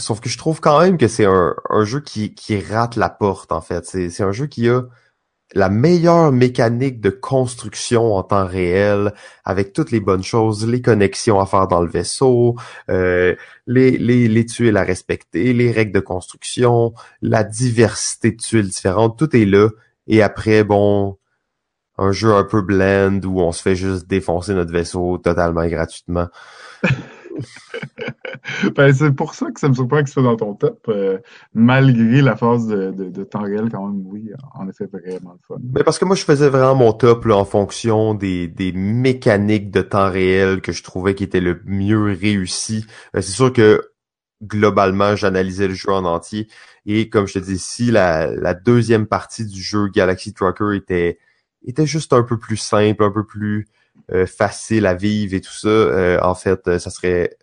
[0.00, 1.54] Sauf que je trouve quand même que c'est un,
[1.84, 3.84] jeu qui, qui rate la porte, en fait.
[3.84, 4.82] C'est un jeu qui a
[5.54, 9.12] la meilleure mécanique de construction en temps réel,
[9.44, 12.56] avec toutes les bonnes choses, les connexions à faire dans le vaisseau,
[12.88, 13.34] euh,
[13.66, 19.18] les, les, les tuiles à respecter, les règles de construction, la diversité de tuiles différentes,
[19.18, 19.68] tout est là.
[20.06, 21.18] Et après, bon,
[22.00, 26.28] un jeu un peu blend où on se fait juste défoncer notre vaisseau totalement gratuitement.
[28.74, 31.18] ben, c'est pour ça que ça me surprend que ce soit dans ton top, euh,
[31.52, 35.60] malgré la phase de, de, temps réel, quand même, oui, en effet, vraiment le fun.
[35.74, 39.70] Mais parce que moi, je faisais vraiment mon top là, en fonction des, des mécaniques
[39.70, 42.86] de temps réel que je trouvais qui étaient le mieux réussi.
[43.14, 43.82] Euh, c'est sûr que
[44.42, 46.48] globalement, j'analysais le jeu en entier.
[46.86, 51.18] Et comme je te dis, si la, la deuxième partie du jeu Galaxy Trucker était,
[51.64, 53.68] était juste un peu plus simple, un peu plus
[54.12, 57.36] euh, facile à vivre et tout ça, euh, en fait, euh, ça serait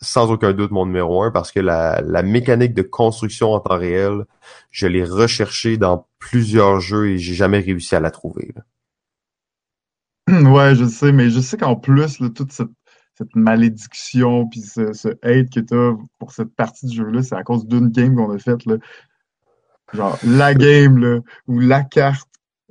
[0.00, 3.78] sans aucun doute mon numéro un parce que la, la mécanique de construction en temps
[3.78, 4.24] réel,
[4.70, 8.54] je l'ai recherché dans plusieurs jeux et j'ai jamais réussi à la trouver.
[10.28, 12.70] Ouais, je sais, mais je sais qu'en plus, toute cette,
[13.14, 17.42] cette malédiction puis ce, ce hate que tu pour cette partie du jeu-là, c'est à
[17.42, 18.64] cause d'une game qu'on a faite.
[18.66, 18.76] Là.
[19.92, 22.28] Genre la game là, ou la carte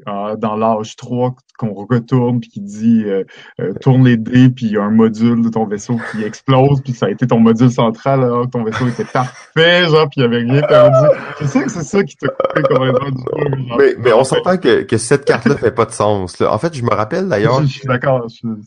[0.07, 3.23] ah, dans l'âge 3 qu'on retourne puis qui dit euh,
[3.61, 6.81] euh, tourne les dés puis il y a un module de ton vaisseau qui explose
[6.81, 10.21] puis ça a été ton module central alors que ton vaisseau était parfait genre puis
[10.21, 11.07] il y avait rien perdu.
[11.39, 13.75] Je sais que c'est ça qui t'a coupé complètement du jeu.
[13.77, 16.39] Mais, mais on s'entend que, que cette carte-là fait pas de sens.
[16.39, 16.51] Là.
[16.51, 17.61] En fait, je me rappelle d'ailleurs.
[17.61, 18.25] Je, suis d'accord.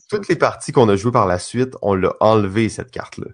[0.09, 3.27] Toutes les parties qu'on a jouées par la suite, on l'a enlevé cette carte-là.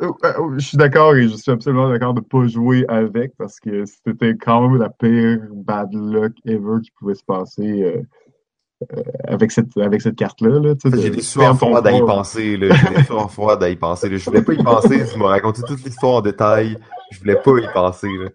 [0.00, 3.58] Euh, euh, je suis d'accord et je suis absolument d'accord de pas jouer avec parce
[3.58, 9.50] que c'était quand même la pire bad luck ever qui pouvait se passer euh, avec
[9.50, 10.60] cette avec cette carte-là.
[10.60, 12.58] Là, J'ai des sueurs froides à y penser.
[12.60, 14.08] J'ai des sueurs froides à y penser.
[14.08, 14.18] Là.
[14.18, 15.04] Je voulais pas y penser.
[15.12, 16.78] Tu m'as raconté toute l'histoire en détail.
[17.10, 18.08] Je voulais pas y penser.
[18.08, 18.28] Là.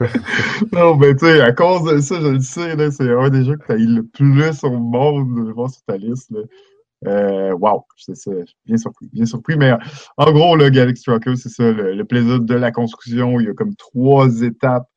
[0.72, 3.44] non, mais tu sais, à cause de ça, je le sais, là, c'est un des
[3.44, 6.30] jeux que tu as eu le plus au monde de voir sur ta liste.
[6.30, 6.40] Là.
[7.06, 8.14] Euh, wow, c'est
[8.64, 9.56] bien surpris, bien surpris.
[9.56, 9.72] Mais
[10.16, 13.40] en gros, le Galaxy Trucker, c'est ça, le, plaisir de la construction.
[13.40, 14.88] Il y a comme trois étapes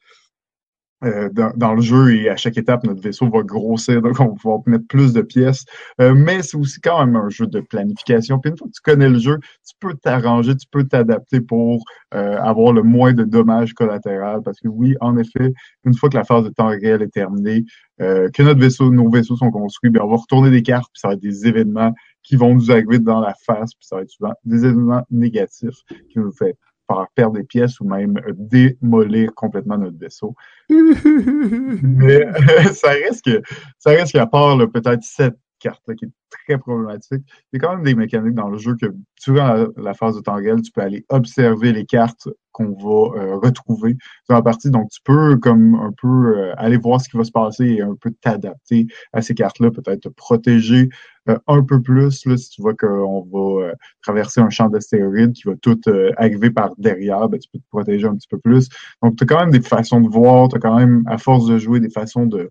[1.03, 4.33] euh, dans, le jeu et à chaque étape, notre vaisseau va grossir, donc on va
[4.33, 5.63] pouvoir mettre plus de pièces.
[6.01, 8.39] Euh, mais c'est aussi quand même un jeu de planification.
[8.39, 9.37] Puis une fois que tu connais le jeu,
[9.67, 11.83] tu peux t'arranger, tu peux t'adapter pour
[12.15, 14.41] euh, avoir le moins de dommages collatéraux.
[14.41, 15.53] Parce que oui, en effet,
[15.85, 17.63] une fois que la phase de temps réel est terminée,
[17.99, 21.07] que notre vaisseau, nos vaisseaux sont construits, bien, on va retourner des cartes, puis ça
[21.07, 24.09] va être des événements qui vont nous arriver dans la face, puis ça va être
[24.09, 25.77] souvent des événements négatifs
[26.11, 26.55] qui nous fait
[26.87, 30.35] faire perdre des pièces ou même démolir complètement notre vaisseau.
[30.69, 32.27] Mais
[32.73, 33.41] ça reste que
[33.77, 37.23] ça reste qu'à part peut-être cette carte-là qui est très problématique.
[37.51, 38.87] Il y a quand même des mécaniques dans le jeu que
[39.23, 43.35] durant la, phase de temps réel, tu peux aller observer les cartes qu'on va euh,
[43.37, 43.97] retrouver
[44.29, 44.71] dans la partie.
[44.71, 47.81] Donc, tu peux comme un peu euh, aller voir ce qui va se passer et
[47.81, 50.89] un peu t'adapter à ces cartes-là, peut-être te protéger
[51.29, 55.43] euh, un peu plus là, si tu vois qu'on va traverser un champ d'astéroïdes qui
[55.45, 55.79] va tout
[56.17, 58.69] arriver par derrière, ben, tu peux te protéger un petit peu plus.
[59.03, 61.45] Donc, tu as quand même des façons de voir, tu as quand même, à force
[61.45, 62.49] de jouer, des façons de,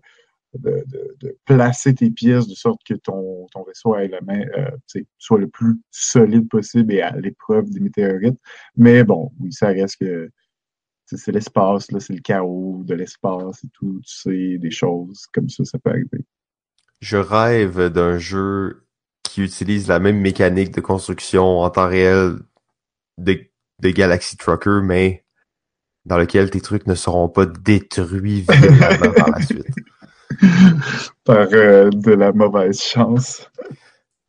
[0.57, 0.85] de,
[1.19, 5.39] de, placer tes pièces de sorte que ton, ton vaisseau ait la main, euh, soit
[5.39, 8.39] le plus solide possible et à l'épreuve des météorites.
[8.75, 10.29] Mais bon, oui, ça reste que
[11.05, 15.49] c'est l'espace, là, c'est le chaos de l'espace et tout, tu sais, des choses comme
[15.49, 16.25] ça, ça peut arriver.
[16.99, 18.83] Je rêve d'un jeu
[19.23, 22.39] qui utilise la même mécanique de construction en temps réel
[23.17, 23.39] de,
[23.81, 25.23] de Galaxy Trucker, mais
[26.05, 29.67] dans lequel tes trucs ne seront pas détruits violemment par la suite.
[31.23, 33.49] par euh, de la mauvaise chance.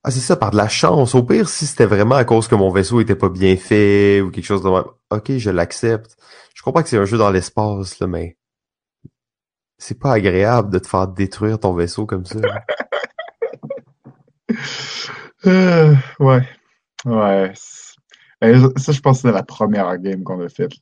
[0.04, 1.14] Ah, c'est ça, par de la chance.
[1.14, 4.30] Au pire, si c'était vraiment à cause que mon vaisseau était pas bien fait ou
[4.30, 6.16] quelque chose de même, ok, je l'accepte.
[6.54, 8.36] Je comprends que c'est un jeu dans l'espace, là, mais
[9.78, 12.38] c'est pas agréable de te faire détruire ton vaisseau comme ça.
[15.46, 16.48] euh, ouais.
[17.04, 17.52] Ouais.
[17.54, 20.72] Ça, je pense que c'est la première game qu'on a faite.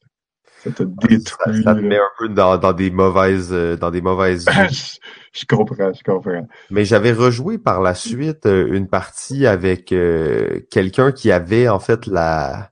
[0.66, 1.62] Ça te détruit.
[1.62, 4.46] Ça, te met un peu dans, dans des mauvaises, euh, dans des mauvaises.
[5.32, 6.46] je, comprends, je comprends.
[6.70, 11.78] Mais j'avais rejoué par la suite euh, une partie avec euh, quelqu'un qui avait en
[11.78, 12.70] fait la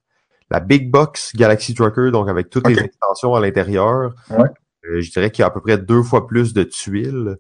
[0.51, 4.15] la big box Galaxy Trucker, donc avec toutes les extensions à l'intérieur.
[4.31, 4.49] Ouais.
[4.83, 7.39] je dirais qu'il y a à peu près deux fois plus de tuiles.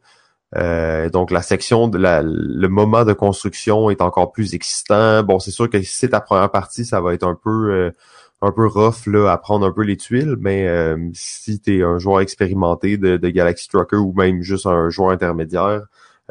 [1.12, 5.22] donc la section de la, le moment de construction est encore plus excitant.
[5.22, 7.92] Bon, c'est sûr que si c'est ta première partie, ça va être un peu
[8.44, 11.82] un peu rough là, à prendre un peu les tuiles, mais euh, si tu es
[11.82, 15.82] un joueur expérimenté de, Galaxy Trucker ou même juste un joueur intermédiaire,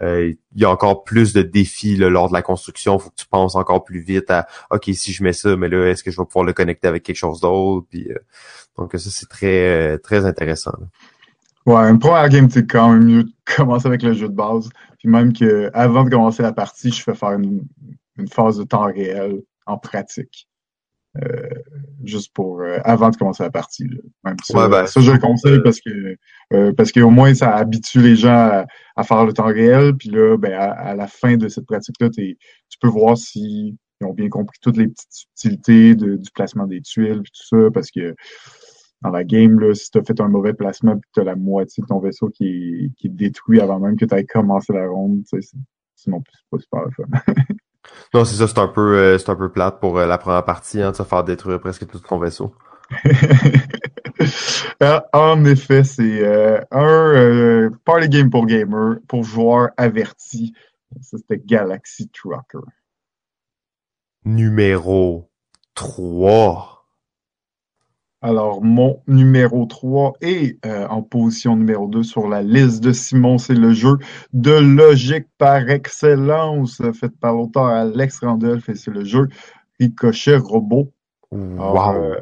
[0.02, 2.98] euh, il y a encore plus de défis lors de la construction.
[2.98, 5.90] faut que tu penses encore plus vite à OK, si je mets ça, mais là,
[5.90, 7.88] est-ce que je vais pouvoir le connecter avec quelque chose d'autre?
[7.90, 8.18] Puis euh,
[8.78, 10.74] donc ça, c'est très très intéressant.
[11.66, 14.70] Ouais, une première game, c'est quand même mieux de commencer avec le jeu de base.
[15.00, 17.68] Puis même que avant de commencer la partie, je fais faire une
[18.32, 20.48] phase de temps réel en pratique.
[21.22, 21.48] Euh,
[22.04, 23.88] juste pour euh, avant de commencer la partie.
[24.24, 26.18] Même ça, ben, ça, je le conseille parce que
[26.54, 28.66] euh, parce qu'au moins ça habitue les gens
[28.96, 29.96] à, faire le temps réel.
[29.96, 32.36] Puis là, ben, à, la fin de cette pratique-là, tu
[32.82, 37.32] peux voir s'ils ont bien compris toutes les petites subtilités du placement des tuiles puis
[37.32, 38.16] tout ça, parce que
[39.02, 41.26] dans la game, là, si tu as fait un mauvais placement puis que tu as
[41.26, 44.26] la moitié de ton vaisseau qui est, qui est détruit avant même que tu aies
[44.26, 45.42] commencé la ronde, c'est
[45.96, 47.34] sinon c'est pas super fun.
[48.14, 50.46] Non, c'est ça, c'est un peu euh, c'est un peu plate pour euh, la première
[50.46, 52.54] partie, hein, de se faire détruire presque tout ton vaisseau.
[54.80, 60.54] Ah, en effet, c'est euh, un party game pour gamer, pour joueurs avertis.
[61.02, 62.66] C'était Galaxy Trucker.
[64.26, 65.32] Numéro
[65.74, 66.73] 3.
[68.26, 73.38] Alors, mon numéro 3 est euh, en position numéro 2 sur la liste de Simon.
[73.38, 73.98] C'est le jeu
[74.32, 79.28] de logique par excellence, fait par l'auteur Alex Randolph, et c'est le jeu
[79.78, 80.90] Ricochet Robot.
[81.32, 81.96] Wow!
[81.96, 82.16] Euh,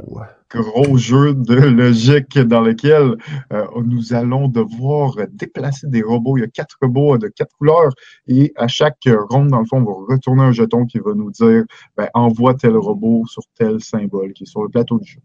[0.50, 3.16] gros jeu de logique dans lequel
[3.54, 6.38] euh, nous allons devoir déplacer des robots.
[6.38, 7.94] Il y a quatre robots de quatre couleurs
[8.28, 11.30] et à chaque ronde, dans le fond, on va retourner un jeton qui va nous
[11.30, 11.64] dire
[11.96, 15.22] ben, envoie tel robot sur tel symbole qui est sur le plateau du jeu.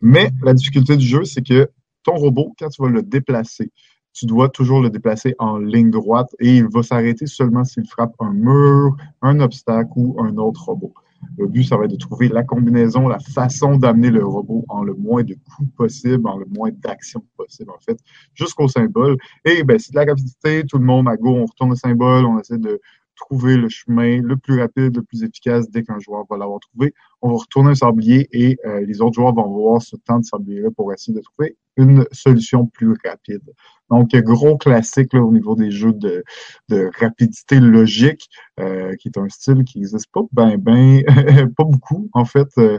[0.00, 1.70] Mais la difficulté du jeu, c'est que
[2.02, 3.70] ton robot, quand tu vas le déplacer,
[4.12, 8.14] tu dois toujours le déplacer en ligne droite et il va s'arrêter seulement s'il frappe
[8.20, 10.94] un mur, un obstacle ou un autre robot.
[11.38, 14.82] Le but, ça va être de trouver la combinaison, la façon d'amener le robot en
[14.82, 17.98] le moins de coups possible, en le moins d'actions possible, en fait,
[18.34, 19.16] jusqu'au symbole.
[19.44, 22.24] Et ben, c'est de la rapidité, tout le monde à go, on retourne le symbole,
[22.24, 22.80] on essaie de
[23.16, 26.94] trouver le chemin le plus rapide, le plus efficace dès qu'un joueur va l'avoir trouvé.
[27.22, 30.24] On va retourner un sablier et euh, les autres joueurs vont avoir ce temps de
[30.24, 33.42] sablier-là pour essayer de trouver une solution plus rapide.
[33.90, 36.24] Donc, gros classique là, au niveau des jeux de,
[36.68, 38.28] de rapidité logique,
[38.60, 41.04] euh, qui est un style qui n'existe pas ben, ben,
[41.56, 42.48] pas beaucoup, en fait.
[42.58, 42.78] Euh,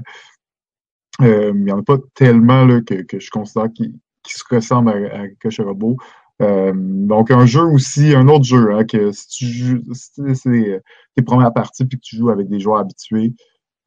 [1.19, 4.89] il n'y en a pas tellement là, que, que je considère qui, qui se ressemble
[4.89, 5.97] à, à Robot.
[6.41, 10.81] Euh, donc, un jeu aussi, un autre jeu, hein, que si tu joues, si c'est
[11.15, 13.33] tes premières parties puis que tu joues avec des joueurs habitués,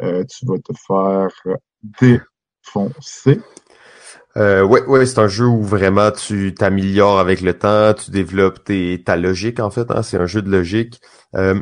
[0.02, 1.28] euh, tu vas te faire
[2.00, 3.40] défoncer.
[4.36, 8.60] Euh, ouais, ouais, c'est un jeu où vraiment tu t'améliores avec le temps, tu développes
[9.04, 9.90] ta logique en fait.
[9.90, 11.00] Hein, c'est un jeu de logique.
[11.34, 11.60] Euh,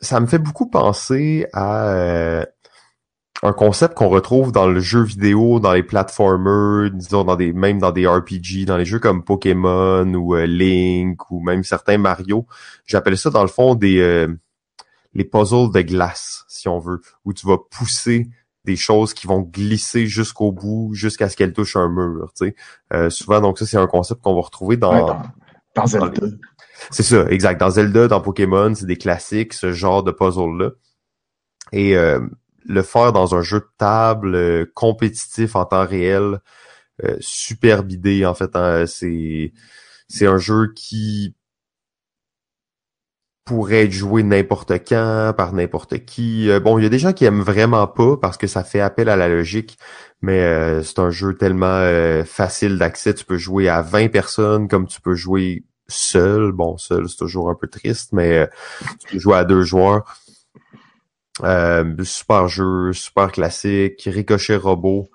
[0.00, 2.46] ça me fait beaucoup penser à
[3.44, 7.78] un concept qu'on retrouve dans le jeu vidéo, dans les platformers, disons dans des même
[7.78, 12.46] dans des RPG, dans les jeux comme Pokémon ou euh, Link ou même certains Mario.
[12.86, 14.34] J'appelle ça dans le fond des euh,
[15.12, 18.30] les puzzles de glace, si on veut, où tu vas pousser
[18.64, 22.32] des choses qui vont glisser jusqu'au bout, jusqu'à ce qu'elles touchent un mur.
[22.34, 22.54] Tu sais.
[22.94, 25.22] Euh, souvent, donc ça, c'est un concept qu'on va retrouver dans, Ouais, dans,
[25.76, 26.26] dans Zelda.
[26.90, 27.60] c'est ça, exact.
[27.60, 30.70] Dans Zelda, dans Pokémon, c'est des classiques, ce genre de puzzle-là.
[31.72, 32.20] Et euh,
[32.66, 36.40] le faire dans un jeu de table euh, compétitif en temps réel,
[37.04, 38.56] euh, superbe idée, en fait.
[38.56, 38.86] hein.
[38.86, 39.52] c'est
[40.08, 41.34] c'est un jeu qui
[43.44, 46.50] pourrait être joué n'importe quand, par n'importe qui.
[46.50, 48.80] Euh, bon, il y a des gens qui aiment vraiment pas parce que ça fait
[48.80, 49.78] appel à la logique,
[50.22, 51.82] mais c'est un jeu tellement
[52.24, 53.12] facile d'accès.
[53.14, 56.52] Tu peux jouer à 20 personnes comme tu peux jouer seul.
[56.52, 58.48] Bon, seul, c'est toujours un peu triste, mais
[59.00, 60.04] tu peux jouer à deux joueurs.
[61.42, 65.08] Euh, super jeu, super classique, ricochet robot.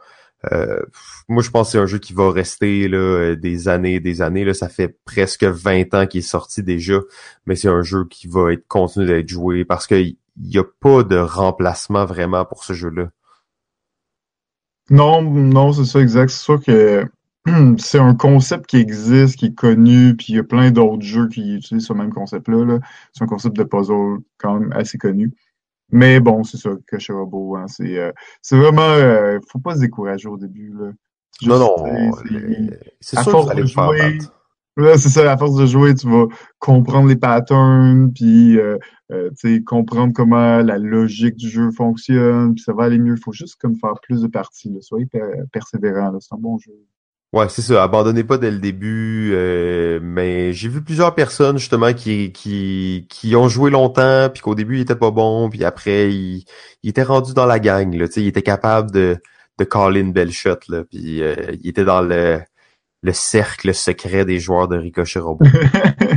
[0.52, 0.82] Euh,
[1.28, 4.22] moi, je pense que c'est un jeu qui va rester là, des années et des
[4.22, 4.46] années.
[4.46, 4.54] Là.
[4.54, 7.00] Ça fait presque 20 ans qu'il est sorti déjà,
[7.46, 11.18] mais c'est un jeu qui va être d'être joué parce qu'il n'y a pas de
[11.18, 13.10] remplacement vraiment pour ce jeu-là.
[14.90, 16.30] Non, non, c'est ça, exact.
[16.30, 17.06] C'est sûr que
[17.78, 21.28] c'est un concept qui existe, qui est connu, puis il y a plein d'autres jeux
[21.28, 22.66] qui utilisent ce même concept-là.
[22.66, 22.80] Là.
[23.14, 25.32] C'est un concept de puzzle quand même assez connu.
[25.92, 28.12] Mais bon, c'est ça, Crochet Robot, hein, c'est euh,
[28.42, 28.82] c'est vraiment...
[28.82, 30.72] euh, faut pas se décourager au début.
[30.74, 30.92] Là.
[31.48, 34.18] Non, juste, non, sais, c'est- c'est sûr force que vous allez de faire jouer.
[34.78, 36.26] Là, c'est ça, à force de jouer, tu vas
[36.60, 38.78] comprendre les patterns, puis euh,
[39.12, 43.16] euh, tu sais, comprendre comment la logique du jeu fonctionne, puis ça va aller mieux.
[43.16, 44.70] Il faut juste comme faire plus de parties.
[44.70, 44.80] Là.
[44.82, 46.18] Soyez per- persévérant, là.
[46.22, 46.72] c'est un bon jeu.
[47.32, 47.84] Ouais, c'est ça.
[47.84, 49.32] Abandonnez pas dès le début.
[49.36, 54.56] euh, mais j'ai vu plusieurs personnes justement qui qui qui ont joué longtemps, puis qu'au
[54.56, 56.44] début ils étaient pas bons, puis après ils,
[56.82, 57.94] ils étaient rendus dans la gang.
[57.96, 59.18] Là, ils étaient capables de
[59.60, 62.40] de caller une belle shot là, puis euh, ils étaient dans le
[63.04, 65.46] le cercle secret des joueurs de Ricochet Robot.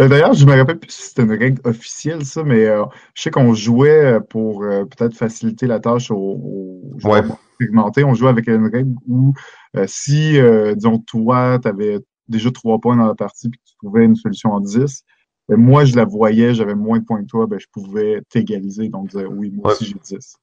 [0.00, 2.84] Euh, D'ailleurs, je me rappelle plus si c'était une règle officielle, ça, mais euh,
[3.14, 7.24] je sais qu'on jouait euh, pour euh, peut-être faciliter la tâche aux, aux joueurs
[7.60, 8.04] Ouais.
[8.04, 9.32] On jouait avec une règle où
[9.76, 10.38] euh, si,
[10.76, 11.98] disons, toi, tu avais
[12.28, 15.02] déjà trois points dans la partie puis tu trouvais une solution en 10,
[15.48, 18.88] ben, moi, je la voyais, j'avais moins de points que toi, ben, je pouvais t'égaliser,
[18.88, 19.72] donc dire oui, moi Ouais.
[19.72, 20.36] aussi j'ai 10.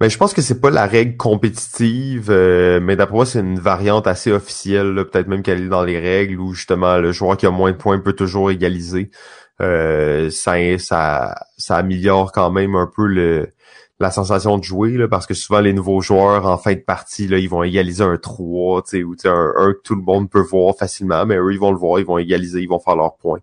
[0.00, 3.58] Mais je pense que c'est pas la règle compétitive, euh, mais d'après moi, c'est une
[3.58, 7.46] variante assez officielle, peut-être même qu'elle est dans les règles, où justement le joueur qui
[7.46, 9.10] a moins de points peut toujours égaliser.
[9.60, 13.52] Euh, ça, ça, ça améliore quand même un peu le,
[14.00, 17.26] la sensation de jouer, là, parce que souvent les nouveaux joueurs en fin de partie,
[17.26, 19.96] là, ils vont égaliser un 3, tu sais, ou tu sais, un, un que tout
[19.96, 22.68] le monde peut voir facilement, mais eux, ils vont le voir, ils vont égaliser, ils
[22.68, 23.40] vont faire leurs points.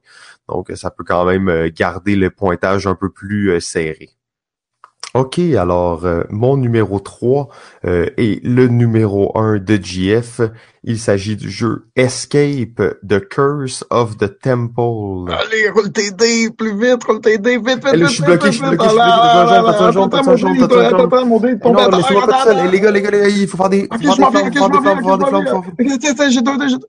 [0.47, 4.11] Donc, ça peut quand même euh, garder le pointage un peu plus euh, serré.
[5.15, 7.47] OK, alors euh, mon numéro 3
[7.85, 10.41] euh, est le numéro 1 de GF.
[10.83, 15.31] Il s'agit du jeu Escape, The Curse of the Temple.
[15.31, 18.23] Allez, roule tes dés, plus vite, roule tes dés, vite, vite, Eh, vite, je suis
[18.23, 19.19] vite, bloqué, vite, je suis bloqué, je suis bloqué,
[23.89, 24.81] Ah, faut Ok, faire je des m'en flammes, viens, ok, faut faire je des m'en
[24.81, 25.53] viens, flammes, faut faire ok, des je m'en flammes, viens.
[25.55, 26.87] faut faire- Ok, tiens, tiens, j'ai deux dés, j'ai deux.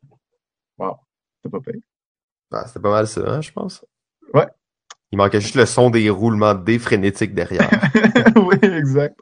[0.78, 0.97] Wow,
[1.44, 1.81] c'est pas payé.
[2.53, 3.82] Ah, c'était pas mal ça, hein, je pense.
[3.82, 3.95] Ouais.
[5.17, 7.71] Il manquait juste le son des roulements de dés frénétiques derrière.
[8.37, 9.19] oui, exact.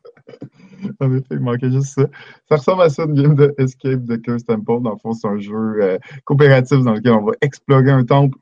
[0.98, 2.06] En effet, il manquait juste ça.
[2.48, 4.82] Ça ressemble à ça, une game de Escape de Curse Temple.
[4.82, 8.36] Dans le fond, c'est un jeu euh, coopératif dans lequel on va explorer un temple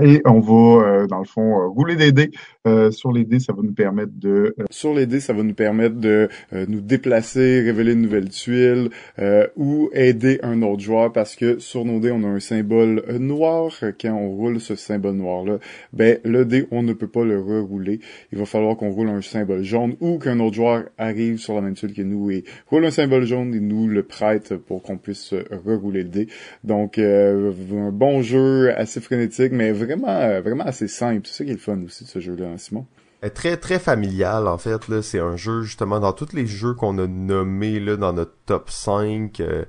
[0.00, 2.30] et on va, euh, dans le fond, euh, rouler des dés.
[2.66, 4.54] Euh, sur les dés, ça va nous permettre de...
[4.58, 8.30] euh, Sur les dés, ça va nous permettre de euh, nous déplacer, révéler une nouvelle
[8.30, 8.88] tuile
[9.18, 13.04] euh, ou aider un autre joueur parce que sur nos dés, on a un symbole
[13.18, 13.70] noir.
[14.00, 15.58] Quand on roule ce symbole noir-là,
[15.92, 18.00] ben le dé, on ne peut pas le rerouler.
[18.32, 21.60] Il va falloir qu'on roule un symbole jaune ou qu'un autre joueur arrive sur la
[21.60, 24.96] même tuile que nous et roule un symbole jaune et nous le prête pour qu'on
[24.96, 25.34] puisse
[25.66, 26.28] rerouler le dé.
[26.64, 31.26] Donc, un bon jeu, assez frénétique, mais vraiment, euh, vraiment assez simple.
[31.26, 32.86] C'est ça qui est le fun aussi de ce jeu-là, hein, Simon?
[33.24, 36.74] Euh, Très très familial en fait là, c'est un jeu justement dans tous les jeux
[36.74, 39.64] qu'on a nommés là dans notre top 5 euh,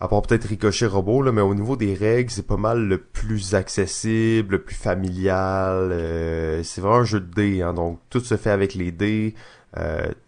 [0.00, 2.98] à part peut-être Ricochet Robot là, mais au niveau des règles, c'est pas mal le
[2.98, 5.92] plus accessible, le plus familial,
[6.64, 9.34] c'est vraiment un jeu de dés hein, donc tout se fait avec les dés,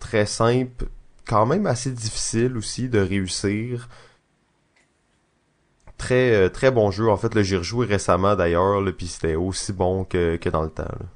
[0.01, 0.87] très simple,
[1.27, 3.89] quand même assez difficile aussi de réussir.
[6.01, 9.73] Très euh, très bon jeu en fait, là j'ai rejoué récemment d'ailleurs puis c'était aussi
[9.75, 10.85] bon que que dans le temps.
[10.85, 11.07] là.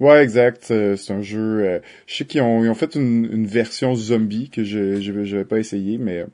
[0.00, 0.70] Ouais, exact.
[0.70, 1.38] Euh, C'est un jeu.
[1.64, 5.24] euh, je sais qu'ils ont, ils ont fait une, une version zombie que je je
[5.24, 6.26] j'avais pas essayé, mais euh,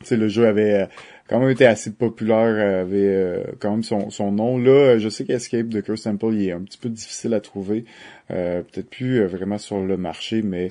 [0.00, 0.88] tu sais le jeu avait
[1.28, 4.58] quand même été assez populaire, avait quand même son, son nom.
[4.58, 7.84] Là, je sais qu'Escape de Curse Temple, il est un petit peu difficile à trouver.
[8.28, 10.68] Peut-être plus vraiment sur le marché, mais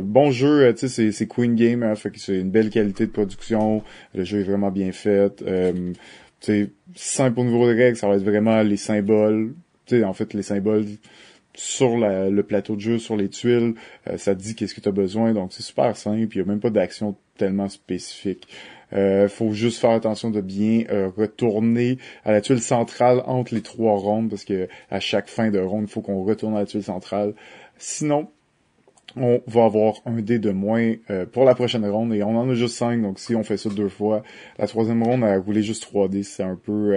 [0.00, 3.12] bon jeu, tu sais, c'est Queen Game, hein, fait que c'est une belle qualité de
[3.12, 3.82] production.
[4.14, 5.44] Le jeu est vraiment bien fait.
[6.40, 9.54] c'est simple au niveau des règles, ça va être vraiment les symboles.
[9.86, 10.84] Tu sais, en fait, les symboles
[11.56, 13.74] sur le plateau de jeu, sur les tuiles,
[14.08, 16.42] euh, ça te dit qu'est-ce que tu as besoin, donc c'est super simple, il n'y
[16.42, 18.46] a même pas d'action tellement spécifique.
[18.92, 23.62] Euh, faut juste faire attention de bien euh, retourner à la tuile centrale entre les
[23.62, 26.66] trois rondes, parce que à chaque fin de ronde, il faut qu'on retourne à la
[26.66, 27.34] tuile centrale.
[27.78, 28.28] Sinon,
[29.16, 32.50] on va avoir un dé de moins euh, pour la prochaine ronde et on en
[32.50, 34.22] a juste cinq donc si on fait ça deux fois
[34.58, 36.92] la troisième ronde a roulé juste 3 dés c'est un peu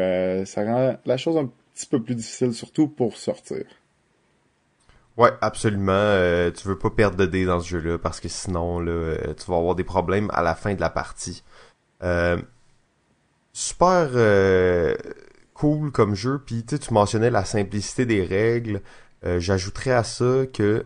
[0.46, 3.64] ça rend la chose un petit peu plus difficile surtout pour sortir
[5.20, 5.92] Ouais, absolument.
[5.92, 9.34] Euh, tu veux pas perdre de dés dans ce jeu-là parce que sinon, là, euh,
[9.34, 11.44] tu vas avoir des problèmes à la fin de la partie.
[12.04, 12.38] Euh,
[13.54, 14.10] super
[15.54, 16.42] cool comme jeu.
[16.46, 18.82] Puis tu mentionnais la simplicité des règles.
[19.24, 20.86] J'ajouterais à ça que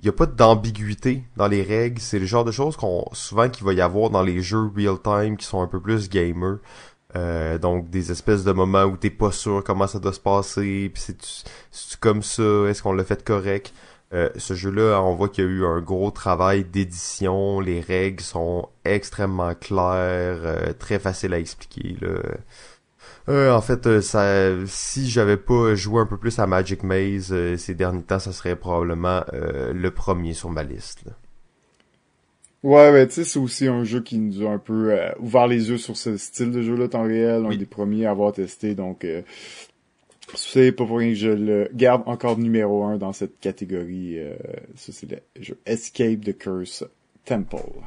[0.00, 2.00] il y a pas d'ambiguïté dans les règles.
[2.00, 4.98] C'est le genre de choses qu'on souvent qu'il va y avoir dans les jeux real
[5.02, 6.58] time qui sont un peu plus gamer.
[7.16, 10.90] Euh, donc des espèces de moments où t'es pas sûr comment ça doit se passer,
[10.92, 11.02] puis
[11.70, 13.72] c'est comme ça, est-ce qu'on l'a fait correct?
[14.14, 18.22] Euh, ce jeu-là, on voit qu'il y a eu un gros travail d'édition, les règles
[18.22, 21.96] sont extrêmement claires, euh, très faciles à expliquer.
[22.00, 23.56] Là.
[23.56, 28.02] en fait, ça, si j'avais pas joué un peu plus à Magic Maze ces derniers
[28.02, 31.04] temps, ça serait probablement le premier sur ma liste.
[32.64, 35.46] Ouais, mais tu sais, c'est aussi un jeu qui nous a un peu euh, ouvert
[35.46, 38.74] les yeux sur ce style de jeu-là, temps réel, un des premiers à avoir testé,
[38.74, 39.22] donc euh,
[40.34, 44.18] c'est pas pour rien que je le garde encore numéro un dans cette catégorie.
[44.18, 44.36] Euh,
[44.76, 46.84] ça, c'est le jeu Escape the Curse
[47.24, 47.80] Temple.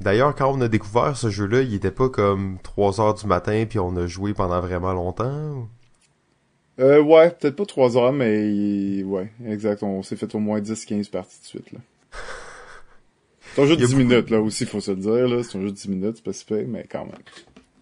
[0.00, 3.64] D'ailleurs, quand on a découvert ce jeu-là, il était pas comme 3 heures du matin,
[3.68, 5.68] puis on a joué pendant vraiment longtemps
[6.78, 9.82] Euh, ouais, peut-être pas 3 heures, mais ouais, exact.
[9.82, 11.80] On s'est fait au moins 10-15 parties de suite, là.
[13.54, 15.42] C'est un jeu de 10 minutes, là, aussi, faut se le dire, là.
[15.42, 17.22] C'est un jeu de 10 minutes, c'est pas mais quand même.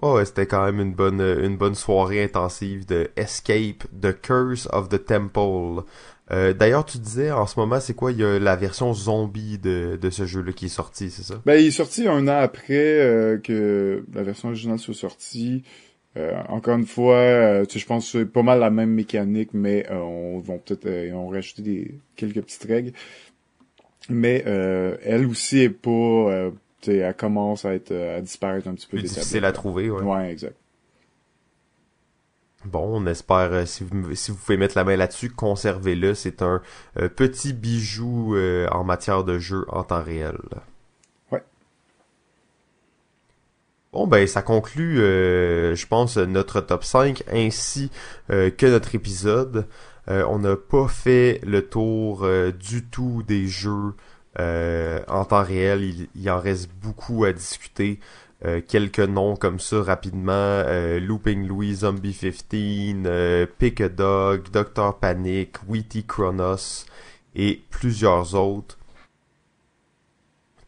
[0.02, 4.68] Oh, ouais, c'était quand même une bonne, une bonne soirée intensive de Escape, The Curse
[4.72, 5.84] of the Temple.
[6.32, 9.58] Euh, D'ailleurs, tu disais, en ce moment, c'est quoi, il y a la version zombie
[9.58, 11.40] de, de ce jeu-là qui est sorti, c'est ça?
[11.46, 15.62] Ben, il est sorti un an après euh, que la version originale soit sortie.
[16.16, 19.86] Euh, encore une fois, euh, je pense que c'est pas mal la même mécanique, mais
[19.90, 22.92] on vont peut-être on rajouter des quelques petites règles
[24.08, 26.50] mais euh, elle aussi est pas
[26.88, 30.02] euh, elle commence à être à disparaître un petit peu plus difficile à trouver ouais
[30.02, 30.56] ouais exact
[32.66, 36.14] Bon, on espère, euh, si, vous, si vous pouvez mettre la main là-dessus, conservez-le.
[36.14, 36.60] C'est un
[36.98, 40.36] euh, petit bijou euh, en matière de jeu en temps réel.
[41.30, 41.44] Ouais.
[43.92, 47.90] Bon, ben, ça conclut, je pense, notre top 5 ainsi
[48.28, 49.68] que notre épisode.
[50.08, 53.94] Euh, on n'a pas fait le tour euh, du tout des jeux
[54.38, 55.82] euh, en temps réel.
[55.82, 58.00] Il, il, en reste beaucoup à discuter.
[58.68, 60.62] quelques noms comme ça rapidement.
[61.00, 66.84] Looping Louis, Zombie 15, Pick a Dog, Doctor Panic, Witty Chronos
[67.34, 68.78] et plusieurs autres.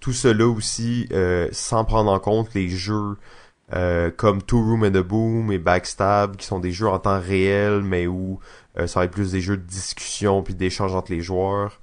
[0.01, 1.09] Tout cela aussi
[1.53, 3.17] sans prendre en compte les jeux
[4.17, 7.83] comme Two Room and a Boom et Backstab qui sont des jeux en temps réel
[7.83, 8.41] mais où
[8.79, 11.81] euh, ça va être plus des jeux de discussion puis d'échange entre les joueurs.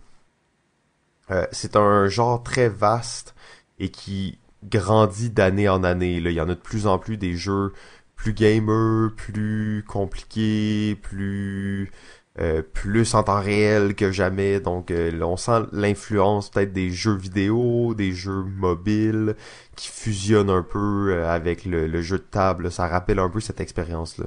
[1.32, 3.36] Euh, c'est un genre très vaste
[3.80, 6.16] et qui grandit d'année en année.
[6.16, 7.74] Il y en a de plus en plus des jeux
[8.16, 11.92] plus gamers, plus compliqués, plus
[12.40, 14.60] euh, plus en temps réel que jamais.
[14.60, 19.36] Donc on sent l'influence peut-être des jeux vidéo, des jeux mobiles
[19.76, 22.72] qui fusionnent un peu avec le, le jeu de table.
[22.72, 24.26] Ça rappelle un peu cette expérience-là.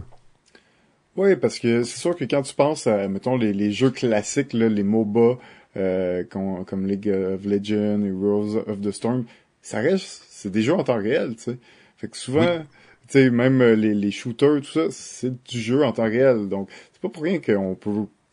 [1.16, 4.52] Oui, parce que c'est sûr que quand tu penses à, mettons, les, les jeux classiques,
[4.52, 5.38] là, les MOBA,
[5.78, 9.24] euh, comme, comme, League of Legends et Rose of the Storm,
[9.62, 11.58] ça reste, c'est des jeux en temps réel, tu sais.
[11.96, 12.64] Fait que souvent, tu
[13.08, 16.48] sais, même euh, les, les shooters, tout ça, c'est du jeu en temps réel.
[16.48, 17.90] Donc, c'est pas pour rien qu'on peut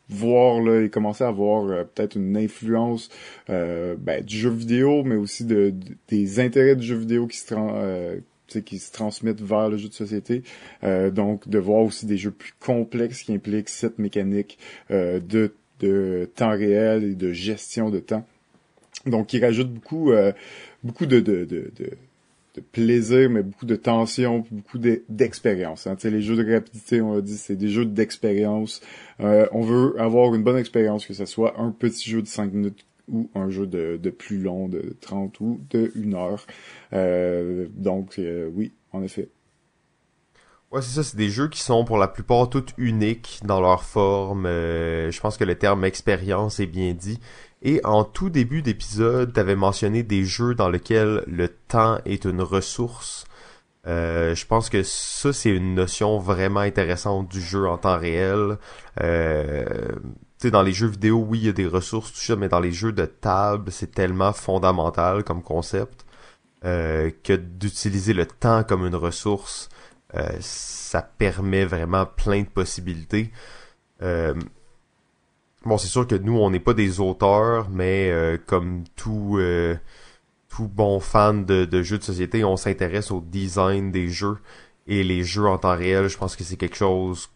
[0.09, 3.09] voir là et commencer à avoir euh, peut-être une influence
[3.49, 5.73] euh, ben, du jeu vidéo mais aussi de,
[6.09, 9.93] des intérêts du jeu vidéo qui se euh, qui se transmettent vers le jeu de
[9.93, 10.43] société.
[10.83, 14.57] Euh, donc, de voir aussi des jeux plus complexes qui impliquent cette mécanique
[14.91, 18.25] euh, de, de temps réel et de gestion de temps.
[19.05, 20.31] Donc, qui rajoute beaucoup, euh,
[20.83, 25.87] beaucoup de, de, de, de, plaisir, mais beaucoup de tension, beaucoup d'expérience.
[25.87, 25.97] Hein.
[26.05, 28.81] Les jeux de rapidité, on l'a dit, c'est des jeux d'expérience.
[29.19, 32.85] on veut avoir une bonne expérience, que ce soit un petit jeu de 5 minutes
[33.11, 36.45] ou un jeu de, de plus long, de 30 ou de 1 heure.
[36.93, 39.29] Euh, donc, euh, oui, en effet.
[40.75, 43.81] Ouais, c'est ça, c'est des jeux qui sont pour la plupart toutes uniques dans leur
[43.81, 44.45] forme.
[44.45, 47.21] Euh, je pense que le terme expérience est bien dit.
[47.61, 52.41] Et en tout début d'épisode, t'avais mentionné des jeux dans lesquels le temps est une
[52.41, 53.23] ressource.
[53.87, 58.57] Euh, je pense que ça, c'est une notion vraiment intéressante du jeu en temps réel.
[59.01, 59.63] Euh,
[60.41, 62.59] tu dans les jeux vidéo, oui, il y a des ressources, tout ça, mais dans
[62.59, 66.05] les jeux de table, c'est tellement fondamental comme concept
[66.65, 69.69] euh, que d'utiliser le temps comme une ressource,
[70.39, 73.31] ça permet vraiment plein de possibilités.
[74.01, 74.33] Euh,
[75.65, 79.39] bon, c'est sûr que nous, on n'est pas des auteurs, mais euh, comme tout
[80.49, 84.37] tout bon fan de, de jeux de société, on s'intéresse au design des jeux
[84.87, 86.07] et les jeux en temps réel.
[86.07, 87.29] Je pense que c'est quelque chose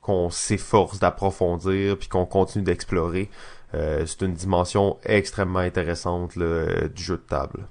[0.00, 3.30] qu'on s'efforce d'approfondir puis qu'on continue d'explorer.
[3.72, 7.66] c'est une dimension extrêmement intéressante là, du jeu de table.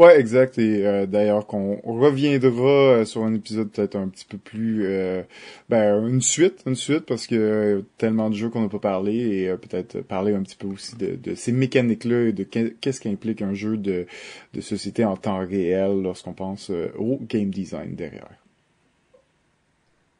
[0.00, 0.56] Ouais, exact.
[0.56, 5.22] Et euh, d'ailleurs, qu'on reviendra euh, sur un épisode peut-être un petit peu plus, euh,
[5.68, 9.54] ben une suite, une suite, parce que tellement de jeux qu'on n'a pas parlé et
[9.58, 13.76] peut-être parler un petit peu aussi de, ces mécaniques-là et de qu'est-ce qu'implique un jeu
[13.76, 14.06] de,
[14.54, 18.40] de société en temps réel lorsqu'on pense au game design derrière.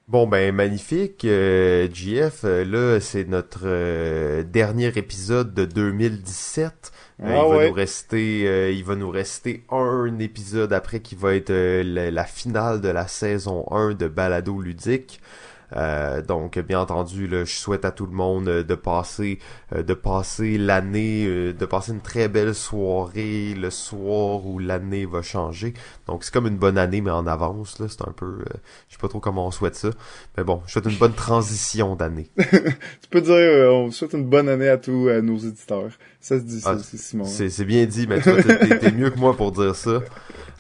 [0.09, 2.43] Bon ben magnifique, euh, GF.
[2.43, 6.93] là c'est notre dernier épisode de 2017.
[7.23, 11.15] Euh, ah il va nous rester, euh, il va nous rester un épisode après qui
[11.15, 15.21] va être euh, la, finale de la saison 1 de Balado ludique.
[15.77, 19.39] Euh, donc, bien entendu, là, je souhaite à tout le monde euh, de passer,
[19.75, 25.23] euh, de passer l'année, de passer une très belle soirée le soir où l'année va
[25.23, 25.75] changer.
[26.07, 27.79] Donc, c'est comme une bonne année, mais en avance.
[27.79, 28.39] Là, c'est un peu,
[28.89, 29.91] je sais pas trop comment on souhaite ça,
[30.37, 32.31] mais bon, je souhaite une bonne transition d'année.
[32.37, 33.35] tu peux dire,
[33.73, 35.91] on souhaite une bonne année à tous nos éditeurs.
[36.21, 37.25] Ça se dit ça ah, Simon.
[37.25, 37.49] Hein.
[37.49, 40.01] C'est bien dit, mais toi, t'es mieux que moi pour dire ça.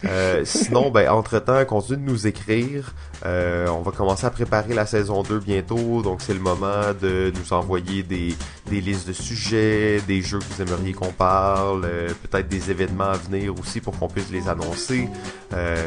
[0.04, 2.94] Euh, sinon, ben, entre-temps, continue de nous écrire.
[3.26, 7.32] Euh, on va commencer à préparer la saison 2 bientôt, donc c'est le moment de
[7.36, 8.34] nous envoyer des,
[8.70, 13.10] des listes de sujets, des jeux que vous aimeriez qu'on parle, euh, peut-être des événements
[13.10, 15.08] à venir aussi pour qu'on puisse les annoncer.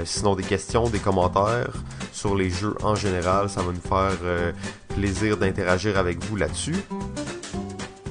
[0.06, 1.73] sinon, des questions, des commentaires
[2.11, 4.18] sur les jeux en général, ça va nous faire
[4.90, 6.76] plaisir d'interagir avec vous là-dessus.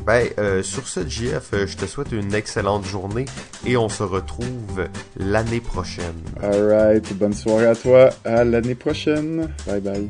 [0.06, 3.24] Ben, euh, sur ce, JF, euh, je te souhaite une excellente journée
[3.66, 6.22] et on se retrouve l'année prochaine.
[6.42, 8.10] Alright, bonne soirée à toi.
[8.24, 9.48] À l'année prochaine.
[9.66, 10.08] Bye bye.